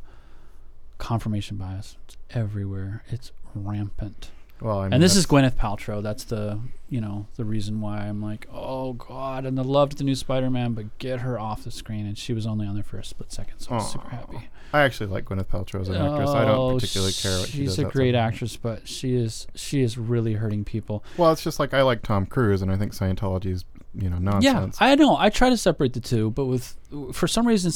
confirmation 0.98 1.56
bias. 1.56 1.96
It's 2.04 2.16
everywhere. 2.30 3.04
It's 3.08 3.32
rampant. 3.54 4.30
Well, 4.60 4.80
I 4.80 4.84
mean, 4.84 4.92
and 4.94 5.02
this 5.02 5.16
is 5.16 5.26
Gwyneth 5.26 5.54
Paltrow. 5.54 6.02
That's 6.02 6.24
the 6.24 6.60
you 6.88 7.00
know 7.00 7.26
the 7.36 7.44
reason 7.44 7.80
why 7.80 7.98
I'm 8.00 8.20
like, 8.22 8.46
oh 8.52 8.92
god, 8.94 9.46
and 9.46 9.58
I 9.58 9.62
loved 9.62 9.98
the 9.98 10.04
new 10.04 10.14
Spider-Man, 10.14 10.72
but 10.74 10.98
get 10.98 11.20
her 11.20 11.38
off 11.38 11.64
the 11.64 11.70
screen. 11.70 12.06
And 12.06 12.18
she 12.18 12.32
was 12.32 12.46
only 12.46 12.66
on 12.66 12.74
there 12.74 12.84
for 12.84 12.98
a 12.98 13.04
split 13.04 13.32
second, 13.32 13.58
so 13.58 13.74
I'm 13.74 13.80
super 13.80 14.08
happy. 14.08 14.48
I 14.72 14.82
actually 14.82 15.06
like 15.08 15.24
Gwyneth 15.24 15.46
Paltrow 15.46 15.80
as 15.80 15.88
an 15.88 15.96
actress. 15.96 16.30
I 16.30 16.44
Oh, 16.44 16.70
don't 16.70 16.74
particularly 16.80 17.12
care 17.12 17.38
what 17.38 17.48
she 17.48 17.64
does. 17.64 17.74
She's 17.76 17.78
a 17.78 17.84
great 17.88 18.14
actress, 18.14 18.56
but 18.56 18.86
she 18.86 19.14
is 19.14 19.46
she 19.54 19.80
is 19.82 19.96
really 19.98 20.34
hurting 20.34 20.64
people. 20.64 21.02
Well, 21.16 21.32
it's 21.32 21.42
just 21.42 21.58
like 21.58 21.72
I 21.74 21.82
like 21.82 22.02
Tom 22.02 22.26
Cruise, 22.26 22.62
and 22.62 22.70
I 22.70 22.76
think 22.76 22.92
Scientology 22.92 23.46
is 23.52 23.64
you 23.94 24.08
know 24.08 24.18
nonsense. 24.18 24.78
Yeah, 24.80 24.86
I 24.86 24.94
know. 24.94 25.16
I 25.16 25.30
try 25.30 25.50
to 25.50 25.56
separate 25.56 25.92
the 25.94 26.00
two, 26.00 26.30
but 26.30 26.46
with 26.46 26.76
for 27.12 27.26
some 27.26 27.46
reason 27.46 27.72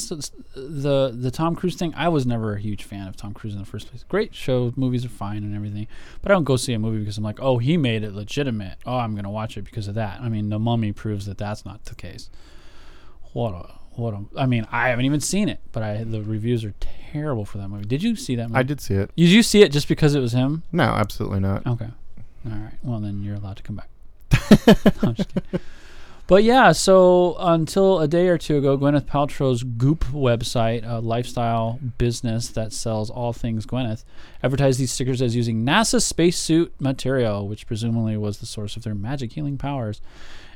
the 0.55 1.11
the 1.13 1.31
Tom 1.31 1.55
Cruise 1.55 1.75
thing, 1.75 1.93
I 1.95 2.07
was 2.09 2.25
never 2.25 2.53
a 2.53 2.59
huge 2.59 2.83
fan 2.83 3.07
of 3.07 3.15
Tom 3.17 3.33
Cruise 3.33 3.53
in 3.53 3.59
the 3.59 3.65
first 3.65 3.89
place. 3.89 4.03
Great 4.07 4.33
show, 4.33 4.73
movies 4.75 5.05
are 5.05 5.09
fine 5.09 5.43
and 5.43 5.55
everything, 5.55 5.87
but 6.21 6.31
I 6.31 6.35
don't 6.35 6.43
go 6.45 6.55
see 6.55 6.73
a 6.73 6.79
movie 6.79 6.99
because 6.99 7.17
I'm 7.17 7.23
like, 7.23 7.39
oh, 7.41 7.57
he 7.57 7.77
made 7.77 8.03
it 8.03 8.13
legitimate. 8.13 8.77
Oh, 8.85 8.97
I'm 8.97 9.15
gonna 9.15 9.31
watch 9.31 9.57
it 9.57 9.63
because 9.63 9.87
of 9.87 9.95
that. 9.95 10.21
I 10.21 10.29
mean, 10.29 10.49
The 10.49 10.59
Mummy 10.59 10.91
proves 10.93 11.25
that 11.25 11.37
that's 11.37 11.65
not 11.65 11.83
the 11.85 11.95
case. 11.95 12.29
What 13.33 13.51
a 13.53 13.71
what 13.99 14.13
a. 14.13 14.23
I 14.37 14.45
mean, 14.45 14.65
I 14.71 14.89
haven't 14.89 15.05
even 15.05 15.19
seen 15.19 15.49
it, 15.49 15.59
but 15.73 15.83
I 15.83 16.03
the 16.03 16.21
reviews 16.21 16.63
are 16.63 16.73
terrible 17.11 17.43
for 17.45 17.57
that 17.57 17.67
movie. 17.67 17.85
Did 17.85 18.03
you 18.03 18.15
see 18.15 18.35
that 18.35 18.47
movie? 18.49 18.59
I 18.59 18.63
did 18.63 18.79
see 18.79 18.93
it. 18.95 19.11
Did 19.15 19.29
you 19.29 19.43
see 19.43 19.61
it 19.63 19.71
just 19.71 19.87
because 19.89 20.15
it 20.15 20.19
was 20.21 20.31
him? 20.31 20.63
No, 20.71 20.83
absolutely 20.83 21.41
not. 21.41 21.65
Okay. 21.67 21.89
All 22.45 22.51
right. 22.57 22.73
Well, 22.83 22.99
then 22.99 23.23
you're 23.23 23.35
allowed 23.35 23.57
to 23.57 23.63
come 23.63 23.75
back. 23.75 23.89
No, 24.67 25.09
I'm 25.09 25.15
just 25.15 25.33
kidding. 25.33 25.59
But 26.27 26.43
yeah, 26.43 26.71
so 26.71 27.35
until 27.37 27.99
a 27.99 28.07
day 28.07 28.29
or 28.29 28.39
two 28.39 28.57
ago, 28.57 28.75
Gwyneth 28.79 29.05
Paltrow's 29.05 29.61
Goop 29.61 30.05
website, 30.05 30.83
a 30.83 30.99
lifestyle 30.99 31.79
business 31.99 32.47
that 32.49 32.73
sells 32.73 33.11
all 33.11 33.31
things 33.31 33.67
Gwyneth, 33.67 34.03
advertised 34.41 34.79
these 34.79 34.91
stickers 34.91 35.21
as 35.21 35.35
using 35.35 35.63
NASA 35.63 36.01
spacesuit 36.01 36.73
material, 36.79 37.47
which 37.47 37.67
presumably 37.67 38.17
was 38.17 38.39
the 38.39 38.47
source 38.47 38.75
of 38.75 38.81
their 38.81 38.95
magic 38.95 39.33
healing 39.33 39.59
powers. 39.59 40.01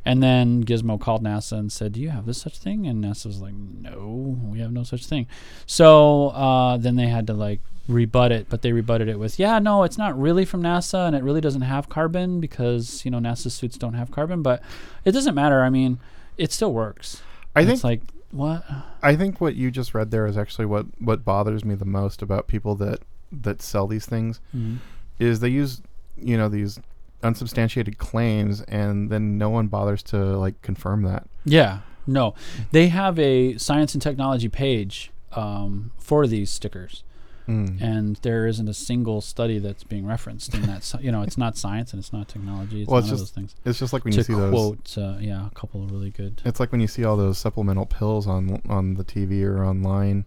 And 0.10 0.24
then 0.24 0.64
Gizmo 0.64 1.00
called 1.00 1.24
NASA 1.24 1.54
and 1.60 1.72
said, 1.72 1.94
"Do 1.94 2.02
you 2.02 2.10
have 2.10 2.26
this 2.26 2.40
such 2.40 2.58
thing?" 2.58 2.88
And 2.88 3.04
NASA 3.04 3.28
was 3.28 3.42
like, 3.42 3.54
"No, 3.54 4.38
we 4.52 4.60
have 4.60 4.72
no 4.72 4.84
such 4.84 5.06
thing." 5.06 5.28
So 5.68 6.30
uh, 6.30 6.78
then 6.78 6.96
they 6.96 7.08
had 7.08 7.28
to 7.28 7.34
like 7.34 7.60
rebut 7.88 8.32
it, 8.32 8.48
but 8.50 8.62
they 8.64 8.72
rebutted 8.72 9.08
it 9.08 9.20
with, 9.20 9.38
"Yeah, 9.38 9.60
no, 9.60 9.84
it's 9.84 9.98
not 10.00 10.20
really 10.20 10.46
from 10.46 10.64
NASA, 10.64 11.06
and 11.08 11.16
it 11.16 11.22
really 11.24 11.42
doesn't 11.42 11.62
have 11.62 11.90
carbon 11.90 12.40
because 12.40 13.04
you 13.06 13.12
know 13.12 13.20
NASA 13.20 13.52
suits 13.52 13.78
don't 13.78 13.94
have 13.94 14.10
carbon." 14.10 14.42
But 14.42 14.64
it 15.06 15.12
doesn't 15.12 15.36
matter. 15.36 15.62
I 15.64 15.70
mean, 15.70 16.00
it 16.38 16.52
still 16.52 16.74
works. 16.74 17.22
I 17.56 17.60
And 17.62 17.68
think 17.68 17.76
it's 17.78 17.84
like 17.84 18.02
what? 18.32 18.64
I 19.04 19.16
think 19.16 19.40
what 19.40 19.56
you 19.56 19.70
just 19.70 19.94
read 19.94 20.10
there 20.12 20.26
is 20.26 20.38
actually 20.38 20.66
what 20.66 20.88
what 21.00 21.24
bothers 21.24 21.64
me 21.64 21.76
the 21.76 21.86
most 21.86 22.22
about 22.24 22.48
people 22.48 22.74
that 22.76 23.00
that 23.32 23.62
sell 23.62 23.86
these 23.86 24.08
things 24.08 24.40
Mhm. 24.58 24.78
is 25.20 25.40
they 25.40 25.50
use 25.50 25.84
you 26.18 26.36
know 26.36 26.50
these 26.50 26.80
unsubstantiated 27.24 27.98
claims 27.98 28.62
and 28.64 29.10
then 29.10 29.38
no 29.38 29.50
one 29.50 29.68
bothers 29.68 30.04
to 30.04 30.18
like 30.18 30.62
confirm 30.62 31.04
that. 31.04 31.28
Yeah, 31.46 31.80
no, 32.08 32.34
they 32.72 32.88
have 32.90 33.20
a 33.20 33.58
science 33.58 33.94
and 33.94 34.02
technology 34.02 34.50
page 34.50 35.12
um, 35.34 35.92
for 36.00 36.28
these 36.28 36.50
stickers. 36.50 37.04
Mm. 37.48 37.82
and 37.82 38.16
there 38.18 38.46
isn't 38.46 38.68
a 38.68 38.76
single 38.76 39.22
study 39.22 39.58
that's 39.58 39.84
being 39.84 40.06
referenced 40.06 40.54
in 40.54 40.62
that. 40.68 40.94
you 41.02 41.12
know, 41.12 41.24
it's 41.24 41.36
not 41.36 41.58
science 41.58 41.94
and 41.94 42.00
it's 42.00 42.14
not 42.14 42.28
technology. 42.28 42.84
It's 42.84 42.88
Well, 42.92 43.02
none 43.02 43.06
it's 43.10 43.12
of 43.14 43.18
just 43.26 43.34
those 43.34 43.42
things. 43.42 43.56
It's 43.66 43.80
just 43.80 43.92
like 43.92 44.06
when 44.06 44.12
to 44.12 44.18
you 44.18 44.24
see 44.24 44.34
those. 44.36 44.52
quote, 44.54 44.96
uh, 45.00 45.18
yeah, 45.20 45.48
a 45.48 45.50
couple 45.56 45.84
of 45.84 45.90
really 45.92 46.12
good. 46.12 46.44
It's 46.46 46.60
like 46.60 46.72
when 46.72 46.80
you 46.80 46.86
see 46.86 47.04
all 47.06 47.18
those 47.18 47.40
supplemental 47.40 47.88
pills 47.88 48.28
on 48.28 48.62
on 48.70 48.94
the 48.94 49.04
TV 49.04 49.44
or 49.44 49.66
online, 49.66 50.26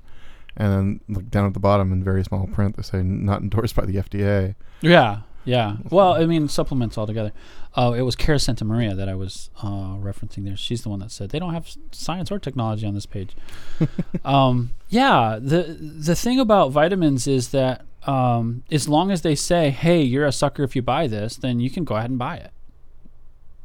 and 0.57 0.73
then 0.73 1.01
look 1.09 1.31
down 1.31 1.47
at 1.47 1.55
the 1.55 1.61
bottom 1.61 1.93
in 1.93 2.03
very 2.03 2.25
small 2.25 2.49
print 2.49 2.77
they 2.77 2.83
say 2.83 3.03
not 3.05 3.41
endorsed 3.41 3.77
by 3.77 3.87
the 3.87 3.95
FDA. 3.99 4.57
Yeah, 4.81 5.21
yeah. 5.45 5.77
Well, 5.91 6.15
I 6.15 6.27
mean, 6.27 6.49
supplements 6.49 6.97
altogether. 6.97 7.33
Uh, 7.75 7.95
it 7.97 8.03
was 8.03 8.17
Cara 8.17 8.39
Santa 8.39 8.65
Maria 8.65 8.95
that 8.95 9.09
I 9.09 9.15
was 9.15 9.51
uh, 9.63 9.97
referencing 9.97 10.45
there. 10.45 10.57
She's 10.57 10.83
the 10.83 10.91
one 10.91 11.01
that 11.01 11.11
said 11.11 11.31
they 11.31 11.39
don't 11.39 11.55
have 11.55 11.75
science 11.91 12.31
or 12.31 12.39
technology 12.39 12.87
on 12.87 12.95
this 12.95 13.07
page. 13.07 13.35
um, 14.25 14.73
yeah, 14.89 15.39
the 15.41 15.77
the 15.79 16.15
thing 16.15 16.39
about 16.39 16.71
vitamins 16.71 17.27
is 17.27 17.49
that 17.49 17.85
um, 18.07 18.63
as 18.71 18.89
long 18.89 19.11
as 19.11 19.23
they 19.23 19.35
say, 19.35 19.71
"Hey, 19.71 20.03
you're 20.03 20.27
a 20.27 20.33
sucker 20.33 20.63
if 20.63 20.77
you 20.77 20.83
buy 20.83 21.07
this," 21.07 21.37
then 21.37 21.61
you 21.61 21.71
can 21.71 21.85
go 21.85 21.97
ahead 21.97 22.11
and 22.11 22.19
buy 22.19 22.37
it. 22.37 22.51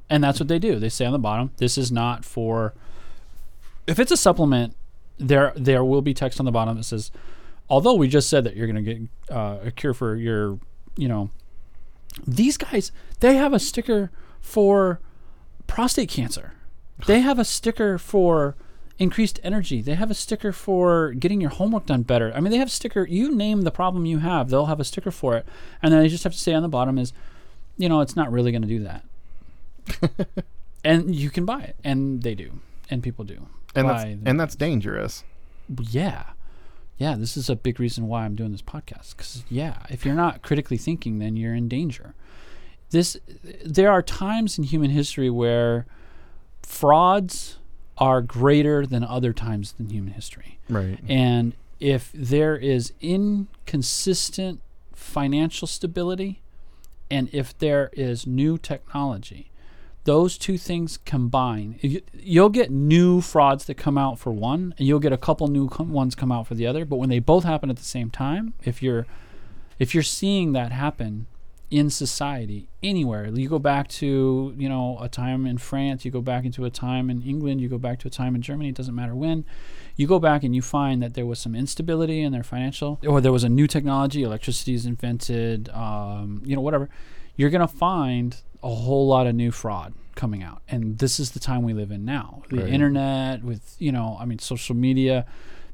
And 0.09 0.23
that's 0.23 0.39
what 0.39 0.47
they 0.47 0.59
do. 0.59 0.79
They 0.79 0.89
say 0.89 1.05
on 1.05 1.11
the 1.11 1.19
bottom, 1.19 1.51
"This 1.57 1.77
is 1.77 1.91
not 1.91 2.23
for." 2.23 2.73
If 3.87 3.99
it's 3.99 4.11
a 4.11 4.17
supplement, 4.17 4.75
there 5.17 5.51
there 5.55 5.83
will 5.83 6.01
be 6.01 6.13
text 6.13 6.39
on 6.39 6.45
the 6.45 6.51
bottom 6.51 6.77
that 6.77 6.83
says, 6.83 7.11
"Although 7.69 7.95
we 7.95 8.07
just 8.07 8.29
said 8.29 8.45
that 8.45 8.55
you're 8.55 8.67
going 8.67 8.85
to 8.85 8.93
get 8.93 9.01
uh, 9.29 9.57
a 9.65 9.71
cure 9.71 9.93
for 9.93 10.15
your, 10.15 10.59
you 10.95 11.09
know." 11.09 11.29
These 12.25 12.57
guys, 12.57 12.91
they 13.19 13.35
have 13.35 13.53
a 13.53 13.59
sticker 13.59 14.11
for 14.41 14.99
prostate 15.67 16.09
cancer. 16.09 16.53
They 17.05 17.21
have 17.21 17.37
a 17.37 17.45
sticker 17.45 17.97
for 17.97 18.55
increased 18.99 19.39
energy. 19.43 19.81
They 19.81 19.93
have 19.95 20.09
a 20.09 20.15
sticker 20.15 20.51
for 20.51 21.11
getting 21.11 21.39
your 21.41 21.51
homework 21.51 21.85
done 21.85 22.01
better. 22.01 22.31
I 22.33 22.39
mean, 22.39 22.51
they 22.51 22.57
have 22.57 22.71
sticker. 22.71 23.05
You 23.05 23.33
name 23.33 23.61
the 23.61 23.71
problem 23.71 24.05
you 24.05 24.19
have, 24.19 24.49
they'll 24.49 24.65
have 24.65 24.79
a 24.79 24.83
sticker 24.83 25.11
for 25.11 25.35
it, 25.35 25.45
and 25.81 25.93
then 25.93 26.01
they 26.01 26.07
just 26.07 26.23
have 26.23 26.33
to 26.33 26.39
say 26.39 26.53
on 26.53 26.63
the 26.63 26.69
bottom 26.69 26.97
is, 26.97 27.13
you 27.77 27.87
know, 27.87 28.01
it's 28.01 28.15
not 28.15 28.31
really 28.31 28.51
going 28.51 28.63
to 28.63 28.67
do 28.67 28.79
that. 28.79 29.03
and 30.83 31.13
you 31.13 31.29
can 31.29 31.45
buy 31.45 31.61
it, 31.61 31.75
and 31.83 32.23
they 32.23 32.33
do, 32.33 32.59
and 32.89 33.03
people 33.03 33.23
do. 33.23 33.47
And 33.75 33.87
that's 33.87 34.03
and 34.03 34.39
that's 34.39 34.55
dangerous. 34.55 35.23
yeah 35.91 36.31
yeah 36.97 37.15
this 37.15 37.37
is 37.37 37.49
a 37.49 37.55
big 37.55 37.79
reason 37.79 38.07
why 38.07 38.23
i'm 38.25 38.35
doing 38.35 38.51
this 38.51 38.61
podcast 38.61 39.11
because 39.15 39.43
yeah 39.49 39.77
if 39.89 40.05
you're 40.05 40.15
not 40.15 40.41
critically 40.41 40.77
thinking 40.77 41.19
then 41.19 41.35
you're 41.37 41.53
in 41.55 41.67
danger 41.67 42.13
this 42.91 43.17
there 43.65 43.91
are 43.91 44.01
times 44.01 44.57
in 44.57 44.63
human 44.63 44.89
history 44.91 45.29
where 45.29 45.85
frauds 46.63 47.57
are 47.97 48.21
greater 48.21 48.85
than 48.85 49.03
other 49.03 49.33
times 49.33 49.73
in 49.79 49.89
human 49.89 50.13
history 50.13 50.59
Right. 50.69 50.99
and 51.07 51.53
if 51.79 52.11
there 52.13 52.55
is 52.57 52.91
inconsistent 53.01 54.61
financial 54.93 55.67
stability 55.67 56.41
and 57.09 57.29
if 57.31 57.57
there 57.57 57.89
is 57.93 58.27
new 58.27 58.57
technology, 58.57 59.49
those 60.07 60.37
two 60.37 60.57
things 60.57 60.97
combine. 61.05 61.77
You- 61.81 62.01
You'll 62.13 62.49
get 62.61 62.71
new 62.71 63.21
frauds 63.21 63.65
that 63.65 63.75
come 63.75 63.97
out 63.97 64.17
for 64.19 64.31
one, 64.31 64.73
and 64.77 64.87
you'll 64.87 64.99
get 65.07 65.13
a 65.13 65.17
couple 65.17 65.47
new 65.47 65.67
com- 65.69 65.91
ones 65.91 66.15
come 66.15 66.31
out 66.31 66.47
for 66.47 66.55
the 66.55 66.65
other. 66.65 66.83
But 66.85 66.95
when 66.97 67.09
they 67.09 67.19
both 67.19 67.43
happen 67.43 67.69
at 67.69 67.77
the 67.77 67.83
same 67.97 68.09
time, 68.09 68.53
if 68.63 68.81
you're 68.83 69.05
if 69.79 69.93
you're 69.93 70.03
seeing 70.03 70.53
that 70.53 70.71
happen 70.71 71.27
in 71.69 71.89
society 71.89 72.69
anywhere, 72.81 73.27
you 73.27 73.49
go 73.49 73.59
back 73.59 73.87
to 74.01 74.53
you 74.57 74.69
know 74.69 74.97
a 75.01 75.09
time 75.09 75.45
in 75.45 75.57
France, 75.57 76.03
you 76.05 76.11
go 76.11 76.21
back 76.21 76.43
into 76.45 76.63
a 76.65 76.69
time 76.69 77.09
in 77.09 77.21
England, 77.21 77.59
you 77.61 77.67
go 77.69 77.77
back 77.77 77.99
to 77.99 78.07
a 78.07 78.11
time 78.11 78.33
in 78.35 78.41
Germany. 78.41 78.69
It 78.69 78.75
doesn't 78.75 78.95
matter 78.95 79.15
when. 79.15 79.43
You 79.97 80.07
go 80.07 80.19
back 80.19 80.43
and 80.45 80.55
you 80.55 80.61
find 80.61 81.01
that 81.03 81.13
there 81.15 81.25
was 81.25 81.39
some 81.39 81.53
instability 81.55 82.21
in 82.21 82.31
their 82.31 82.43
financial, 82.53 82.99
or 83.05 83.19
there 83.21 83.33
was 83.33 83.43
a 83.43 83.49
new 83.49 83.67
technology, 83.67 84.23
electricity 84.23 84.73
is 84.73 84.85
invented, 84.85 85.67
um, 85.69 86.41
you 86.45 86.55
know, 86.55 86.61
whatever. 86.61 86.87
You're 87.39 87.51
gonna 87.51 87.67
find 87.67 88.35
a 88.63 88.69
whole 88.73 89.07
lot 89.07 89.27
of 89.27 89.35
new 89.35 89.51
fraud 89.51 89.93
coming 90.15 90.41
out, 90.43 90.61
and 90.67 90.97
this 90.97 91.19
is 91.19 91.31
the 91.31 91.39
time 91.39 91.63
we 91.63 91.73
live 91.73 91.91
in 91.91 92.03
now. 92.05 92.41
The 92.49 92.57
Right. 92.57 92.69
internet, 92.69 93.43
with 93.43 93.75
you 93.79 93.91
know, 93.91 94.17
I 94.19 94.25
mean, 94.25 94.39
social 94.39 94.75
media, 94.75 95.25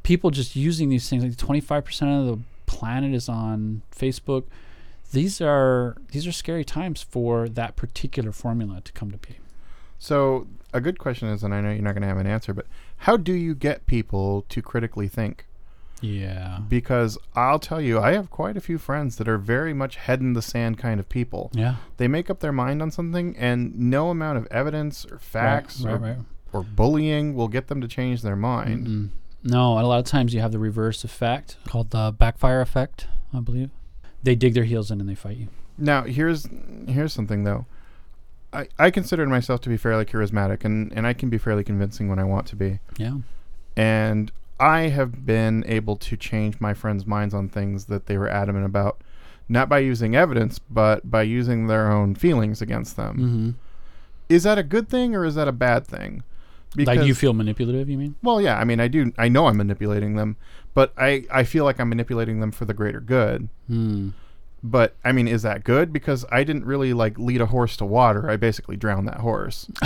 people 0.03 0.31
just 0.31 0.55
using 0.55 0.89
these 0.89 1.09
things. 1.09 1.23
Like 1.23 1.37
25% 1.37 2.19
of 2.19 2.25
the 2.37 2.43
planet 2.65 3.13
is 3.13 3.29
on 3.29 3.81
Facebook. 3.95 4.43
These 5.11 5.39
are 5.41 5.95
these 6.11 6.25
are 6.27 6.31
scary 6.31 6.65
times 6.65 7.03
for 7.03 7.47
that 7.47 7.75
particular 7.75 8.31
formula 8.31 8.81
to 8.81 8.91
come 8.93 9.11
to 9.11 9.17
be. 9.17 9.37
So 9.99 10.47
a 10.73 10.81
good 10.81 10.99
question 10.99 11.29
is, 11.29 11.43
and 11.43 11.53
I 11.53 11.61
know 11.61 11.71
you're 11.71 11.81
not 11.81 11.93
going 11.93 12.01
to 12.01 12.07
have 12.07 12.17
an 12.17 12.27
answer, 12.27 12.53
but 12.53 12.65
how 12.97 13.15
do 13.15 13.31
you 13.33 13.55
get 13.55 13.85
people 13.85 14.43
to 14.49 14.61
critically 14.61 15.07
think? 15.07 15.45
Yeah. 16.01 16.59
Because 16.67 17.17
I'll 17.35 17.59
tell 17.59 17.79
you, 17.79 17.99
I 17.99 18.13
have 18.13 18.29
quite 18.29 18.57
a 18.57 18.61
few 18.61 18.77
friends 18.77 19.15
that 19.17 19.27
are 19.27 19.37
very 19.37 19.73
much 19.73 19.95
head 19.95 20.19
in 20.19 20.33
the 20.33 20.41
sand 20.41 20.77
kind 20.77 20.99
of 20.99 21.07
people. 21.07 21.49
Yeah. 21.53 21.75
They 21.97 22.07
make 22.07 22.29
up 22.29 22.39
their 22.39 22.51
mind 22.51 22.81
on 22.81 22.91
something, 22.91 23.35
and 23.37 23.77
no 23.77 24.09
amount 24.09 24.37
of 24.37 24.47
evidence 24.51 25.05
or 25.09 25.19
facts 25.19 25.81
right, 25.81 25.93
or, 25.93 25.97
right, 25.97 26.17
right. 26.17 26.25
or 26.51 26.63
bullying 26.63 27.35
will 27.35 27.47
get 27.47 27.67
them 27.67 27.79
to 27.81 27.87
change 27.87 28.21
their 28.21 28.35
mind. 28.35 28.87
Mm-mm. 28.87 29.09
No, 29.43 29.79
a 29.79 29.81
lot 29.81 29.99
of 29.99 30.05
times 30.05 30.33
you 30.33 30.39
have 30.39 30.51
the 30.51 30.59
reverse 30.59 31.03
effect 31.03 31.57
called 31.67 31.91
the 31.91 32.15
backfire 32.17 32.61
effect, 32.61 33.07
I 33.33 33.41
believe. 33.41 33.69
They 34.21 34.35
dig 34.35 34.53
their 34.53 34.63
heels 34.63 34.89
in 34.89 35.01
and 35.01 35.09
they 35.09 35.15
fight 35.15 35.37
you. 35.37 35.47
Now, 35.77 36.03
here's 36.03 36.47
here's 36.87 37.11
something 37.13 37.43
though. 37.43 37.65
I, 38.53 38.67
I 38.77 38.91
consider 38.91 39.25
myself 39.25 39.61
to 39.61 39.69
be 39.69 39.77
fairly 39.77 40.05
charismatic, 40.05 40.63
and, 40.63 40.93
and 40.93 41.07
I 41.07 41.13
can 41.13 41.29
be 41.29 41.37
fairly 41.37 41.63
convincing 41.63 42.07
when 42.07 42.19
I 42.19 42.23
want 42.23 42.45
to 42.47 42.55
be. 42.55 42.79
Yeah. 42.97 43.17
And 43.75 44.31
I 44.63 44.87
have 44.87 45.25
been 45.25 45.65
able 45.67 45.97
to 45.97 46.15
change 46.15 46.61
my 46.61 46.73
friends' 46.73 47.05
minds 47.05 47.33
on 47.33 47.49
things 47.49 47.85
that 47.87 48.05
they 48.05 48.17
were 48.17 48.29
adamant 48.29 48.65
about, 48.65 49.01
not 49.49 49.67
by 49.67 49.79
using 49.79 50.15
evidence, 50.15 50.57
but 50.57 51.11
by 51.11 51.23
using 51.23 51.67
their 51.67 51.91
own 51.91 52.15
feelings 52.15 52.61
against 52.61 52.95
them. 52.95 53.17
Mm-hmm. 53.17 53.49
Is 54.29 54.43
that 54.43 54.57
a 54.57 54.63
good 54.63 54.87
thing 54.87 55.15
or 55.15 55.25
is 55.25 55.35
that 55.35 55.49
a 55.49 55.51
bad 55.51 55.85
thing? 55.85 56.23
like 56.77 57.03
you 57.03 57.13
feel 57.13 57.33
manipulative, 57.33 57.89
you 57.89 57.97
mean? 57.97 58.15
Well, 58.23 58.39
yeah. 58.39 58.57
I 58.57 58.63
mean, 58.63 58.79
I 58.79 58.87
do. 58.87 59.11
I 59.17 59.27
know 59.27 59.47
I'm 59.47 59.57
manipulating 59.57 60.15
them, 60.15 60.37
but 60.73 60.93
I 60.97 61.25
I 61.29 61.43
feel 61.43 61.65
like 61.65 61.79
I'm 61.79 61.89
manipulating 61.89 62.39
them 62.39 62.51
for 62.51 62.63
the 62.63 62.73
greater 62.73 63.01
good. 63.01 63.49
Hmm. 63.67 64.09
But 64.65 64.95
I 65.03 65.11
mean, 65.11 65.27
is 65.27 65.41
that 65.41 65.65
good? 65.65 65.91
Because 65.91 66.25
I 66.31 66.45
didn't 66.45 66.65
really 66.65 66.93
like 66.93 67.19
lead 67.19 67.41
a 67.41 67.47
horse 67.47 67.75
to 67.77 67.85
water. 67.85 68.29
I 68.29 68.37
basically 68.37 68.77
drowned 68.77 69.09
that 69.09 69.19
horse. 69.19 69.67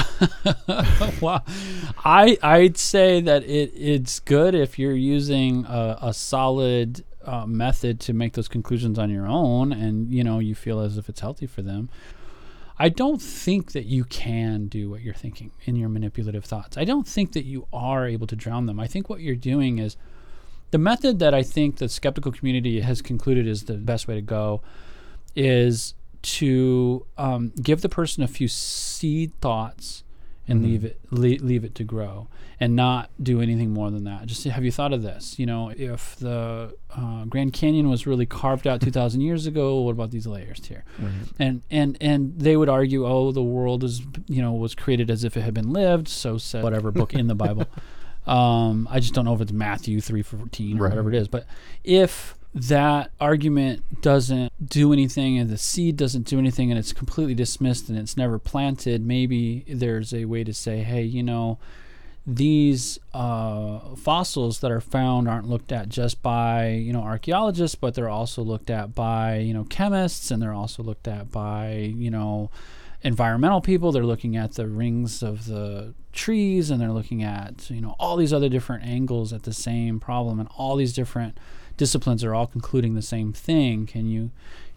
I 2.05 2.38
I'd 2.43 2.78
say 2.78 3.19
that 3.21 3.43
it 3.43 3.71
it's 3.75 4.19
good 4.19 4.53
if 4.53 4.78
you're 4.78 4.95
using 4.95 5.65
a, 5.65 5.97
a 6.03 6.13
solid 6.13 7.03
uh, 7.25 7.47
method 7.47 7.99
to 8.01 8.13
make 8.13 8.34
those 8.34 8.47
conclusions 8.47 8.99
on 8.99 9.09
your 9.09 9.25
own, 9.25 9.73
and 9.73 10.13
you 10.13 10.23
know 10.23 10.38
you 10.38 10.53
feel 10.53 10.80
as 10.80 10.97
if 10.97 11.09
it's 11.09 11.21
healthy 11.21 11.47
for 11.47 11.63
them. 11.63 11.89
I 12.80 12.89
don't 12.89 13.19
think 13.19 13.71
that 13.71 13.86
you 13.86 14.03
can 14.03 14.67
do 14.67 14.91
what 14.91 15.01
you're 15.01 15.15
thinking 15.15 15.51
in 15.65 15.75
your 15.75 15.89
manipulative 15.89 16.45
thoughts. 16.45 16.78
I 16.78 16.84
don't 16.84 17.07
think 17.07 17.34
that 17.34 17.45
you 17.45 17.67
are 17.73 18.05
able 18.05 18.28
to 18.28 18.36
drown 18.36 18.67
them. 18.67 18.80
I 18.80 18.86
think 18.86 19.09
what 19.09 19.21
you're 19.21 19.36
doing 19.36 19.80
is 19.80 19.97
the 20.72 20.78
method 20.78 21.20
that 21.20 21.34
I 21.34 21.43
think 21.43 21.78
the 21.78 21.89
skeptical 21.89 22.32
community 22.32 22.82
has 22.82 23.01
concluded 23.01 23.47
is 23.47 23.63
the 23.63 23.76
best 23.76 24.07
way 24.07 24.15
to 24.15 24.22
go 24.22 24.61
is 25.36 25.93
to 26.24 27.05
um, 27.18 27.53
give 27.61 27.82
the 27.82 27.89
person 27.89 28.24
a 28.24 28.28
few 28.28 28.47
seed 28.47 29.32
thoughts 29.39 30.03
and 30.49 30.63
leave 30.63 30.86
it 30.86 30.99
leave, 31.11 31.41
leave 31.41 31.63
it 31.63 31.76
to 31.76 31.84
grow 31.84 32.28
and 32.59 32.76
not 32.76 33.09
do 33.22 33.41
anything 33.41 33.72
more 33.72 33.91
than 33.91 34.05
that. 34.05 34.26
Just 34.26 34.45
have 34.45 34.63
you 34.63 34.72
thought 34.72 34.93
of 34.93 35.03
this? 35.03 35.38
You 35.38 35.45
know 35.45 35.72
if 35.76 36.15
the 36.15 36.74
uh, 36.95 37.26
grand 37.26 37.53
canyon 37.53 37.89
was 37.89 38.07
really 38.07 38.26
carved 38.26 38.65
out 38.65 38.82
2000 38.82 39.22
years 39.28 39.45
ago 39.45 39.82
what 39.82 39.91
about 39.91 40.11
these 40.11 40.26
layers 40.26 40.65
here? 40.65 40.84
And 41.38 41.61
and 41.70 41.97
and 42.01 42.39
they 42.39 42.55
would 42.57 42.70
argue 42.70 43.05
oh 43.05 43.32
the 43.32 43.43
world 43.43 43.84
is 43.84 44.01
you 44.28 44.41
know 44.41 44.53
was 44.53 44.74
created 44.74 45.11
as 45.11 45.24
if 45.24 45.38
it 45.38 45.41
had 45.41 45.53
been 45.53 45.72
lived 45.72 46.07
so 46.07 46.38
said 46.38 46.63
whatever 46.63 46.91
book 46.91 47.13
in 47.13 47.28
the 47.28 47.36
bible 47.36 47.68
um, 48.28 48.88
i 48.91 48.99
just 48.99 49.13
don't 49.13 49.25
know 49.25 49.34
if 49.34 49.41
it's 49.41 49.51
matthew 49.51 49.99
314 50.01 50.78
or 50.80 50.84
Right. 50.84 50.89
whatever 50.89 51.09
it 51.09 51.15
is 51.15 51.28
but 51.28 51.45
if 51.84 52.36
that 52.53 53.11
argument 53.19 54.01
doesn't 54.01 54.51
do 54.65 54.91
anything 54.91 55.38
and 55.38 55.49
the 55.49 55.57
seed 55.57 55.95
doesn't 55.97 56.23
do 56.25 56.39
anything 56.39 56.71
and 56.71 56.80
it's 56.80 56.93
completely 56.93 57.36
dismissed 57.36 57.88
and 57.89 57.97
it's 57.97 58.17
never 58.17 58.39
planted 58.39 59.05
maybe 59.05 59.63
there's 59.67 60.13
a 60.13 60.25
way 60.25 60.43
to 60.43 60.53
say 60.53 60.80
hey 60.84 61.03
you 61.03 61.21
know 61.23 61.59
these 62.30 62.99
uh, 63.13 63.80
fossils 63.95 64.59
that 64.59 64.69
are 64.69 64.82
found 64.82 65.30
aren't 65.30 65.47
looked 65.47 65.71
at 65.71 65.88
just 65.88 66.21
by 66.21 66.67
you 66.67 66.91
know 66.91 66.99
archaeologists, 67.01 67.75
but 67.75 67.93
they're 67.95 68.09
also 68.09 68.41
looked 68.41 68.69
at 68.69 68.93
by 68.93 69.38
you 69.38 69.53
know 69.53 69.63
chemists, 69.63 70.30
and 70.30 70.41
they're 70.41 70.51
also 70.53 70.84
looked 70.84 71.07
at 71.07 71.32
by 71.32 71.71
you 71.95 72.11
know 72.11 72.49
environmental 73.01 73.61
people. 73.61 73.91
They're 73.91 74.03
looking 74.05 74.35
at 74.35 74.53
the 74.53 74.67
rings 74.67 75.23
of 75.23 75.45
the 75.45 75.93
trees, 76.13 76.69
and 76.69 76.81
they're 76.81 76.91
looking 76.91 77.23
at 77.23 77.69
you 77.69 77.81
know 77.81 77.95
all 77.99 78.17
these 78.17 78.33
other 78.33 78.49
different 78.49 78.83
angles 78.83 79.33
at 79.33 79.43
the 79.43 79.53
same 79.53 79.99
problem, 79.99 80.39
and 80.39 80.49
all 80.57 80.75
these 80.75 80.93
different 80.93 81.39
disciplines 81.77 82.23
are 82.23 82.33
all 82.33 82.47
concluding 82.47 82.95
the 82.95 83.01
same 83.01 83.33
thing. 83.33 83.85
Can 83.85 84.07
you 84.07 84.31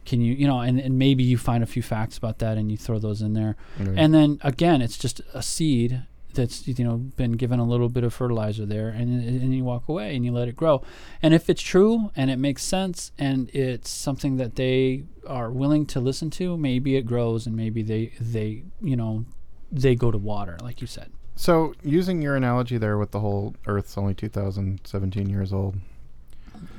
can 0.04 0.20
you 0.20 0.34
you 0.34 0.46
know 0.46 0.60
and, 0.60 0.80
and 0.80 0.98
maybe 0.98 1.22
you 1.22 1.36
find 1.36 1.62
a 1.62 1.66
few 1.66 1.82
facts 1.82 2.16
about 2.16 2.38
that 2.38 2.56
and 2.56 2.70
you 2.70 2.76
throw 2.76 2.98
those 2.98 3.20
in 3.20 3.34
there 3.34 3.54
and 3.98 4.14
then 4.14 4.38
again 4.42 4.80
it's 4.80 4.96
just 4.96 5.20
a 5.34 5.42
seed 5.42 6.02
that's 6.34 6.66
you 6.68 6.84
know 6.84 6.96
been 6.96 7.32
given 7.32 7.58
a 7.60 7.64
little 7.64 7.88
bit 7.88 8.04
of 8.04 8.12
fertilizer 8.14 8.64
there 8.66 8.88
and 8.88 9.22
and 9.22 9.54
you 9.54 9.64
walk 9.64 9.88
away 9.88 10.14
and 10.16 10.24
you 10.24 10.32
let 10.32 10.48
it 10.48 10.56
grow 10.56 10.82
and 11.22 11.34
if 11.34 11.48
it's 11.50 11.62
true 11.62 12.10
and 12.16 12.30
it 12.30 12.36
makes 12.38 12.62
sense 12.62 13.12
and 13.18 13.48
it's 13.54 13.90
something 13.90 14.36
that 14.36 14.56
they 14.56 15.04
are 15.26 15.50
willing 15.50 15.84
to 15.86 16.00
listen 16.00 16.30
to 16.30 16.56
maybe 16.56 16.96
it 16.96 17.02
grows 17.06 17.46
and 17.46 17.54
maybe 17.56 17.82
they 17.82 18.12
they 18.20 18.62
you 18.80 18.96
know 18.96 19.24
they 19.72 19.94
go 19.94 20.10
to 20.10 20.18
water 20.18 20.56
like 20.62 20.80
you 20.80 20.86
said 20.86 21.10
So, 21.36 21.74
using 21.82 22.20
your 22.22 22.36
analogy 22.36 22.76
there 22.78 22.98
with 22.98 23.10
the 23.12 23.20
whole 23.20 23.54
Earth's 23.66 23.96
only 23.96 24.14
2017 24.14 25.28
years 25.30 25.52
old. 25.52 25.76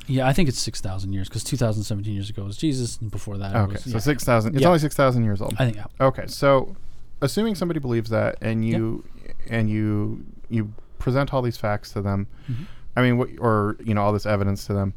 yeah 0.08 0.28
i 0.28 0.34
think 0.34 0.50
it's 0.50 0.60
6000 0.60 1.14
years 1.14 1.28
because 1.30 1.44
2017 1.44 2.14
years 2.14 2.30
ago 2.30 2.44
was 2.44 2.58
jesus 2.58 2.98
and 3.02 3.10
before 3.12 3.38
that 3.38 3.56
it 3.56 3.60
Okay, 3.60 3.74
was, 3.74 3.84
so 3.84 3.90
yeah. 3.92 4.00
6,000. 4.00 4.54
It's 4.56 4.62
Yeah. 4.62 4.68
only 4.68 4.80
6,000 4.80 5.24
years 5.24 5.42
old. 5.42 5.54
i 5.58 5.66
think 5.66 5.78
yeah. 5.78 5.86
Okay, 6.08 6.26
so 6.28 6.76
assuming 7.22 7.56
somebody 7.56 7.80
believes 7.80 8.10
that, 8.10 8.38
and 8.42 8.66
you 8.66 9.04
and 9.50 9.70
you 9.70 10.26
you 10.50 10.74
present 11.00 11.34
all 11.34 11.42
these 11.42 11.58
facts 11.58 11.92
to 11.94 12.02
them, 12.02 12.28
Mhm. 12.50 12.66
I 12.96 13.02
mean, 13.02 13.18
what 13.18 13.30
or 13.40 13.78
you 13.84 13.94
know 13.94 14.02
all 14.02 14.14
this 14.14 14.26
evidence 14.26 14.66
to 14.68 14.74
them, 14.74 14.94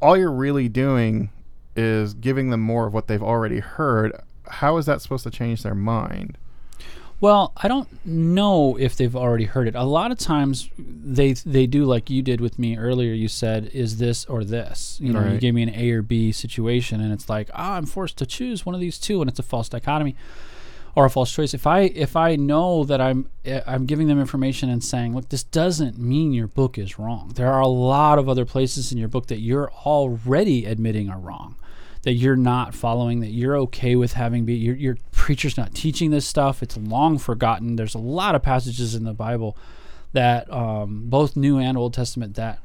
all 0.00 0.16
you're 0.16 0.32
really 0.32 0.68
doing 0.68 1.30
is 1.76 2.14
giving 2.14 2.50
them 2.50 2.60
more 2.60 2.86
of 2.86 2.94
what 2.94 3.06
they've 3.06 3.22
already 3.22 3.60
heard. 3.60 4.12
How 4.46 4.76
is 4.76 4.86
that 4.86 5.00
supposed 5.00 5.24
to 5.24 5.30
change 5.30 5.62
their 5.62 5.74
mind? 5.74 6.36
Well, 7.20 7.52
I 7.56 7.68
don't 7.68 7.86
know 8.04 8.76
if 8.80 8.96
they've 8.96 9.14
already 9.14 9.44
heard 9.44 9.68
it. 9.68 9.76
A 9.76 9.84
lot 9.84 10.10
of 10.10 10.18
times 10.18 10.68
they 10.76 11.34
they 11.34 11.68
do 11.68 11.84
like 11.84 12.10
you 12.10 12.20
did 12.20 12.40
with 12.40 12.58
me 12.58 12.76
earlier. 12.76 13.12
You 13.12 13.28
said, 13.28 13.70
"Is 13.72 13.98
this 13.98 14.24
or 14.24 14.42
this?" 14.42 14.98
You 15.00 15.12
know, 15.12 15.20
you 15.34 15.38
gave 15.38 15.54
me 15.54 15.62
an 15.62 15.72
A 15.72 15.90
or 15.92 16.02
B 16.02 16.32
situation, 16.32 17.00
and 17.00 17.12
it's 17.12 17.28
like, 17.28 17.48
ah, 17.54 17.74
I'm 17.76 17.86
forced 17.86 18.16
to 18.18 18.26
choose 18.26 18.66
one 18.66 18.74
of 18.74 18.80
these 18.80 18.98
two, 18.98 19.20
and 19.22 19.30
it's 19.30 19.38
a 19.38 19.44
false 19.44 19.68
dichotomy 19.68 20.16
or 20.94 21.06
a 21.06 21.10
false 21.10 21.32
choice. 21.32 21.54
If 21.54 21.66
I 21.66 21.80
if 21.80 22.16
I 22.16 22.36
know 22.36 22.84
that 22.84 23.00
I'm 23.00 23.30
I'm 23.66 23.86
giving 23.86 24.08
them 24.08 24.20
information 24.20 24.68
and 24.68 24.82
saying, 24.82 25.14
look, 25.14 25.28
this 25.28 25.44
doesn't 25.44 25.98
mean 25.98 26.32
your 26.32 26.48
book 26.48 26.78
is 26.78 26.98
wrong. 26.98 27.32
There 27.34 27.52
are 27.52 27.60
a 27.60 27.68
lot 27.68 28.18
of 28.18 28.28
other 28.28 28.44
places 28.44 28.92
in 28.92 28.98
your 28.98 29.08
book 29.08 29.26
that 29.28 29.40
you're 29.40 29.72
already 29.72 30.66
admitting 30.66 31.08
are 31.08 31.18
wrong 31.18 31.56
that 32.02 32.14
you're 32.14 32.36
not 32.36 32.74
following, 32.74 33.20
that 33.20 33.30
you're 33.30 33.56
okay 33.56 33.96
with 33.96 34.14
having 34.14 34.44
be 34.44 34.54
your 34.54 34.74
your 34.74 34.98
preacher's 35.12 35.56
not 35.56 35.74
teaching 35.74 36.10
this 36.10 36.26
stuff. 36.26 36.62
It's 36.62 36.76
long 36.76 37.18
forgotten. 37.18 37.76
There's 37.76 37.94
a 37.94 37.98
lot 37.98 38.34
of 38.34 38.42
passages 38.42 38.94
in 38.94 39.04
the 39.04 39.14
Bible 39.14 39.56
that 40.12 40.52
um, 40.52 41.04
both 41.06 41.36
New 41.36 41.58
and 41.58 41.78
Old 41.78 41.94
Testament 41.94 42.34
that 42.34 42.58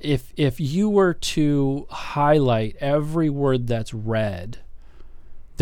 if 0.00 0.32
if 0.36 0.60
you 0.60 0.88
were 0.88 1.14
to 1.14 1.86
highlight 1.90 2.76
every 2.80 3.28
word 3.28 3.66
that's 3.66 3.92
read, 3.92 4.58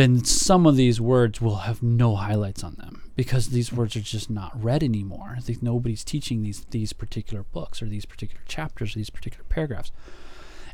then 0.01 0.25
some 0.25 0.67
of 0.67 0.77
these 0.77 1.01
words 1.01 1.41
will 1.41 1.57
have 1.57 1.83
no 1.83 2.17
highlights 2.17 2.65
on 2.65 2.75
them 2.77 3.11
because 3.17 3.49
these 3.49 3.73
words 3.73 3.95
are 3.97 4.01
just 4.01 4.31
not 4.31 4.53
read 4.63 4.83
anymore. 4.83 5.39
Nobody's 5.61 6.05
teaching 6.05 6.43
these 6.43 6.65
these 6.71 6.93
particular 6.93 7.43
books 7.43 7.83
or 7.83 7.87
these 7.87 8.07
particular 8.07 8.43
chapters 8.47 8.95
or 8.95 8.99
these 8.99 9.11
particular 9.11 9.45
paragraphs. 9.49 9.93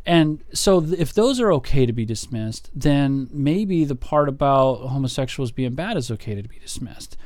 And 0.06 0.44
so, 0.52 0.80
th- 0.80 1.00
if 1.00 1.12
those 1.12 1.40
are 1.40 1.52
okay 1.54 1.84
to 1.84 1.92
be 1.92 2.04
dismissed, 2.04 2.70
then 2.72 3.28
maybe 3.32 3.84
the 3.84 3.96
part 3.96 4.28
about 4.28 4.76
homosexuals 4.86 5.50
being 5.50 5.74
bad 5.74 5.96
is 5.96 6.10
okay 6.12 6.40
to 6.40 6.48
be 6.48 6.60
dismissed. 6.60 7.16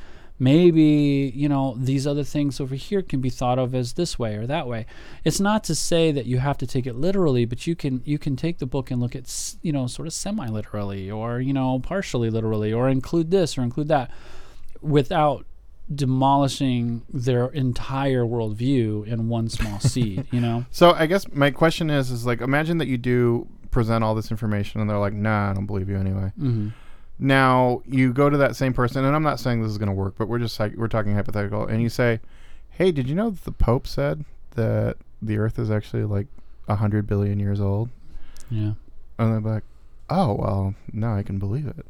Maybe, 0.41 1.31
you 1.35 1.47
know, 1.47 1.75
these 1.77 2.07
other 2.07 2.23
things 2.23 2.59
over 2.59 2.73
here 2.73 3.03
can 3.03 3.21
be 3.21 3.29
thought 3.29 3.59
of 3.59 3.75
as 3.75 3.93
this 3.93 4.17
way 4.17 4.37
or 4.37 4.47
that 4.47 4.65
way. 4.65 4.87
It's 5.23 5.39
not 5.39 5.63
to 5.65 5.75
say 5.75 6.11
that 6.11 6.25
you 6.25 6.39
have 6.39 6.57
to 6.57 6.65
take 6.65 6.87
it 6.87 6.95
literally, 6.95 7.45
but 7.45 7.67
you 7.67 7.75
can 7.75 8.01
you 8.05 8.17
can 8.17 8.35
take 8.35 8.57
the 8.57 8.65
book 8.65 8.89
and 8.89 8.99
look 8.99 9.15
at, 9.15 9.53
you 9.61 9.71
know, 9.71 9.85
sort 9.85 10.07
of 10.07 10.13
semi-literally 10.13 11.11
or, 11.11 11.39
you 11.39 11.53
know, 11.53 11.77
partially 11.77 12.31
literally 12.31 12.73
or 12.73 12.89
include 12.89 13.29
this 13.29 13.55
or 13.55 13.61
include 13.61 13.87
that 13.89 14.09
without 14.81 15.45
demolishing 15.93 17.03
their 17.13 17.45
entire 17.49 18.23
worldview 18.23 19.05
in 19.05 19.29
one 19.29 19.47
small 19.47 19.79
seed, 19.91 20.25
you 20.31 20.41
know? 20.41 20.65
So 20.71 20.93
I 20.93 21.05
guess 21.05 21.31
my 21.31 21.51
question 21.51 21.91
is 21.91 22.09
is 22.09 22.25
like 22.25 22.41
imagine 22.41 22.79
that 22.79 22.87
you 22.87 22.97
do 22.97 23.47
present 23.69 24.03
all 24.03 24.15
this 24.15 24.31
information 24.31 24.81
and 24.81 24.89
they're 24.89 24.97
like, 24.97 25.13
"Nah, 25.13 25.51
I 25.51 25.53
don't 25.53 25.67
believe 25.67 25.87
you 25.87 25.99
anyway." 25.99 26.31
hmm 26.35 26.69
Now 27.23 27.83
you 27.85 28.13
go 28.13 28.31
to 28.31 28.37
that 28.37 28.55
same 28.55 28.73
person, 28.73 29.05
and 29.05 29.15
I'm 29.15 29.21
not 29.21 29.39
saying 29.39 29.61
this 29.61 29.71
is 29.71 29.77
going 29.77 29.89
to 29.89 29.93
work, 29.93 30.15
but 30.17 30.27
we're 30.27 30.39
just 30.39 30.59
we're 30.59 30.87
talking 30.87 31.13
hypothetical, 31.13 31.67
and 31.67 31.79
you 31.81 31.87
say, 31.87 32.19
"Hey, 32.71 32.91
did 32.91 33.07
you 33.07 33.13
know 33.13 33.29
that 33.29 33.45
the 33.45 33.51
Pope 33.51 33.85
said 33.85 34.25
that 34.55 34.97
the 35.21 35.37
Earth 35.37 35.59
is 35.59 35.69
actually 35.69 36.03
like 36.03 36.25
a 36.67 36.77
hundred 36.77 37.05
billion 37.05 37.39
years 37.39 37.61
old?" 37.61 37.89
Yeah. 38.49 38.73
And 39.19 39.45
they're 39.45 39.53
like, 39.53 39.63
"Oh 40.09 40.33
well, 40.33 40.73
now 40.91 41.15
I 41.15 41.21
can 41.21 41.37
believe 41.37 41.67
it." 41.67 41.85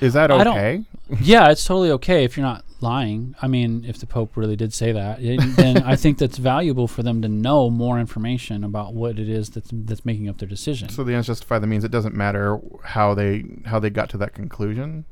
Is 0.00 0.14
that 0.14 0.30
okay? 0.30 0.84
yeah, 1.20 1.50
it's 1.50 1.64
totally 1.64 1.90
okay 1.90 2.24
if 2.24 2.38
you're 2.38 2.46
not 2.46 2.64
lying. 2.80 3.34
I 3.40 3.46
mean, 3.46 3.84
if 3.86 3.98
the 3.98 4.06
Pope 4.06 4.36
really 4.36 4.56
did 4.56 4.72
say 4.72 4.92
that, 4.92 5.22
it- 5.22 5.56
then 5.56 5.82
I 5.82 5.96
think 5.96 6.18
that's 6.18 6.38
valuable 6.38 6.86
for 6.86 7.02
them 7.02 7.22
to 7.22 7.28
know 7.28 7.70
more 7.70 7.98
information 7.98 8.64
about 8.64 8.94
what 8.94 9.18
it 9.18 9.28
is 9.28 9.50
that's 9.50 9.70
that's 9.72 10.04
making 10.04 10.28
up 10.28 10.38
their 10.38 10.48
decision. 10.48 10.88
So 10.88 11.04
the 11.04 11.14
ends 11.14 11.26
justify 11.26 11.58
the 11.58 11.66
means. 11.66 11.84
It 11.84 11.90
doesn't 11.90 12.14
matter 12.14 12.60
how 12.84 13.14
they 13.14 13.44
how 13.66 13.78
they 13.78 13.90
got 13.90 14.08
to 14.10 14.18
that 14.18 14.34
conclusion. 14.34 15.04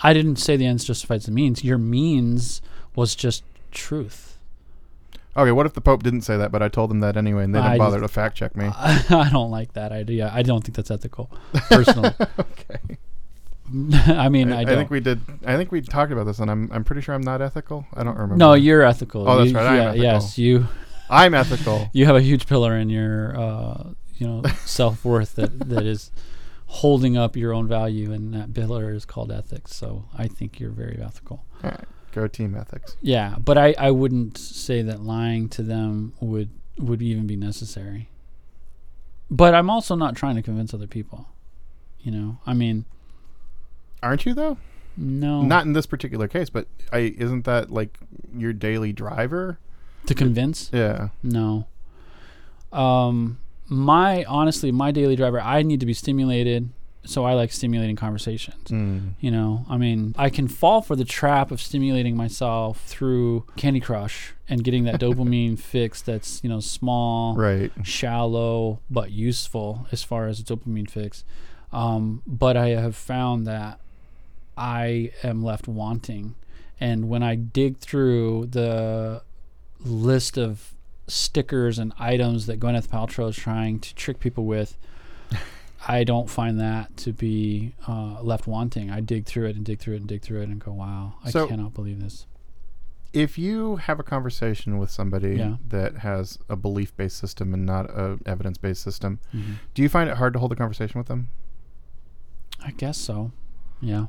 I 0.00 0.12
didn't 0.12 0.36
say 0.36 0.56
the 0.56 0.66
ends 0.66 0.84
justifies 0.84 1.26
the 1.26 1.32
means. 1.32 1.62
Your 1.64 1.78
means 1.78 2.60
was 2.96 3.14
just 3.14 3.44
truth. 3.70 4.38
Okay, 5.36 5.50
what 5.50 5.66
if 5.66 5.72
the 5.72 5.80
Pope 5.80 6.04
didn't 6.04 6.20
say 6.22 6.36
that, 6.36 6.52
but 6.52 6.62
I 6.62 6.68
told 6.68 6.90
them 6.90 7.00
that 7.00 7.16
anyway, 7.16 7.42
and 7.42 7.52
they 7.54 7.58
didn't 7.60 7.72
I 7.72 7.78
bother 7.78 7.98
just- 7.98 8.12
to 8.12 8.14
fact 8.14 8.36
check 8.36 8.56
me? 8.56 8.66
I 8.72 9.28
don't 9.32 9.50
like 9.50 9.72
that 9.72 9.90
idea. 9.90 10.30
I 10.32 10.42
don't 10.42 10.62
think 10.62 10.76
that's 10.76 10.92
ethical, 10.92 11.28
personally. 11.68 12.12
okay. 12.38 12.98
I 14.06 14.28
mean, 14.28 14.52
I, 14.52 14.58
I, 14.58 14.62
I 14.62 14.64
think 14.66 14.90
we 14.90 15.00
did. 15.00 15.20
I 15.46 15.56
think 15.56 15.72
we 15.72 15.80
talked 15.80 16.12
about 16.12 16.24
this, 16.24 16.38
and 16.38 16.50
I'm 16.50 16.70
I'm 16.72 16.84
pretty 16.84 17.00
sure 17.02 17.14
I'm 17.14 17.22
not 17.22 17.40
ethical. 17.40 17.86
I 17.94 18.04
don't 18.04 18.14
remember. 18.14 18.36
no, 18.36 18.54
you're 18.54 18.82
ethical. 18.82 19.28
Oh, 19.28 19.38
that's 19.38 19.50
You- 19.50 19.56
right, 19.56 19.66
I 19.66 19.76
am 19.76 19.76
yeah, 19.76 19.88
ethical. 19.90 20.02
Yes, 20.02 20.38
you 20.38 20.68
I'm 21.08 21.34
ethical. 21.34 21.88
you 21.92 22.06
have 22.06 22.16
a 22.16 22.20
huge 22.22 22.46
pillar 22.46 22.76
in 22.76 22.90
your 22.90 23.38
uh, 23.38 23.90
you 24.16 24.26
know 24.26 24.42
self 24.64 25.04
worth 25.04 25.34
that 25.36 25.68
that 25.70 25.86
is 25.86 26.10
holding 26.66 27.16
up 27.16 27.36
your 27.36 27.52
own 27.52 27.66
value, 27.68 28.12
and 28.12 28.34
that 28.34 28.52
pillar 28.52 28.92
is 28.92 29.04
called 29.04 29.32
ethics. 29.32 29.74
So 29.74 30.04
I 30.16 30.26
think 30.28 30.60
you're 30.60 30.70
very 30.70 31.00
ethical. 31.02 31.44
All 31.62 31.70
right, 31.70 31.84
Go 32.12 32.26
team 32.26 32.54
ethics. 32.54 32.96
Yeah, 33.00 33.36
but 33.38 33.56
I, 33.56 33.74
I 33.78 33.90
wouldn't 33.92 34.36
say 34.36 34.82
that 34.82 35.00
lying 35.00 35.48
to 35.50 35.62
them 35.62 36.12
would 36.20 36.50
would 36.78 37.00
even 37.00 37.26
be 37.26 37.36
necessary. 37.36 38.10
But 39.30 39.54
I'm 39.54 39.70
also 39.70 39.94
not 39.94 40.16
trying 40.16 40.36
to 40.36 40.42
convince 40.42 40.74
other 40.74 40.86
people. 40.86 41.28
You 42.00 42.12
know, 42.12 42.38
I 42.46 42.52
mean, 42.52 42.84
Aren't 44.04 44.26
you 44.26 44.34
though? 44.34 44.58
no, 44.96 45.42
Not 45.42 45.64
in 45.66 45.72
this 45.72 45.86
particular 45.86 46.28
case, 46.28 46.48
but 46.50 46.68
I 46.92 47.14
isn't 47.18 47.44
that 47.46 47.72
like 47.72 47.98
your 48.36 48.52
daily 48.52 48.92
driver? 48.92 49.58
to 50.06 50.14
convince. 50.14 50.70
Yeah. 50.72 51.08
No. 51.22 51.66
Um, 52.72 53.38
my 53.68 54.24
honestly, 54.24 54.70
my 54.72 54.90
daily 54.90 55.16
driver, 55.16 55.40
I 55.40 55.62
need 55.62 55.80
to 55.80 55.86
be 55.86 55.94
stimulated, 55.94 56.68
so 57.04 57.24
I 57.24 57.32
like 57.34 57.52
stimulating 57.52 57.96
conversations. 57.96 58.68
Mm. 58.70 59.12
You 59.20 59.30
know, 59.30 59.64
I 59.68 59.78
mean, 59.78 60.14
I 60.18 60.28
can 60.30 60.48
fall 60.48 60.82
for 60.82 60.94
the 60.96 61.04
trap 61.04 61.50
of 61.50 61.60
stimulating 61.62 62.16
myself 62.16 62.82
through 62.86 63.46
Candy 63.56 63.80
Crush 63.80 64.34
and 64.48 64.62
getting 64.62 64.84
that 64.84 65.00
dopamine 65.00 65.58
fix 65.58 66.02
that's, 66.02 66.42
you 66.44 66.50
know, 66.50 66.60
small, 66.60 67.34
Right. 67.36 67.72
shallow, 67.82 68.80
but 68.90 69.10
useful 69.10 69.86
as 69.92 70.02
far 70.02 70.26
as 70.28 70.40
a 70.40 70.42
dopamine 70.42 70.90
fix. 70.90 71.24
Um, 71.72 72.22
but 72.26 72.56
I 72.56 72.68
have 72.70 72.94
found 72.94 73.46
that 73.46 73.80
I 74.56 75.12
am 75.22 75.42
left 75.42 75.66
wanting. 75.68 76.34
And 76.80 77.08
when 77.08 77.22
I 77.22 77.34
dig 77.34 77.78
through 77.78 78.46
the 78.46 79.22
list 79.80 80.36
of 80.38 80.72
stickers 81.06 81.78
and 81.78 81.92
items 81.98 82.46
that 82.46 82.58
Gwyneth 82.60 82.88
Paltrow 82.88 83.28
is 83.28 83.36
trying 83.36 83.78
to 83.80 83.94
trick 83.94 84.18
people 84.20 84.44
with, 84.46 84.76
I 85.88 86.04
don't 86.04 86.30
find 86.30 86.58
that 86.60 86.96
to 86.98 87.12
be 87.12 87.74
uh, 87.86 88.20
left 88.22 88.46
wanting. 88.46 88.90
I 88.90 89.00
dig 89.00 89.26
through 89.26 89.48
it 89.48 89.56
and 89.56 89.64
dig 89.64 89.78
through 89.80 89.94
it 89.94 89.98
and 90.00 90.08
dig 90.08 90.22
through 90.22 90.40
it 90.42 90.48
and 90.48 90.58
go, 90.58 90.72
wow, 90.72 91.14
I 91.24 91.30
So- 91.30 91.46
cannot 91.46 91.74
believe 91.74 92.00
this. 92.00 92.26
If 93.12 93.38
you 93.38 93.76
have 93.76 94.00
a 94.00 94.02
conversation 94.02 94.76
with 94.78 94.90
somebody 94.90 95.36
Yeah. 95.36 95.58
that 95.68 95.98
has 95.98 96.36
a 96.48 96.56
belief-based 96.56 97.16
system 97.16 97.54
and 97.54 97.64
not 97.64 97.88
a 97.88 98.18
evidence-based 98.26 98.82
system, 98.82 99.20
Mhm. 99.32 99.58
do 99.72 99.82
you 99.82 99.88
find 99.88 100.10
it 100.10 100.16
hard 100.16 100.32
to 100.32 100.40
hold 100.40 100.50
a 100.50 100.56
conversation 100.56 100.98
with 100.98 101.06
them? 101.06 101.28
I 102.60 102.72
guess 102.72 102.98
so. 102.98 103.30
Yeah. 103.80 104.06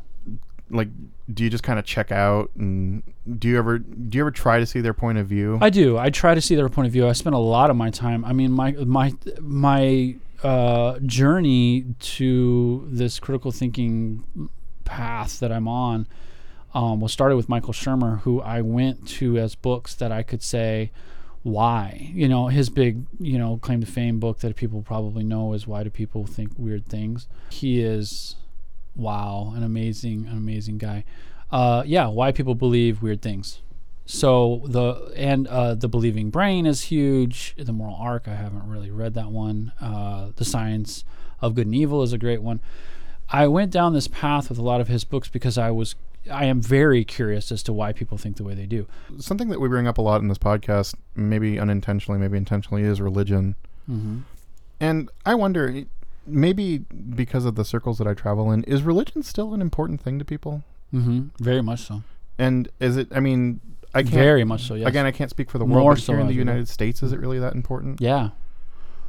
Like, 0.69 0.89
do 1.31 1.43
you 1.43 1.49
just 1.49 1.63
kind 1.63 1.77
of 1.77 1.85
check 1.85 2.11
out, 2.11 2.51
and 2.55 3.03
do 3.39 3.47
you 3.47 3.57
ever 3.57 3.79
do 3.79 4.17
you 4.17 4.23
ever 4.23 4.31
try 4.31 4.59
to 4.59 4.65
see 4.65 4.81
their 4.81 4.93
point 4.93 5.17
of 5.17 5.27
view? 5.27 5.59
I 5.61 5.69
do. 5.69 5.97
I 5.97 6.09
try 6.09 6.35
to 6.35 6.41
see 6.41 6.55
their 6.55 6.69
point 6.69 6.87
of 6.87 6.93
view. 6.93 7.07
I 7.07 7.13
spend 7.13 7.35
a 7.35 7.39
lot 7.39 7.69
of 7.69 7.75
my 7.75 7.89
time. 7.89 8.25
I 8.25 8.33
mean, 8.33 8.51
my 8.51 8.71
my 8.71 9.13
my 9.39 10.15
uh, 10.43 10.99
journey 10.99 11.85
to 11.99 12.87
this 12.89 13.19
critical 13.19 13.51
thinking 13.51 14.49
path 14.85 15.39
that 15.39 15.51
I'm 15.51 15.67
on 15.67 16.07
um, 16.73 16.99
was 16.99 17.11
started 17.11 17.35
with 17.35 17.49
Michael 17.49 17.73
Shermer, 17.73 18.21
who 18.21 18.41
I 18.41 18.61
went 18.61 19.07
to 19.09 19.37
as 19.37 19.55
books 19.55 19.95
that 19.95 20.11
I 20.11 20.23
could 20.23 20.43
say 20.43 20.91
why. 21.41 22.11
You 22.13 22.27
know, 22.27 22.47
his 22.47 22.69
big 22.69 23.05
you 23.19 23.37
know 23.37 23.57
claim 23.57 23.81
to 23.81 23.87
fame 23.87 24.19
book 24.19 24.39
that 24.39 24.55
people 24.55 24.81
probably 24.81 25.23
know 25.23 25.53
is 25.53 25.65
Why 25.67 25.83
Do 25.83 25.89
People 25.89 26.25
Think 26.25 26.51
Weird 26.57 26.85
Things. 26.85 27.27
He 27.49 27.81
is 27.81 28.35
wow, 28.95 29.53
an 29.55 29.63
amazing, 29.63 30.27
an 30.27 30.37
amazing 30.37 30.77
guy. 30.77 31.03
Uh, 31.51 31.83
yeah, 31.85 32.07
why 32.07 32.31
people 32.31 32.55
believe 32.55 33.01
weird 33.01 33.21
things. 33.21 33.61
So 34.05 34.61
the 34.65 35.11
and 35.15 35.47
uh, 35.47 35.73
the 35.75 35.87
believing 35.87 36.29
brain 36.29 36.65
is 36.65 36.83
huge. 36.83 37.55
The 37.57 37.73
moral 37.73 37.95
arc, 37.99 38.27
I 38.27 38.35
haven't 38.35 38.67
really 38.67 38.91
read 38.91 39.15
that 39.15 39.31
one. 39.31 39.71
Uh, 39.81 40.29
the 40.35 40.45
science 40.45 41.03
of 41.41 41.55
good 41.55 41.65
and 41.65 41.75
evil 41.75 42.03
is 42.03 42.13
a 42.13 42.17
great 42.17 42.41
one. 42.41 42.59
I 43.29 43.47
went 43.47 43.71
down 43.71 43.93
this 43.93 44.07
path 44.07 44.49
with 44.49 44.59
a 44.59 44.61
lot 44.61 44.79
of 44.81 44.87
his 44.87 45.03
books 45.03 45.27
because 45.27 45.57
I 45.57 45.71
was 45.71 45.95
I 46.31 46.45
am 46.45 46.61
very 46.61 47.03
curious 47.03 47.51
as 47.51 47.63
to 47.63 47.73
why 47.73 47.93
people 47.93 48.17
think 48.17 48.37
the 48.37 48.43
way 48.43 48.53
they 48.53 48.65
do. 48.65 48.87
Something 49.19 49.49
that 49.49 49.59
we 49.59 49.67
bring 49.67 49.87
up 49.87 49.97
a 49.97 50.01
lot 50.01 50.21
in 50.21 50.27
this 50.27 50.37
podcast, 50.37 50.95
maybe 51.15 51.59
unintentionally, 51.59 52.19
maybe 52.19 52.37
intentionally, 52.37 52.83
is 52.83 53.01
religion. 53.01 53.55
Mm-hmm. 53.89 54.19
And 54.79 55.09
I 55.25 55.35
wonder, 55.35 55.83
maybe 56.25 56.79
because 56.79 57.45
of 57.45 57.55
the 57.55 57.65
circles 57.65 57.97
that 57.97 58.07
I 58.07 58.13
travel 58.13 58.51
in, 58.51 58.63
is 58.63 58.83
religion 58.83 59.23
still 59.23 59.53
an 59.53 59.61
important 59.61 60.01
thing 60.01 60.19
to 60.19 60.25
people? 60.25 60.63
Mm-hmm. 60.93 61.43
Very 61.43 61.61
much 61.61 61.81
so. 61.81 62.03
And 62.37 62.69
is 62.79 62.97
it? 62.97 63.07
I 63.11 63.19
mean, 63.19 63.61
I 63.93 64.03
can't. 64.03 64.15
Very 64.15 64.43
much 64.43 64.67
so. 64.67 64.75
Yes. 64.75 64.87
Again, 64.87 65.05
I 65.05 65.11
can't 65.11 65.29
speak 65.29 65.49
for 65.49 65.57
the 65.57 65.65
world. 65.65 65.83
More 65.83 65.93
but 65.93 66.01
so, 66.01 66.13
here 66.13 66.21
in 66.21 66.27
the. 66.27 66.33
United 66.33 66.67
States, 66.67 67.01
is 67.01 67.11
it 67.11 67.19
really 67.19 67.39
that 67.39 67.53
important? 67.53 68.01
yeah. 68.01 68.29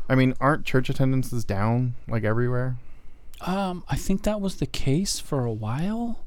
I 0.09 0.15
mean, 0.15 0.35
aren't 0.41 0.65
church 0.65 0.89
attendances 0.89 1.45
down 1.45 1.95
like 2.07 2.23
everywhere? 2.23 2.77
Um, 3.41 3.83
I 3.89 3.97
think 3.97 4.23
that 4.23 4.41
was 4.41 4.57
the 4.57 4.67
case 4.67 5.19
for 5.19 5.45
a 5.45 5.53
while, 5.53 6.21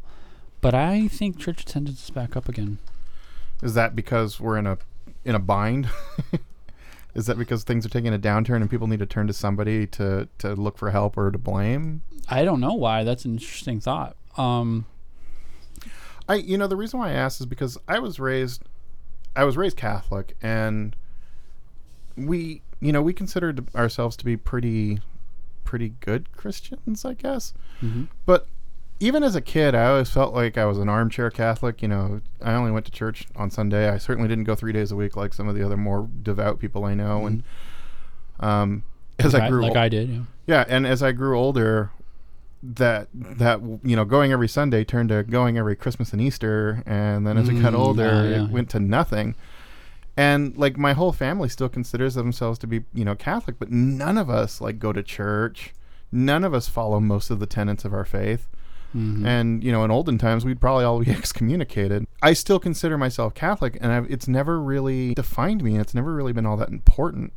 but 0.60 0.76
I 0.76 1.08
think 1.08 1.40
church 1.40 1.62
attendance 1.62 2.04
is 2.04 2.10
back 2.10 2.36
up 2.36 2.50
again. 2.50 2.80
Is 3.64 3.76
that 3.76 3.96
because 3.96 4.38
we're 4.40 4.58
in 4.58 4.68
a 4.68 4.78
in 5.24 5.34
a 5.36 5.40
bind? 5.40 5.88
is 7.16 7.26
that 7.26 7.38
because 7.38 7.64
things 7.64 7.86
are 7.86 7.90
taking 7.90 8.14
a 8.14 8.20
downturn 8.20 8.58
and 8.58 8.70
people 8.70 8.88
need 8.88 9.00
to 9.00 9.06
turn 9.06 9.28
to 9.28 9.34
somebody 9.34 9.88
to 9.88 10.28
to 10.40 10.54
look 10.54 10.78
for 10.78 10.92
help 10.92 11.18
or 11.18 11.32
to 11.32 11.38
blame? 11.38 12.02
I 12.30 12.44
don't 12.44 12.60
know 12.60 12.74
why. 12.74 13.04
That's 13.04 13.26
an 13.26 13.34
interesting 13.34 13.80
thought. 13.80 14.16
Um, 14.38 14.86
I 16.28 16.36
you 16.36 16.58
know 16.58 16.68
the 16.68 16.76
reason 16.76 17.00
why 17.00 17.10
I 17.10 17.14
asked 17.14 17.42
is 17.42 17.48
because 17.48 17.78
I 17.88 18.00
was 18.00 18.20
raised 18.20 18.64
I 19.36 19.44
was 19.44 19.58
raised 19.58 19.76
Catholic 19.78 20.38
and 20.42 20.96
we 22.16 22.62
you 22.80 22.92
know 22.92 23.02
we 23.02 23.14
considered 23.14 23.68
ourselves 23.76 24.16
to 24.18 24.26
be 24.26 24.38
pretty 24.38 25.02
pretty 25.64 25.94
good 26.00 26.32
Christians 26.34 27.04
I 27.04 27.16
guess 27.16 27.54
mhm. 27.82 28.08
but 28.26 28.48
even 29.00 29.24
as 29.24 29.36
a 29.36 29.42
kid 29.42 29.76
I 29.76 29.86
always 29.86 30.10
felt 30.10 30.34
like 30.34 30.58
I 30.58 30.66
was 30.66 30.78
an 30.78 30.90
armchair 30.90 31.30
Catholic 31.32 31.82
you 31.82 31.88
know 31.88 32.22
I 32.42 32.54
only 32.54 32.72
went 32.72 32.86
to 32.86 32.92
church 32.92 33.28
on 33.36 33.50
Sunday 33.50 33.90
I 33.90 33.98
certainly 33.98 34.28
didn't 34.28 34.44
go 34.46 34.56
3 34.56 34.72
days 34.74 34.92
a 34.92 34.96
week 34.96 35.16
like 35.16 35.34
some 35.34 35.48
of 35.48 35.56
the 35.56 35.66
other 35.66 35.78
more 35.78 36.08
devout 36.22 36.60
people 36.60 36.86
I 36.86 36.94
know 36.96 37.26
and 37.26 37.44
um 38.40 38.84
as 39.20 39.34
like 39.34 39.44
I 39.44 39.50
grew 39.50 39.62
like 39.62 39.72
ol- 39.72 39.78
I 39.78 39.90
did. 39.90 40.10
Yeah. 40.10 40.20
yeah, 40.48 40.66
and 40.70 40.88
as 40.88 41.04
I 41.04 41.12
grew 41.12 41.38
older, 41.38 41.92
that 42.64 43.10
that 43.14 43.60
you 43.84 43.96
know 43.98 44.06
going 44.06 44.32
every 44.32 44.48
Sunday 44.48 44.84
turned 44.86 45.10
to 45.10 45.24
going 45.24 45.58
every 45.58 45.76
Christmas 45.76 46.14
and 46.14 46.22
Easter, 46.22 46.82
and 46.86 47.28
then 47.28 47.38
as 47.38 47.50
we 47.50 47.60
got 47.60 47.74
Mm, 47.74 47.80
older, 47.80 48.04
yeah, 48.06 48.24
yeah. 48.38 48.44
it 48.46 48.50
went 48.50 48.70
to 48.70 48.80
nothing. 48.80 49.36
And 50.16 50.56
like 50.58 50.78
my 50.78 50.94
whole 50.94 51.12
family 51.12 51.50
still 51.50 51.68
considers 51.68 52.16
themselves 52.16 52.58
to 52.60 52.68
be 52.68 52.86
you 52.94 53.04
know 53.04 53.14
Catholic, 53.16 53.60
but 53.60 53.72
none 53.72 54.18
of 54.18 54.30
us 54.30 54.62
like 54.62 54.80
go 54.80 54.94
to 54.94 55.04
church. 55.04 55.74
None 56.14 56.46
of 56.46 56.54
us 56.54 56.70
follow 56.70 57.02
most 57.02 57.30
of 57.30 57.40
the 57.40 57.46
tenets 57.46 57.84
of 57.84 57.94
our 57.94 58.06
faith. 58.06 58.48
Mhm. 58.96 59.26
And 59.26 59.64
you 59.64 59.72
know, 59.72 59.84
in 59.84 59.92
olden 59.92 60.18
times, 60.18 60.46
we'd 60.46 60.60
probably 60.62 60.84
all 60.84 61.00
be 61.00 61.12
excommunicated. 61.20 62.06
I 62.22 62.34
still 62.34 62.60
consider 62.60 62.98
myself 62.98 63.34
Catholic, 63.34 63.78
and 63.82 63.92
I've, 63.92 64.10
it's 64.12 64.28
never 64.28 64.60
really 64.60 65.14
defined 65.14 65.64
me. 65.64 65.78
It's 65.78 65.94
never 65.94 66.14
really 66.14 66.34
been 66.34 66.46
all 66.46 66.58
that 66.58 66.70
important. 66.70 67.34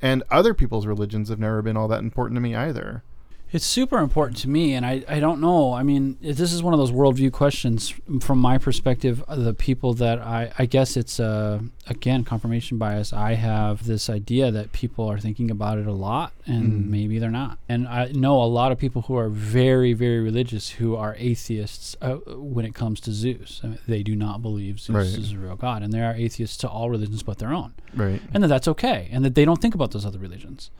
And 0.00 0.22
other 0.30 0.54
people's 0.54 0.86
religions 0.86 1.28
have 1.28 1.40
never 1.40 1.60
been 1.62 1.76
all 1.76 1.88
that 1.88 2.00
important 2.00 2.36
to 2.36 2.40
me 2.40 2.54
either. 2.54 3.02
It's 3.50 3.64
super 3.64 3.96
important 4.00 4.36
to 4.40 4.48
me, 4.50 4.74
and 4.74 4.84
I, 4.84 5.02
I 5.08 5.20
don't 5.20 5.40
know. 5.40 5.72
I 5.72 5.82
mean, 5.82 6.18
this 6.20 6.52
is 6.52 6.62
one 6.62 6.74
of 6.74 6.78
those 6.78 6.92
worldview 6.92 7.32
questions 7.32 7.94
from 8.20 8.38
my 8.40 8.58
perspective. 8.58 9.24
uh, 9.26 9.36
The 9.36 9.54
people 9.54 9.94
that 9.94 10.18
I, 10.18 10.52
I 10.58 10.66
guess 10.66 10.98
it's 10.98 11.18
uh, 11.18 11.60
again 11.86 12.24
confirmation 12.24 12.76
bias. 12.76 13.10
I 13.10 13.32
have 13.34 13.86
this 13.86 14.10
idea 14.10 14.50
that 14.50 14.72
people 14.72 15.08
are 15.08 15.18
thinking 15.18 15.50
about 15.50 15.78
it 15.78 15.86
a 15.86 15.92
lot, 15.94 16.34
and 16.44 16.84
Mm. 16.84 16.88
maybe 16.90 17.18
they're 17.18 17.30
not. 17.30 17.56
And 17.70 17.88
I 17.88 18.08
know 18.12 18.42
a 18.42 18.44
lot 18.44 18.70
of 18.70 18.76
people 18.76 19.00
who 19.02 19.16
are 19.16 19.30
very, 19.30 19.94
very 19.94 20.20
religious 20.20 20.68
who 20.72 20.94
are 20.94 21.16
atheists 21.18 21.96
uh, 22.02 22.16
when 22.36 22.66
it 22.66 22.74
comes 22.74 23.00
to 23.00 23.12
Zeus. 23.12 23.62
I 23.64 23.68
mean, 23.68 23.78
they 23.88 24.02
do 24.02 24.14
not 24.14 24.42
believe 24.42 24.78
Zeus 24.78 24.94
Right. 24.94 25.06
is 25.06 25.32
a 25.32 25.38
real 25.38 25.56
god, 25.56 25.82
and 25.82 25.90
they 25.90 26.02
are 26.02 26.12
atheists 26.14 26.58
to 26.58 26.68
all 26.68 26.90
religions 26.90 27.22
but 27.22 27.38
their 27.38 27.54
own, 27.54 27.72
Right. 27.94 28.20
and 28.34 28.42
that 28.42 28.48
that's 28.48 28.68
okay, 28.68 29.08
and 29.10 29.24
that 29.24 29.34
they 29.34 29.46
don't 29.46 29.62
think 29.62 29.74
about 29.74 29.92
those 29.92 30.04
other 30.04 30.18
religions. 30.18 30.70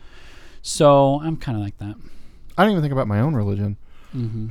So 0.60 1.18
I'm 1.22 1.38
kind 1.38 1.56
of 1.56 1.64
like 1.64 1.78
that. 1.78 1.94
I 2.58 2.64
don't 2.64 2.72
even 2.72 2.82
think 2.82 2.92
about 2.92 3.08
my 3.08 3.20
own 3.20 3.34
religion. 3.34 3.76
hmm 4.12 4.48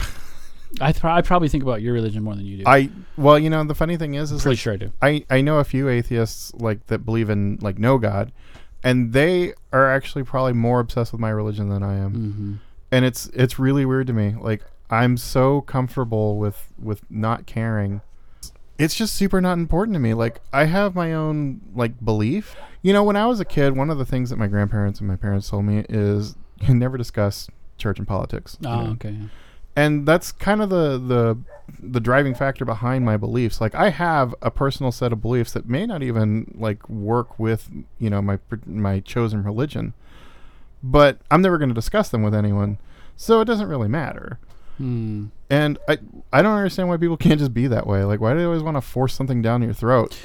I, 0.81 0.91
th- 0.91 1.05
I 1.05 1.21
probably 1.21 1.47
think 1.49 1.63
about 1.63 1.81
your 1.81 1.93
religion 1.93 2.23
more 2.23 2.35
than 2.35 2.45
you 2.45 2.57
do. 2.57 2.63
I 2.65 2.89
well, 3.15 3.39
you 3.39 3.49
know, 3.49 3.63
the 3.63 3.73
funny 3.73 3.97
thing 3.97 4.15
is, 4.15 4.31
is 4.31 4.41
pretty 4.41 4.53
like, 4.55 4.59
sure 4.59 4.73
I 4.73 4.77
do. 4.77 4.91
I 5.01 5.25
I 5.29 5.41
know 5.41 5.59
a 5.59 5.63
few 5.63 5.87
atheists 5.89 6.53
like 6.55 6.87
that 6.87 6.99
believe 6.99 7.29
in 7.29 7.57
like 7.61 7.77
no 7.79 7.97
God, 7.97 8.31
and 8.83 9.13
they 9.13 9.53
are 9.71 9.89
actually 9.89 10.23
probably 10.23 10.53
more 10.53 10.79
obsessed 10.79 11.11
with 11.11 11.21
my 11.21 11.29
religion 11.29 11.69
than 11.69 11.83
I 11.83 11.95
am. 11.95 12.11
Mm-hmm. 12.13 12.53
And 12.91 13.05
it's 13.05 13.27
it's 13.27 13.57
really 13.57 13.85
weird 13.85 14.07
to 14.07 14.13
me. 14.13 14.35
Like 14.39 14.63
I'm 14.89 15.17
so 15.17 15.61
comfortable 15.61 16.37
with 16.37 16.71
with 16.77 17.01
not 17.09 17.45
caring. 17.45 18.01
It's 18.77 18.93
just 18.93 19.15
super 19.15 19.41
not 19.41 19.53
important 19.57 19.95
to 19.95 19.99
me. 19.99 20.13
Like 20.13 20.41
I 20.53 20.65
have 20.65 20.95
my 20.95 21.13
own 21.13 21.61
like 21.73 22.03
belief. 22.03 22.55
You 22.81 22.93
know, 22.93 23.03
when 23.03 23.15
I 23.15 23.25
was 23.25 23.39
a 23.39 23.45
kid, 23.45 23.75
one 23.75 23.89
of 23.89 23.97
the 23.97 24.05
things 24.05 24.29
that 24.29 24.37
my 24.37 24.47
grandparents 24.47 24.99
and 24.99 25.07
my 25.07 25.15
parents 25.15 25.49
told 25.49 25.65
me 25.65 25.85
is 25.89 26.35
you 26.61 26.73
never 26.75 26.97
discuss 26.97 27.47
church 27.77 27.99
and 27.99 28.07
politics. 28.07 28.57
you 28.61 28.69
Oh, 28.69 28.81
know? 28.85 28.91
okay. 28.91 29.15
and 29.75 30.07
that's 30.07 30.31
kind 30.31 30.61
of 30.61 30.69
the 30.69 30.97
the 30.97 31.37
the 31.81 31.99
driving 31.99 32.33
factor 32.33 32.63
behind 32.65 33.03
my 33.05 33.17
beliefs 33.17 33.59
like 33.59 33.75
i 33.75 33.89
have 33.89 34.33
a 34.41 34.49
personal 34.49 34.91
set 34.91 35.11
of 35.11 35.21
beliefs 35.21 35.51
that 35.51 35.67
may 35.67 35.85
not 35.85 36.01
even 36.01 36.55
like 36.57 36.87
work 36.89 37.37
with 37.37 37.69
you 37.99 38.09
know 38.09 38.21
my 38.21 38.39
my 38.65 39.01
chosen 39.01 39.43
religion 39.43 39.93
but 40.81 41.19
i'm 41.29 41.41
never 41.41 41.57
going 41.57 41.67
to 41.69 41.75
discuss 41.75 42.07
them 42.09 42.23
with 42.23 42.33
anyone 42.33 42.77
so 43.17 43.41
it 43.41 43.45
doesn't 43.45 43.67
really 43.67 43.87
matter 43.89 44.39
Hmm. 44.77 45.29
And 45.49 45.79
I 45.87 45.97
I 46.31 46.43
don't 46.43 46.55
understand 46.55 46.87
why 46.87 46.97
people 46.97 47.17
can't 47.25 47.39
just 47.39 47.51
be 47.51 47.65
that 47.65 47.87
way. 47.87 48.03
Like 48.03 48.21
why 48.21 48.33
do 48.33 48.37
they 48.39 48.45
always 48.45 48.61
want 48.61 48.77
to 48.77 48.81
force 48.81 49.15
something 49.15 49.41
down 49.41 49.63
your 49.63 49.73
throat? 49.73 50.15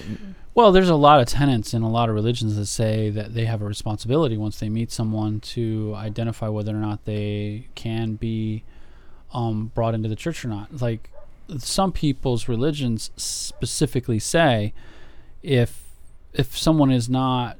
Well, 0.54 0.70
there's 0.70 0.90
a 0.90 0.96
lot 0.96 1.18
of 1.18 1.28
tenets 1.28 1.72
in 1.72 1.80
a 1.80 1.90
lot 1.90 2.10
of 2.10 2.14
religions 2.14 2.56
that 2.56 2.66
say 2.66 3.08
that 3.08 3.32
they 3.32 3.46
have 3.46 3.62
a 3.62 3.64
responsibility 3.64 4.36
once 4.36 4.60
they 4.60 4.68
meet 4.68 4.92
someone 4.92 5.40
to 5.40 5.94
identify 5.96 6.48
whether 6.48 6.72
or 6.72 6.80
not 6.80 7.06
they 7.06 7.68
can 7.74 8.16
be 8.16 8.64
um, 9.32 9.72
brought 9.74 9.94
into 9.94 10.10
the 10.10 10.16
church 10.16 10.44
or 10.44 10.48
not. 10.48 10.82
Like 10.82 11.10
some 11.56 11.90
people's 11.90 12.48
religions 12.48 13.10
specifically 13.16 14.18
say, 14.18 14.74
if 15.42 15.84
if 16.34 16.56
someone 16.56 16.90
is 16.90 17.08
not 17.08 17.58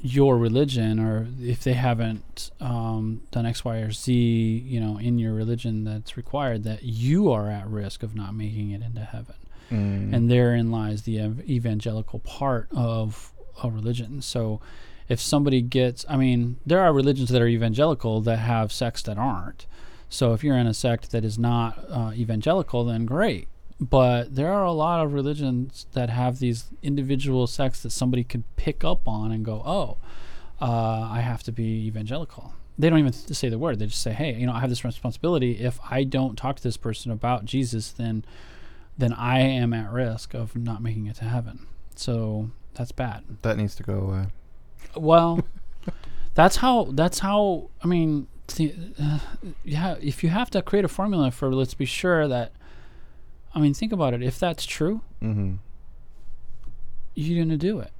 your 0.00 0.36
religion 0.36 0.98
or 0.98 1.28
if 1.40 1.62
they 1.62 1.72
haven't 1.72 2.50
um, 2.60 3.22
done 3.30 3.46
X, 3.46 3.64
Y, 3.64 3.76
or 3.78 3.90
Z, 3.92 4.12
you 4.12 4.80
know, 4.80 4.98
in 4.98 5.18
your 5.18 5.32
religion 5.32 5.84
that's 5.84 6.16
required, 6.16 6.64
that 6.64 6.82
you 6.82 7.30
are 7.30 7.50
at 7.50 7.66
risk 7.68 8.02
of 8.02 8.14
not 8.14 8.34
making 8.34 8.72
it 8.72 8.82
into 8.82 9.00
heaven. 9.00 9.36
Mm. 9.70 10.14
And 10.14 10.30
therein 10.30 10.70
lies 10.70 11.02
the 11.02 11.18
ev- 11.18 11.48
evangelical 11.48 12.20
part 12.20 12.68
of 12.70 13.32
a 13.62 13.70
religion. 13.70 14.22
So 14.22 14.60
if 15.08 15.20
somebody 15.20 15.62
gets, 15.62 16.04
I 16.08 16.16
mean, 16.16 16.58
there 16.66 16.80
are 16.80 16.92
religions 16.92 17.28
that 17.30 17.42
are 17.42 17.46
evangelical 17.46 18.20
that 18.22 18.38
have 18.38 18.72
sects 18.72 19.02
that 19.02 19.18
aren't. 19.18 19.66
So 20.08 20.32
if 20.32 20.44
you're 20.44 20.56
in 20.56 20.66
a 20.66 20.74
sect 20.74 21.10
that 21.10 21.24
is 21.24 21.38
not 21.38 21.84
uh, 21.90 22.12
evangelical, 22.14 22.84
then 22.84 23.06
great. 23.06 23.48
But 23.80 24.34
there 24.34 24.52
are 24.52 24.64
a 24.64 24.72
lot 24.72 25.04
of 25.04 25.12
religions 25.12 25.86
that 25.92 26.08
have 26.08 26.38
these 26.38 26.70
individual 26.82 27.46
sects 27.46 27.82
that 27.82 27.90
somebody 27.90 28.24
can 28.24 28.44
pick 28.56 28.84
up 28.84 29.06
on 29.06 29.32
and 29.32 29.44
go, 29.44 29.62
oh, 29.66 29.98
uh, 30.60 31.08
I 31.10 31.20
have 31.20 31.42
to 31.42 31.52
be 31.52 31.86
evangelical. 31.86 32.54
They 32.78 32.88
don't 32.88 32.98
even 32.98 33.12
th- 33.12 33.36
say 33.36 33.48
the 33.48 33.58
word. 33.58 33.78
They 33.78 33.86
just 33.86 34.02
say, 34.02 34.12
hey, 34.12 34.34
you 34.34 34.46
know, 34.46 34.52
I 34.52 34.60
have 34.60 34.70
this 34.70 34.84
responsibility. 34.84 35.52
If 35.58 35.78
I 35.90 36.04
don't 36.04 36.36
talk 36.36 36.56
to 36.56 36.62
this 36.62 36.76
person 36.76 37.10
about 37.10 37.44
Jesus, 37.44 37.90
then 37.90 38.24
then 38.98 39.12
I 39.12 39.40
am 39.40 39.72
at 39.72 39.90
risk 39.92 40.34
of 40.34 40.56
not 40.56 40.82
making 40.82 41.06
it 41.06 41.16
to 41.16 41.24
heaven. 41.24 41.66
So 41.94 42.50
that's 42.74 42.92
bad. 42.92 43.24
that 43.42 43.56
needs 43.56 43.74
to 43.76 43.82
go 43.82 43.94
away. 43.98 44.26
Well, 44.96 45.40
that's 46.34 46.56
how. 46.56 46.84
That's 46.92 47.18
how. 47.20 47.70
I 47.82 47.86
mean, 47.86 48.26
th- 48.46 48.74
uh, 49.00 49.18
yeah. 49.64 49.96
If 50.00 50.22
you 50.24 50.30
have 50.30 50.50
to 50.50 50.62
create 50.62 50.84
a 50.84 50.88
formula 50.88 51.30
for, 51.30 51.52
let's 51.54 51.74
be 51.74 51.84
sure 51.86 52.26
that. 52.28 52.52
I 53.54 53.58
mean, 53.60 53.72
think 53.74 53.92
about 53.92 54.12
it. 54.14 54.22
If 54.22 54.38
that's 54.38 54.66
true, 54.66 55.00
Mm-hmm. 55.22 55.54
you're 57.14 57.42
gonna 57.44 57.56
do 57.56 57.80
it, 57.80 57.90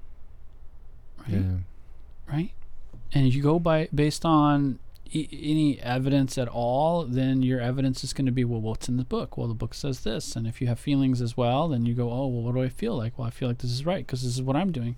right? 1.20 1.28
Yeah. 1.30 1.56
Right? 2.30 2.50
And 3.12 3.32
you 3.32 3.42
go 3.42 3.58
by 3.58 3.88
based 3.94 4.24
on 4.24 4.78
e- 5.12 5.28
any 5.32 5.80
evidence 5.80 6.36
at 6.38 6.48
all, 6.48 7.04
then 7.04 7.42
your 7.42 7.60
evidence 7.60 8.02
is 8.04 8.12
going 8.12 8.26
to 8.26 8.32
be, 8.32 8.44
well, 8.44 8.60
what's 8.60 8.88
in 8.88 8.96
the 8.96 9.04
book? 9.04 9.36
Well, 9.36 9.48
the 9.48 9.54
book 9.54 9.74
says 9.74 10.00
this, 10.00 10.36
and 10.36 10.46
if 10.46 10.60
you 10.60 10.66
have 10.66 10.78
feelings 10.78 11.20
as 11.20 11.36
well, 11.36 11.68
then 11.68 11.86
you 11.86 11.94
go, 11.94 12.10
oh, 12.10 12.26
well, 12.26 12.42
what 12.42 12.54
do 12.54 12.62
I 12.62 12.68
feel 12.68 12.96
like? 12.96 13.18
Well, 13.18 13.26
I 13.26 13.30
feel 13.30 13.48
like 13.48 13.58
this 13.58 13.70
is 13.70 13.84
right 13.86 14.06
because 14.06 14.22
this 14.22 14.34
is 14.34 14.42
what 14.42 14.56
I'm 14.56 14.72
doing. 14.72 14.96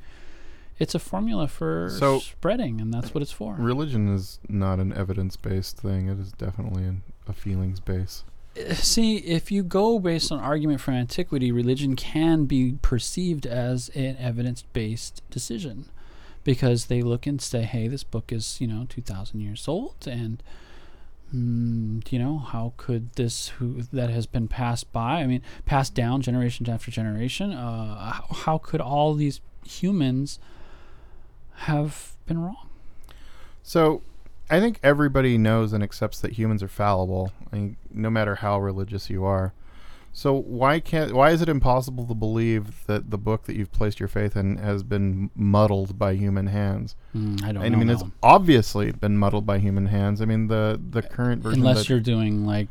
It's 0.79 0.95
a 0.95 0.99
formula 1.01 1.49
for 1.49 1.91
So- 1.91 2.21
spreading, 2.21 2.81
and 2.81 2.95
that's 2.95 3.13
what 3.13 3.23
it's 3.23 3.33
for. 3.33 3.55
Religion 3.59 4.15
is 4.15 4.39
not 4.49 4.79
an 4.79 4.93
evidence-based 4.93 5.77
thing. 5.79 6.09
It 6.09 6.19
is 6.21 6.31
definitely 6.33 6.85
an, 6.85 7.03
a 7.27 7.33
feelings-based. 7.33 8.25
Eh, 8.57 8.75
see, 8.75 9.17
if 9.17 9.51
you 9.51 9.63
go 9.65 9.99
based 9.99 10.31
on 10.31 10.39
argument 10.39 10.81
from 10.81 10.95
antiquity, 10.95 11.51
religion 11.51 11.97
can 11.97 12.45
be 12.45 12.79
perceived 12.81 13.45
as 13.45 13.89
an 13.97 14.17
evidence-based 14.21 15.21
decision, 15.31 15.87
because 16.45 16.87
they 16.87 17.03
look 17.03 17.27
and 17.27 17.41
say, 17.41 17.63
"Hey, 17.63 17.89
this 17.89 18.05
book 18.05 18.33
is 18.33 18.61
you 18.61 18.67
know 18.67 18.87
two 18.89 19.03
thousand 19.03 19.41
years 19.41 19.67
old, 19.69 20.07
and 20.07 20.43
mm, 21.35 22.11
you 22.11 22.19
know 22.19 22.39
how 22.39 22.73
could 22.77 23.13
this 23.15 23.49
who 23.49 23.83
that 23.93 24.11
has 24.11 24.27
been 24.27 24.49
passed 24.49 24.93
by? 24.93 25.21
I 25.21 25.27
mean, 25.27 25.43
passed 25.67 25.95
down 25.95 26.23
generation 26.23 26.69
after 26.69 26.91
generation. 26.91 27.53
Uh, 27.53 28.13
how, 28.13 28.35
how 28.35 28.59
could 28.59 28.81
all 28.81 29.15
these 29.15 29.41
humans 29.67 30.39
have 31.55 32.17
been 32.27 32.41
wrong? 32.41 32.69
So, 33.63 34.03
I 34.49 34.61
think 34.61 34.81
everybody 34.83 35.37
knows 35.37 35.73
and 35.73 35.83
accepts 35.83 36.21
that 36.21 36.33
humans 36.33 36.63
are 36.63 36.69
fallible. 36.69 37.33
I 37.53 37.57
mean, 37.57 37.77
no 37.93 38.11
matter 38.11 38.37
how 38.37 38.59
religious 38.59 39.11
you 39.11 39.25
are. 39.25 39.53
So 40.13 40.35
why 40.35 40.81
can't? 40.81 41.13
Why 41.13 41.31
is 41.31 41.43
it 41.43 41.49
impossible 41.49 42.07
to 42.07 42.15
believe 42.15 42.85
that 42.87 43.11
the 43.11 43.19
book 43.19 43.45
that 43.45 43.55
you've 43.55 43.71
placed 43.71 44.01
your 44.01 44.09
faith 44.09 44.37
in 44.37 44.57
has 44.57 44.83
been 44.83 45.31
muddled 45.37 45.99
by 45.99 46.15
human 46.15 46.49
hands? 46.49 46.97
Mm, 47.15 47.43
I 47.45 47.53
don't 47.53 47.63
And 47.63 47.73
know. 47.73 47.81
I 47.81 47.85
mean, 47.85 47.91
it's 47.91 48.03
obviously 48.23 48.91
been 48.93 49.17
muddled 49.17 49.47
by 49.47 49.59
human 49.59 49.87
hands. 49.87 50.21
I 50.21 50.25
mean, 50.25 50.49
the 50.49 50.81
the 50.91 51.03
current 51.03 51.43
version. 51.43 51.61
unless 51.61 51.89
you're 51.89 52.01
doing 52.01 52.45
like 52.47 52.69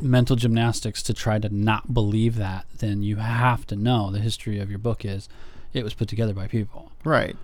mental 0.00 0.36
gymnastics 0.36 1.02
to 1.04 1.14
try 1.14 1.38
to 1.38 1.48
not 1.48 1.94
believe 1.94 2.34
that 2.36 2.66
then 2.78 3.02
you 3.02 3.16
have 3.16 3.64
to 3.64 3.76
know 3.76 4.10
the 4.10 4.18
history 4.18 4.58
of 4.58 4.68
your 4.68 4.78
book 4.78 5.04
is 5.04 5.28
it 5.72 5.84
was 5.84 5.94
put 5.94 6.08
together 6.08 6.34
by 6.34 6.48
people 6.48 6.90
Right. 7.04 7.36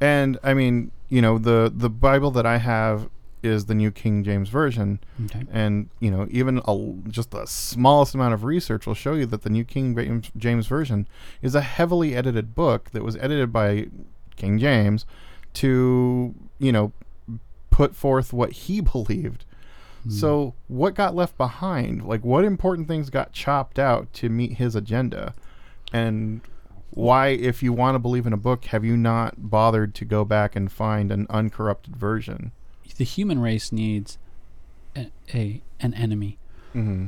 And 0.00 0.38
I 0.44 0.54
mean, 0.54 0.92
you 1.08 1.20
know, 1.20 1.36
the 1.38 1.72
the 1.74 1.90
Bible 1.90 2.30
that 2.32 2.46
I 2.46 2.58
have 2.58 3.08
is 3.46 3.66
the 3.66 3.74
New 3.74 3.90
King 3.90 4.24
James 4.24 4.48
Version, 4.48 5.00
okay 5.24 5.42
and 5.50 5.88
you 6.00 6.10
know, 6.10 6.26
even 6.30 6.60
a, 6.66 7.08
just 7.08 7.30
the 7.30 7.46
smallest 7.46 8.14
amount 8.14 8.34
of 8.34 8.44
research 8.44 8.86
will 8.86 8.94
show 8.94 9.14
you 9.14 9.26
that 9.26 9.42
the 9.42 9.50
New 9.50 9.64
King 9.64 10.22
James, 10.36 10.66
Version 10.66 11.08
is 11.40 11.54
a 11.54 11.60
heavily 11.60 12.14
edited 12.14 12.54
book 12.54 12.90
that 12.90 13.02
was 13.02 13.16
edited 13.16 13.52
by 13.52 13.86
King 14.36 14.58
James 14.58 15.06
to, 15.54 16.34
you 16.58 16.72
know, 16.72 16.92
put 17.70 17.94
forth 17.94 18.32
what 18.32 18.52
he 18.52 18.80
believed. 18.92 19.44
Hmm. 20.04 20.10
So, 20.10 20.54
what 20.68 20.94
got 20.94 21.14
left 21.14 21.36
behind? 21.36 22.04
Like, 22.04 22.24
what 22.24 22.44
important 22.44 22.88
things 22.88 23.10
got 23.10 23.32
chopped 23.32 23.78
out 23.78 24.12
to 24.14 24.28
meet 24.28 24.54
his 24.54 24.74
agenda? 24.74 25.34
And 25.92 26.40
why, 26.90 27.28
if 27.28 27.62
you 27.62 27.72
want 27.72 27.94
to 27.94 27.98
believe 27.98 28.26
in 28.26 28.32
a 28.32 28.38
book, 28.38 28.66
have 28.66 28.84
you 28.84 28.96
not 28.96 29.50
bothered 29.50 29.94
to 29.96 30.04
go 30.04 30.24
back 30.24 30.56
and 30.56 30.72
find 30.72 31.12
an 31.12 31.26
uncorrupted 31.28 31.96
version? 31.96 32.52
The 32.96 33.04
human 33.04 33.38
race 33.40 33.72
needs 33.72 34.18
a, 34.96 35.10
a 35.34 35.62
an 35.80 35.94
enemy 35.94 36.38
Mm-hmm. 36.74 37.06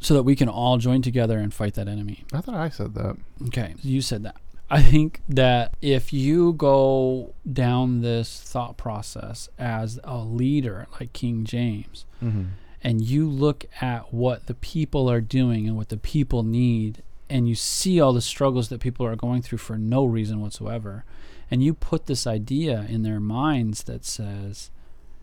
so 0.00 0.14
that 0.14 0.22
we 0.22 0.36
can 0.36 0.48
all 0.48 0.78
join 0.78 1.02
together 1.02 1.38
and 1.38 1.52
fight 1.52 1.74
that 1.74 1.88
enemy 1.88 2.24
I 2.32 2.40
thought 2.40 2.54
I 2.54 2.68
said 2.68 2.94
that. 2.94 3.16
okay 3.48 3.74
you 3.82 4.00
said 4.00 4.22
that 4.22 4.36
i 4.70 4.80
think 4.82 5.20
that 5.28 5.74
if 5.82 6.12
you 6.12 6.52
go 6.54 7.34
down 7.52 8.00
this 8.02 8.40
thought 8.40 8.76
process 8.76 9.48
as 9.58 9.98
a 10.04 10.18
leader 10.18 10.86
like 11.00 11.12
king 11.12 11.44
james 11.44 12.04
Mm-hmm. 12.22 12.44
and 12.84 13.02
you 13.02 13.28
look 13.28 13.64
at 13.80 14.14
what 14.14 14.46
the 14.46 14.54
people 14.54 15.10
are 15.10 15.20
doing 15.20 15.66
and 15.66 15.76
what 15.76 15.88
the 15.88 15.96
people 15.96 16.42
need 16.44 17.02
and 17.28 17.48
you 17.48 17.54
see 17.56 18.00
all 18.00 18.12
the 18.12 18.20
struggles 18.20 18.68
that 18.68 18.80
people 18.80 19.04
are 19.04 19.16
going 19.16 19.42
through 19.42 19.58
for 19.58 19.76
no 19.76 20.04
reason 20.04 20.40
whatsoever 20.40 21.04
and 21.52 21.62
you 21.62 21.72
put 21.72 22.06
this 22.06 22.26
idea 22.26 22.84
in 22.88 23.02
their 23.02 23.20
minds 23.20 23.84
that 23.84 24.04
says 24.04 24.70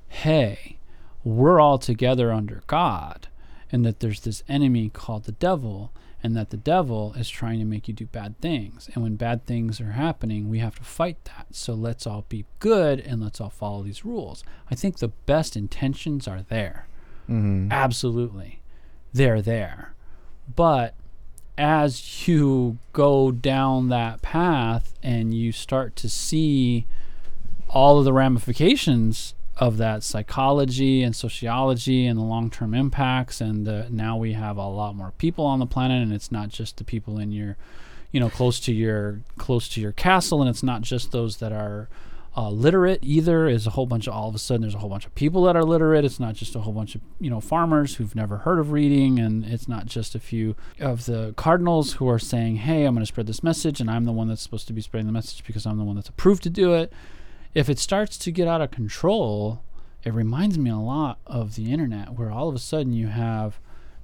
hey 0.08 0.78
we're 1.24 1.60
all 1.60 1.78
together 1.78 2.32
under 2.32 2.64
god 2.68 3.28
and 3.72 3.86
that 3.86 4.00
there's 4.00 4.22
this 4.22 4.44
enemy 4.48 4.90
called 4.90 5.26
the 5.26 5.34
devil 5.34 5.92
and 6.22 6.36
that 6.36 6.50
the 6.50 6.58
devil 6.58 7.14
is 7.14 7.30
trying 7.30 7.60
to 7.60 7.66
make 7.66 7.88
you 7.88 7.94
do 7.94 8.06
bad 8.06 8.40
things. 8.42 8.90
And 8.94 9.04
when 9.04 9.16
bad 9.16 9.46
things 9.46 9.80
are 9.80 9.92
happening 9.92 10.50
we 10.50 10.60
have 10.60 10.76
to 10.76 10.84
fight 10.84 11.24
that. 11.26 11.48
So 11.52 11.74
let's 11.74 12.06
all 12.06 12.26
be 12.28 12.46
good 12.60 13.00
and 13.00 13.22
let's 13.22 13.40
all 13.40 13.50
follow 13.50 13.84
these 13.84 14.04
rules. 14.04 14.44
I 14.70 14.76
think 14.76 14.98
the 14.98 15.10
best 15.10 15.56
intentions 15.56 16.28
are 16.28 16.44
there. 16.48 16.88
Mm-hmm. 17.30 17.72
absolutely. 17.72 18.60
They're 19.14 19.42
there. 19.42 19.94
But 20.56 20.96
as 21.60 22.26
you 22.26 22.78
go 22.94 23.32
down 23.32 23.90
that 23.90 24.22
path 24.22 24.94
and 25.04 25.34
you 25.34 25.52
start 25.52 25.94
to 25.98 26.08
see 26.08 26.86
all 27.68 28.00
of 28.00 28.06
the 28.06 28.14
ramifications 28.14 29.34
of 29.58 29.76
that 29.76 30.02
psychology 30.02 31.04
and 31.04 31.14
sociology 31.14 32.06
and 32.06 32.18
the 32.18 32.24
long-term 32.24 32.74
impacts 32.74 33.42
and 33.42 33.68
the, 33.68 33.86
now 33.90 34.16
we 34.16 34.32
have 34.32 34.56
a 34.56 34.66
lot 34.66 34.96
more 34.96 35.12
people 35.18 35.46
on 35.46 35.60
the 35.60 35.66
planet 35.66 36.02
and 36.02 36.14
it's 36.14 36.32
not 36.32 36.48
just 36.48 36.78
the 36.78 36.84
people 36.86 37.20
in 37.20 37.34
your 37.34 37.58
you 38.14 38.22
know 38.22 38.30
close 38.30 38.62
to 38.62 38.72
your 38.72 39.20
close 39.38 39.68
to 39.68 39.82
your 39.82 39.92
castle 39.92 40.40
and 40.42 40.50
it's 40.50 40.64
not 40.64 40.82
just 40.82 41.12
those 41.12 41.38
that 41.38 41.52
are 41.52 41.90
uh, 42.38 42.50
literate 42.50 43.00
either 43.02 43.48
is 43.48 43.66
a 43.66 43.72
whole 43.72 43.88
bunch 43.88 44.08
of 44.08 44.14
all 44.14 44.30
of 44.30 44.36
a 44.36 44.40
sudden 44.40 44.62
there's 44.62 44.76
a 44.76 44.80
whole 44.80 44.90
bunch 44.90 45.06
of 45.06 45.16
people 45.16 45.44
that 45.44 45.56
are 45.56 45.64
literate. 45.64 46.06
It's 46.06 46.20
not 46.20 46.36
just 46.36 46.56
a 46.56 46.60
whole 46.60 46.74
bunch 46.74 46.96
of 46.96 47.02
you 47.20 47.30
know 47.30 47.42
farmers 47.42 47.96
who've 47.96 48.16
never 48.16 48.38
heard 48.38 48.60
of 48.60 48.72
reading. 48.72 49.20
And 49.20 49.44
it's 49.46 49.68
not 49.68 49.88
just 49.88 50.16
a 50.16 50.20
few 50.20 50.56
of 50.80 51.06
the 51.06 51.34
cardinals 51.38 51.94
who 51.94 52.08
are 52.08 52.20
saying 52.20 52.58
hey 52.58 52.86
i'm 52.86 52.94
going 52.94 53.02
to 53.02 53.08
spread 53.08 53.28
this 53.28 53.44
message 53.44 53.82
and 53.82 53.90
i'm 53.90 54.06
the 54.06 54.12
one 54.12 54.28
that's 54.28 54.42
supposed 54.42 54.68
to 54.68 54.74
be 54.74 54.82
spreading 54.82 55.08
the 55.08 55.14
message 55.14 55.44
because 55.46 55.66
i'm 55.66 55.78
the 55.78 55.84
one 55.84 55.96
that's 55.96 56.10
approved 56.10 56.44
to 56.44 56.50
do 56.50 56.74
it. 56.74 56.94
If 57.56 57.68
it 57.68 57.80
starts 57.80 58.18
to 58.20 58.32
get 58.32 58.48
out 58.48 58.62
of 58.62 58.72
control 58.72 59.64
it 60.04 60.14
reminds 60.14 60.58
me 60.58 60.70
a 60.70 60.78
lot 60.78 61.20
of 61.26 61.56
the 61.56 61.72
internet 61.72 62.14
where 62.14 62.32
all 62.32 62.48
of 62.48 62.56
a 62.56 62.60
sudden 62.60 62.94
you 62.94 63.08
have 63.08 63.60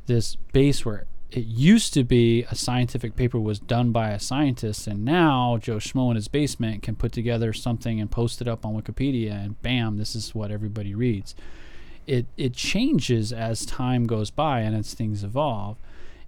this 0.08 0.36
base 0.36 0.86
where 0.86 1.06
it 1.32 1.46
used 1.46 1.94
to 1.94 2.04
be 2.04 2.44
a 2.44 2.56
scientific 2.56 3.16
paper 3.16 3.40
was 3.40 3.60
done 3.60 3.92
by 3.92 4.12
a 4.12 4.20
scientist 4.20 4.88
and 4.88 5.04
now 5.04 5.58
joe 5.58 5.78
schmo 5.78 6.10
in 6.10 6.16
his 6.16 6.28
basement 6.28 6.84
can 6.84 6.96
put 6.96 7.12
together 7.12 7.52
something 7.52 8.00
and 8.00 8.12
post 8.12 8.42
it 8.42 8.48
up 8.48 8.66
on 8.66 8.80
wikipedia 8.80 9.32
and 9.44 9.62
bam 9.62 9.98
this 9.98 10.16
is 10.16 10.36
what 10.36 10.52
everybody 10.52 10.94
reads. 10.94 11.36
It 12.08 12.28
it 12.38 12.54
changes 12.54 13.34
as 13.34 13.66
time 13.66 14.06
goes 14.06 14.30
by 14.30 14.62
and 14.62 14.76
as 14.76 14.94
things 14.94 15.24
evolve. 15.24 15.78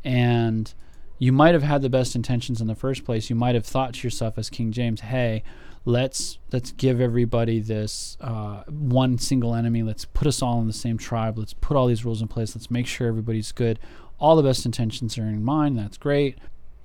And 0.04 0.74
you 1.20 1.32
might 1.32 1.54
have 1.54 1.64
had 1.64 1.82
the 1.82 1.90
best 1.90 2.16
intentions 2.16 2.62
in 2.62 2.68
the 2.68 2.76
first 2.76 3.04
place. 3.04 3.30
You 3.30 3.36
might 3.36 3.56
have 3.56 3.66
thought 3.66 3.96
to 3.96 4.08
yourself 4.08 4.38
as 4.38 4.50
king 4.50 4.72
james 4.72 5.02
hey 5.02 5.44
let's 5.86 6.38
let's 6.52 6.72
give 6.72 7.00
everybody 7.00 7.62
this 7.62 8.18
uh, 8.20 8.64
one 8.68 9.18
single 9.18 9.56
enemy. 9.56 9.84
Let's 9.84 10.04
put 10.06 10.28
us 10.28 10.42
all 10.42 10.60
in 10.60 10.68
the 10.68 10.74
same 10.74 10.98
tribe. 10.98 11.38
Let's 11.38 11.54
put 11.54 11.78
all 11.78 11.88
these 11.88 12.04
rules 12.04 12.22
in 12.22 12.28
place. 12.28 12.56
Let's 12.56 12.70
make 12.70 12.88
sure 12.88 13.08
everybody's 13.08 13.52
good 13.52 13.80
all 14.20 14.36
the 14.36 14.44
best 14.44 14.66
intentions 14.66 15.18
are 15.18 15.24
in 15.24 15.44
mind 15.44 15.78
that's 15.78 15.98
great 15.98 16.38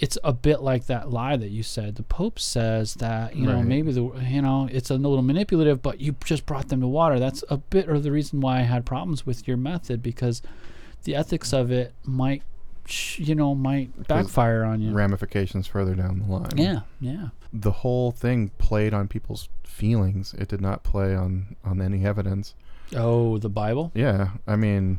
it's 0.03 0.19
a 0.25 0.33
bit 0.33 0.63
like 0.63 0.87
that 0.87 1.11
lie 1.11 1.37
that 1.37 1.51
you 1.51 1.63
said. 1.63 1.95
The 1.95 2.03
Pope 2.03 2.41
says 2.41 2.95
that 2.95 3.37
you 3.37 3.47
know 3.47 3.63
maybe 3.63 3.93
the 3.93 4.03
you 4.29 4.43
know 4.43 4.69
it's 4.71 4.91
a 4.91 4.95
little 4.95 5.23
manipulative, 5.23 5.81
but 5.81 6.01
you 6.01 6.17
just 6.25 6.45
brought 6.45 6.71
them 6.71 6.81
to 6.81 6.89
water. 6.89 7.21
That's 7.21 7.45
a 7.49 7.59
bit 7.59 7.89
of 7.89 8.03
the 8.03 8.11
reason 8.11 8.41
why 8.41 8.59
I 8.59 8.63
had 8.63 8.85
problems 8.85 9.25
with 9.25 9.47
your 9.47 9.57
method 9.57 10.03
because 10.03 10.43
the 11.05 11.15
ethics 11.15 11.53
of 11.53 11.71
it 11.71 11.95
might 12.05 12.43
you 13.15 13.37
know 13.37 13.55
might 13.55 14.09
backfire 14.09 14.65
on 14.65 14.81
you. 14.81 14.93
Ramifications 14.93 15.69
further 15.69 15.95
down 15.95 16.25
the 16.27 16.33
line. 16.33 16.57
Yeah, 16.57 16.81
yeah. 17.01 17.29
The 17.53 17.71
whole 17.71 18.11
thing 18.11 18.51
played 18.59 18.93
on 18.93 19.07
people's 19.07 19.49
feelings. 19.63 20.35
It 20.35 20.49
did 20.49 20.61
not 20.61 20.83
play 20.83 21.15
on 21.15 21.55
on 21.65 21.81
any 21.81 22.05
evidence. 22.05 22.57
Oh, 22.97 23.39
the 23.39 23.49
Bible. 23.49 23.93
Yeah, 23.95 24.31
I 24.49 24.57
mean, 24.57 24.99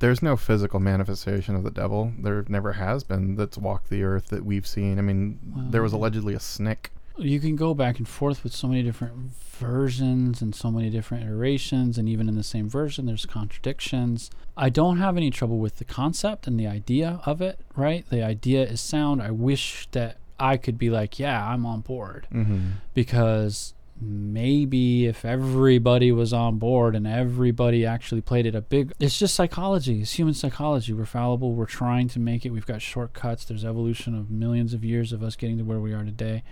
there's 0.00 0.22
no 0.22 0.36
physical 0.36 0.80
manifestation 0.80 1.54
of 1.54 1.62
the 1.64 1.70
devil. 1.70 2.12
There 2.18 2.44
never 2.48 2.72
has 2.74 3.04
been 3.04 3.36
that's 3.36 3.58
walked 3.58 3.90
the 3.90 4.02
earth 4.04 4.28
that 4.28 4.44
we've 4.44 4.66
seen. 4.66 4.98
I 4.98 5.02
mean, 5.02 5.38
there 5.70 5.82
was 5.82 5.92
allegedly 5.92 6.34
a 6.34 6.40
snake. 6.40 6.90
you 7.16 7.40
can 7.40 7.56
go 7.56 7.74
back 7.74 7.98
and 7.98 8.06
forth 8.08 8.44
with 8.44 8.52
so 8.54 8.68
many 8.68 8.82
different 8.82 9.12
versions 9.58 10.40
and 10.40 10.54
so 10.54 10.70
many 10.70 10.88
different 10.88 11.24
iterations 11.24 11.98
and 11.98 12.08
even 12.08 12.28
in 12.28 12.36
the 12.36 12.44
same 12.44 12.68
version 12.70 13.06
there's 13.06 13.26
contradictions 13.26 14.30
i 14.56 14.68
don't 14.68 14.98
have 14.98 15.16
any 15.16 15.30
trouble 15.30 15.58
with 15.58 15.78
the 15.78 15.84
concept 15.84 16.46
and 16.46 16.60
the 16.60 16.66
idea 16.66 17.20
of 17.26 17.40
it 17.40 17.58
right 17.74 18.08
the 18.08 18.22
idea 18.22 18.62
is 18.62 18.80
sound 18.80 19.20
i 19.20 19.32
wish 19.32 19.88
that 19.90 20.16
i 20.38 20.56
could 20.56 20.78
be 20.78 20.88
like 20.90 21.18
yeah 21.18 21.44
i'm 21.50 21.66
on 21.66 21.80
board 21.80 22.28
Mm-hmm. 22.32 22.68
because 22.94 23.74
maybe 24.00 25.06
if 25.06 25.24
everybody 25.24 26.12
was 26.12 26.32
on 26.32 26.58
board 26.58 26.94
and 26.94 27.06
everybody 27.06 27.84
actually 27.84 28.20
played 28.20 28.46
it 28.46 28.54
a 28.54 28.60
big 28.60 28.92
it's 29.00 29.18
just 29.18 29.34
psychology. 29.34 30.00
It's 30.00 30.12
human 30.12 30.34
psychology. 30.34 30.92
We're 30.92 31.06
fallible. 31.06 31.52
We're 31.52 31.66
trying 31.66 32.08
to 32.08 32.20
make 32.20 32.46
it. 32.46 32.50
We've 32.50 32.66
got 32.66 32.80
shortcuts. 32.80 33.44
There's 33.44 33.64
evolution 33.64 34.14
of 34.14 34.30
millions 34.30 34.74
of 34.74 34.84
years 34.84 35.12
of 35.12 35.22
us 35.22 35.36
getting 35.36 35.58
to 35.58 35.64
where 35.64 35.80
we 35.80 35.92
are 35.92 36.04
today. 36.04 36.42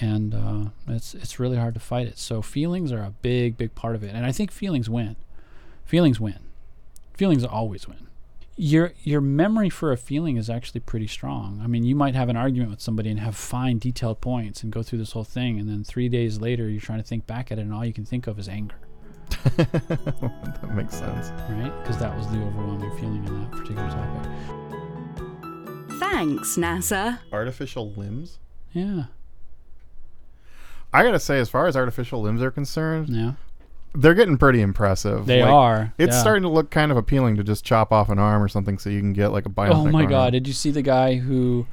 And 0.00 0.34
uh, 0.34 0.70
it's 0.88 1.14
it's 1.14 1.38
really 1.38 1.56
hard 1.56 1.74
to 1.74 1.80
fight 1.80 2.06
it. 2.06 2.18
So 2.18 2.40
feelings 2.40 2.92
are 2.92 3.02
a 3.02 3.12
big 3.22 3.56
big 3.56 3.74
part 3.74 3.94
of 3.94 4.02
it. 4.02 4.14
And 4.14 4.24
i 4.24 4.32
think 4.32 4.50
feelings 4.50 4.88
win. 4.88 5.16
Feelings 5.84 6.20
win. 6.20 6.38
Feelings 7.14 7.44
always 7.44 7.88
win 7.88 8.07
your 8.60 8.92
your 9.04 9.20
memory 9.20 9.70
for 9.70 9.92
a 9.92 9.96
feeling 9.96 10.36
is 10.36 10.50
actually 10.50 10.80
pretty 10.80 11.06
strong. 11.06 11.60
I 11.62 11.68
mean, 11.68 11.84
you 11.84 11.94
might 11.94 12.14
have 12.16 12.28
an 12.28 12.36
argument 12.36 12.70
with 12.72 12.80
somebody 12.80 13.08
and 13.08 13.20
have 13.20 13.36
fine 13.36 13.78
detailed 13.78 14.20
points 14.20 14.62
and 14.64 14.72
go 14.72 14.82
through 14.82 14.98
this 14.98 15.12
whole 15.12 15.22
thing 15.24 15.60
and 15.60 15.68
then 15.68 15.84
3 15.84 16.08
days 16.08 16.40
later 16.40 16.68
you're 16.68 16.80
trying 16.80 16.98
to 16.98 17.04
think 17.06 17.26
back 17.26 17.52
at 17.52 17.58
it 17.58 17.62
and 17.62 17.72
all 17.72 17.84
you 17.84 17.92
can 17.92 18.04
think 18.04 18.26
of 18.26 18.36
is 18.38 18.48
anger, 18.48 18.74
that 19.56 20.70
makes 20.74 20.96
sense. 20.96 21.30
right? 21.50 21.72
Because 21.82 21.98
that 21.98 22.16
was 22.16 22.26
the 22.28 22.38
overwhelming 22.42 22.90
feeling 22.98 23.24
in 23.24 23.40
that 23.42 23.50
particular 23.52 23.88
topic. 23.88 24.30
Thanks, 26.00 26.56
NASA. 26.56 27.18
Artificial 27.32 27.92
limbs. 27.92 28.38
Yeah. 28.72 29.04
I 30.92 31.02
gotta 31.04 31.20
say, 31.20 31.38
as 31.38 31.48
far 31.50 31.66
as 31.66 31.76
artificial 31.76 32.20
limbs 32.22 32.42
are 32.42 32.50
concerned, 32.50 33.08
Yeah. 33.10 33.32
They're 33.94 34.14
getting 34.14 34.36
pretty 34.36 34.60
impressive. 34.60 35.26
They 35.26 35.42
Like, 35.42 35.50
are. 35.52 35.94
It's 35.98 36.14
yeah. 36.14 36.20
starting 36.20 36.42
to 36.42 36.48
look 36.48 36.70
kind 36.70 36.90
of 36.90 36.96
appealing 36.98 37.36
to 37.36 37.44
just 37.44 37.64
chop 37.64 37.92
off 37.92 38.08
an 38.08 38.18
arm 38.18 38.42
or 38.42 38.48
something 38.48 38.78
so 38.78 38.90
you 38.90 39.00
can 39.00 39.12
get 39.12 39.28
like 39.28 39.46
a 39.46 39.50
bionic 39.50 39.74
Oh 39.74 39.86
my 39.86 40.02
arm. 40.02 40.10
god, 40.10 40.32
did 40.32 40.46
you 40.46 40.52
see 40.52 40.70
the 40.70 40.82
guy 40.82 41.16
who 41.16 41.66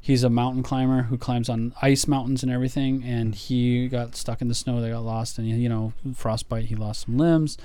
he's 0.00 0.24
a 0.24 0.30
mountain 0.30 0.62
climber 0.62 1.02
who 1.02 1.18
climbs 1.18 1.48
on 1.48 1.74
ice 1.82 2.06
mountains 2.06 2.42
and 2.42 2.50
everything 2.50 3.04
and 3.04 3.34
he 3.34 3.86
got 3.88 4.16
stuck 4.16 4.40
in 4.40 4.48
the 4.48 4.54
snow, 4.54 4.80
they 4.80 4.90
got 4.90 5.04
lost 5.04 5.38
and 5.38 5.46
you 5.48 5.68
know, 5.68 5.92
frostbite, 6.14 6.64
he 6.66 6.74
lost 6.74 7.02
some 7.06 7.18
limbs. 7.18 7.58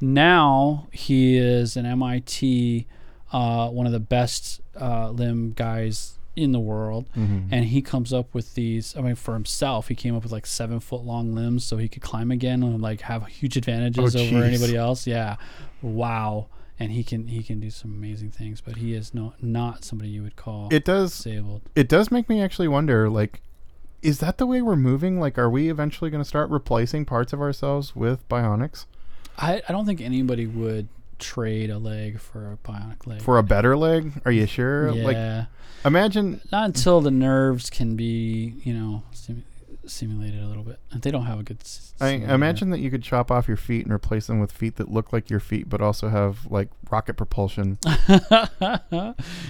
Now 0.00 0.88
he 0.92 1.36
is 1.36 1.76
an 1.76 1.86
MIT 1.86 2.86
uh, 3.32 3.68
one 3.68 3.84
of 3.86 3.92
the 3.92 4.00
best 4.00 4.60
uh, 4.80 5.10
limb 5.10 5.52
guys 5.54 6.14
in 6.36 6.52
the 6.52 6.58
world 6.60 7.08
Mhm. 7.16 7.48
and 7.50 7.66
he 7.66 7.80
comes 7.82 8.12
up 8.12 8.32
with 8.34 8.54
these 8.54 8.96
i 8.96 9.00
mean 9.00 9.14
for 9.14 9.34
himself 9.34 9.88
he 9.88 9.94
came 9.94 10.16
up 10.16 10.22
with 10.24 10.32
like 10.32 10.46
seven 10.46 10.80
foot 10.80 11.02
long 11.04 11.34
limbs 11.34 11.64
so 11.64 11.76
he 11.76 11.88
could 11.88 12.02
climb 12.02 12.30
again 12.30 12.62
and 12.62 12.80
like 12.82 13.02
have 13.02 13.26
huge 13.26 13.56
advantages 13.56 14.16
Oh, 14.16 14.20
over 14.20 14.42
anybody 14.42 14.76
else 14.76 15.06
yeah 15.06 15.36
wow 15.82 16.46
and 16.78 16.90
he 16.90 17.04
can 17.04 17.28
he 17.28 17.42
can 17.42 17.60
do 17.60 17.70
some 17.70 17.92
amazing 17.92 18.30
things 18.30 18.60
but 18.60 18.76
he 18.76 18.94
is 18.94 19.14
not 19.14 19.42
not 19.42 19.84
somebody 19.84 20.10
you 20.10 20.22
would 20.22 20.34
call 20.36 20.68
It 20.72 20.84
does. 20.84 21.12
disabled 21.16 21.62
It 21.76 21.88
does 21.88 22.10
make 22.10 22.28
me 22.28 22.40
actually 22.42 22.66
wonder. 22.68 23.08
Like, 23.08 23.40
is 24.02 24.18
that 24.18 24.38
the 24.38 24.46
way 24.46 24.60
we're 24.60 24.74
moving? 24.76 25.18
Like, 25.20 25.38
are 25.38 25.48
we 25.48 25.70
eventually 25.70 26.10
going 26.10 26.22
to 26.22 26.28
start 26.28 26.50
replacing 26.50 27.04
parts 27.06 27.32
of 27.32 27.40
ourselves 27.40 27.94
with 27.94 28.28
bionics 28.28 28.86
I, 29.38 29.62
I 29.68 29.72
don't 29.72 29.86
think 29.86 30.00
anybody 30.00 30.46
would 30.46 30.88
trade 31.24 31.70
a 31.70 31.78
leg 31.78 32.20
for 32.20 32.52
a 32.52 32.56
bionic 32.68 33.06
leg 33.06 33.22
for 33.22 33.38
a 33.38 33.42
better 33.42 33.76
leg? 33.76 34.12
Are 34.24 34.32
you 34.32 34.46
sure? 34.46 34.90
yeah 34.90 35.04
Like, 35.04 35.46
imagine. 35.84 36.40
not 36.52 36.66
until 36.66 37.00
the 37.00 37.10
nerves 37.10 37.70
can 37.70 37.96
be 37.96 38.54
you 38.64 38.74
know 38.74 39.02
simu- 39.12 39.42
simulated 39.86 40.42
a 40.42 40.46
little 40.46 40.62
bit 40.64 40.78
they 40.94 41.10
don't 41.10 41.26
have 41.26 41.38
a 41.40 41.42
good 41.42 41.60
s- 41.60 41.92
I 42.00 42.08
imagine 42.10 42.70
that 42.70 42.80
you 42.80 42.90
could 42.90 43.02
chop 43.02 43.30
off 43.30 43.46
your 43.48 43.56
feet 43.56 43.84
and 43.84 43.92
replace 43.92 44.26
them 44.26 44.40
with 44.40 44.50
feet 44.52 44.76
that 44.76 44.90
look 44.90 45.12
like 45.12 45.30
your 45.30 45.40
feet, 45.40 45.68
but 45.68 45.80
also 45.80 46.08
have 46.08 46.46
like 46.50 46.68
rocket 46.90 47.14
propulsion. 47.14 47.78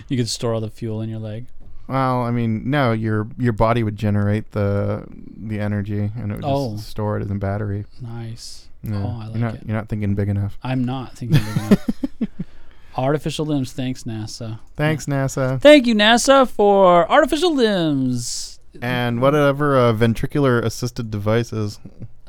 you 0.09 0.16
could 0.16 0.29
store 0.29 0.55
all 0.55 0.61
the 0.61 0.70
fuel 0.70 1.01
in 1.01 1.09
your 1.09 1.18
leg 1.20 1.47
Well, 1.89 2.22
I 2.22 2.31
mean, 2.31 2.68
no, 2.70 2.93
your 2.93 3.29
your 3.39 3.53
body 3.53 3.83
would 3.83 3.97
generate 3.97 4.51
the 4.53 5.05
the 5.37 5.59
energy 5.61 6.11
and 6.16 6.31
it 6.33 6.37
would 6.37 6.45
Oh. 6.45 6.77
just 6.77 6.89
store 6.89 7.16
it 7.18 7.22
as 7.22 7.31
a 7.31 7.35
battery. 7.35 7.85
nice 8.01 8.68
No, 8.85 8.97
Oh, 8.99 9.20
I 9.22 9.26
like 9.26 9.32
you're 9.35 9.39
not 9.41 9.55
it. 9.55 9.62
you're 9.66 9.76
not 9.76 9.89
thinking 9.89 10.14
big 10.14 10.28
enough. 10.28 10.59
I'm 10.62 10.85
not 10.85 11.16
thinking 11.16 11.39
big 11.43 11.57
enough. 11.57 11.89
Artificial 12.97 13.45
limbs. 13.45 13.72
Thanks, 13.72 14.05
NASA. 14.05 14.61
Thanks, 14.76 15.07
NASA. 15.07 15.61
Thank 15.61 15.87
you, 15.87 15.95
NASA, 15.97 16.49
for 16.49 17.11
artificial 17.11 17.53
limbs. 17.55 18.61
And 18.80 19.20
whatever 19.20 19.76
uh, 19.76 19.93
ventricular 19.93 20.62
assisted 20.62 21.11
devices. 21.11 21.80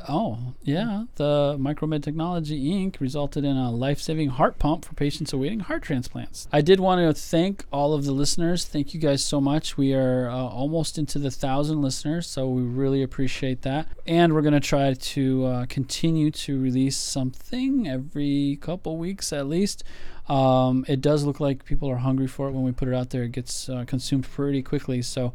Oh, 0.08 0.54
yeah. 0.64 1.06
The 1.16 1.58
Micromed 1.60 2.04
Technology 2.04 2.72
Inc. 2.72 3.00
resulted 3.00 3.44
in 3.44 3.58
a 3.58 3.72
life 3.72 4.00
saving 4.00 4.30
heart 4.30 4.60
pump 4.60 4.86
for 4.86 4.94
patients 4.94 5.34
awaiting 5.34 5.62
heart 5.62 5.84
transplants. 5.84 6.48
I 6.52 6.62
did 6.62 6.80
want 6.80 7.02
to 7.02 7.20
thank 7.20 7.66
all 7.72 7.94
of 7.94 8.06
the 8.06 8.12
listeners. 8.12 8.66
Thank 8.66 8.94
you 8.94 9.00
guys 9.00 9.24
so 9.24 9.42
much. 9.42 9.78
We 9.78 9.94
are 9.94 10.30
uh, 10.30 10.36
almost 10.36 10.98
into 10.98 11.20
the 11.20 11.32
thousand 11.32 11.82
listeners, 11.82 12.28
so 12.28 12.48
we 12.48 12.62
really 12.62 13.02
appreciate 13.04 13.62
that. 13.64 13.88
And 14.06 14.34
we're 14.34 14.42
going 14.42 14.54
to 14.54 14.60
try 14.60 14.94
to 14.94 15.46
uh, 15.46 15.66
continue 15.68 16.32
to 16.32 16.60
release 16.60 16.98
something 16.98 17.88
every 17.88 18.58
couple 18.62 18.98
weeks 18.98 19.34
at 19.34 19.48
least. 19.48 19.84
Um, 20.28 20.86
it 20.88 21.02
does 21.02 21.24
look 21.24 21.40
like 21.40 21.66
people 21.66 21.90
are 21.90 21.98
hungry 21.98 22.28
for 22.28 22.48
it 22.48 22.52
when 22.52 22.64
we 22.64 22.72
put 22.72 22.88
it 22.88 22.94
out 22.94 23.12
there. 23.12 23.24
It 23.24 23.32
gets 23.32 23.70
uh, 23.70 23.86
consumed 23.86 24.24
pretty 24.24 24.62
quickly. 24.64 25.02
So 25.02 25.34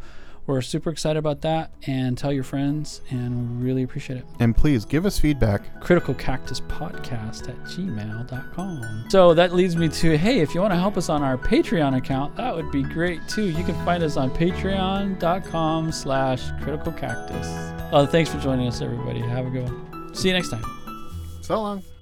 we're 0.51 0.63
super 0.63 0.91
excited 0.91 1.19
about 1.19 1.41
that. 1.43 1.71
And 1.87 2.17
tell 2.19 2.33
your 2.33 2.45
friends, 2.45 3.01
and 3.11 3.59
we 3.61 3.67
really 3.67 3.83
appreciate 3.83 4.19
it 4.19 4.25
And 4.41 4.57
please 4.57 4.85
give 4.85 5.07
us 5.07 5.19
feedback. 5.19 5.81
critical 5.81 6.15
cactus 6.15 6.61
podcast 6.61 7.49
at 7.49 7.57
gmail.com 7.65 9.07
so 9.09 9.35
that 9.35 9.55
leads 9.55 9.77
me 9.77 9.89
to 9.89 10.17
hey 10.19 10.41
if 10.41 10.55
you 10.55 10.61
want 10.61 10.73
to 10.73 10.79
help 10.79 10.97
us 10.97 11.09
on 11.09 11.23
our 11.23 11.37
patreon 11.39 11.97
account 11.97 12.37
that 12.37 12.55
would 12.55 12.71
be 12.71 12.83
great 12.83 13.21
too 13.29 13.45
you 13.51 13.65
can 13.65 13.75
find 13.85 14.03
us 14.03 14.17
on 14.17 14.31
patreon.com 14.31 15.93
slash 15.93 16.51
critical 16.63 16.93
cactus 16.93 17.47
uh, 17.93 18.07
thanks 18.11 18.31
for 18.31 18.39
joining 18.39 18.67
us 18.69 18.81
everybody 18.83 19.21
have 19.21 19.47
a 19.47 19.51
good 19.51 19.65
one 19.65 20.15
see 20.15 20.29
you 20.29 20.35
next 20.35 20.51
time 20.51 20.65
So 21.43 21.61
long. 21.61 22.00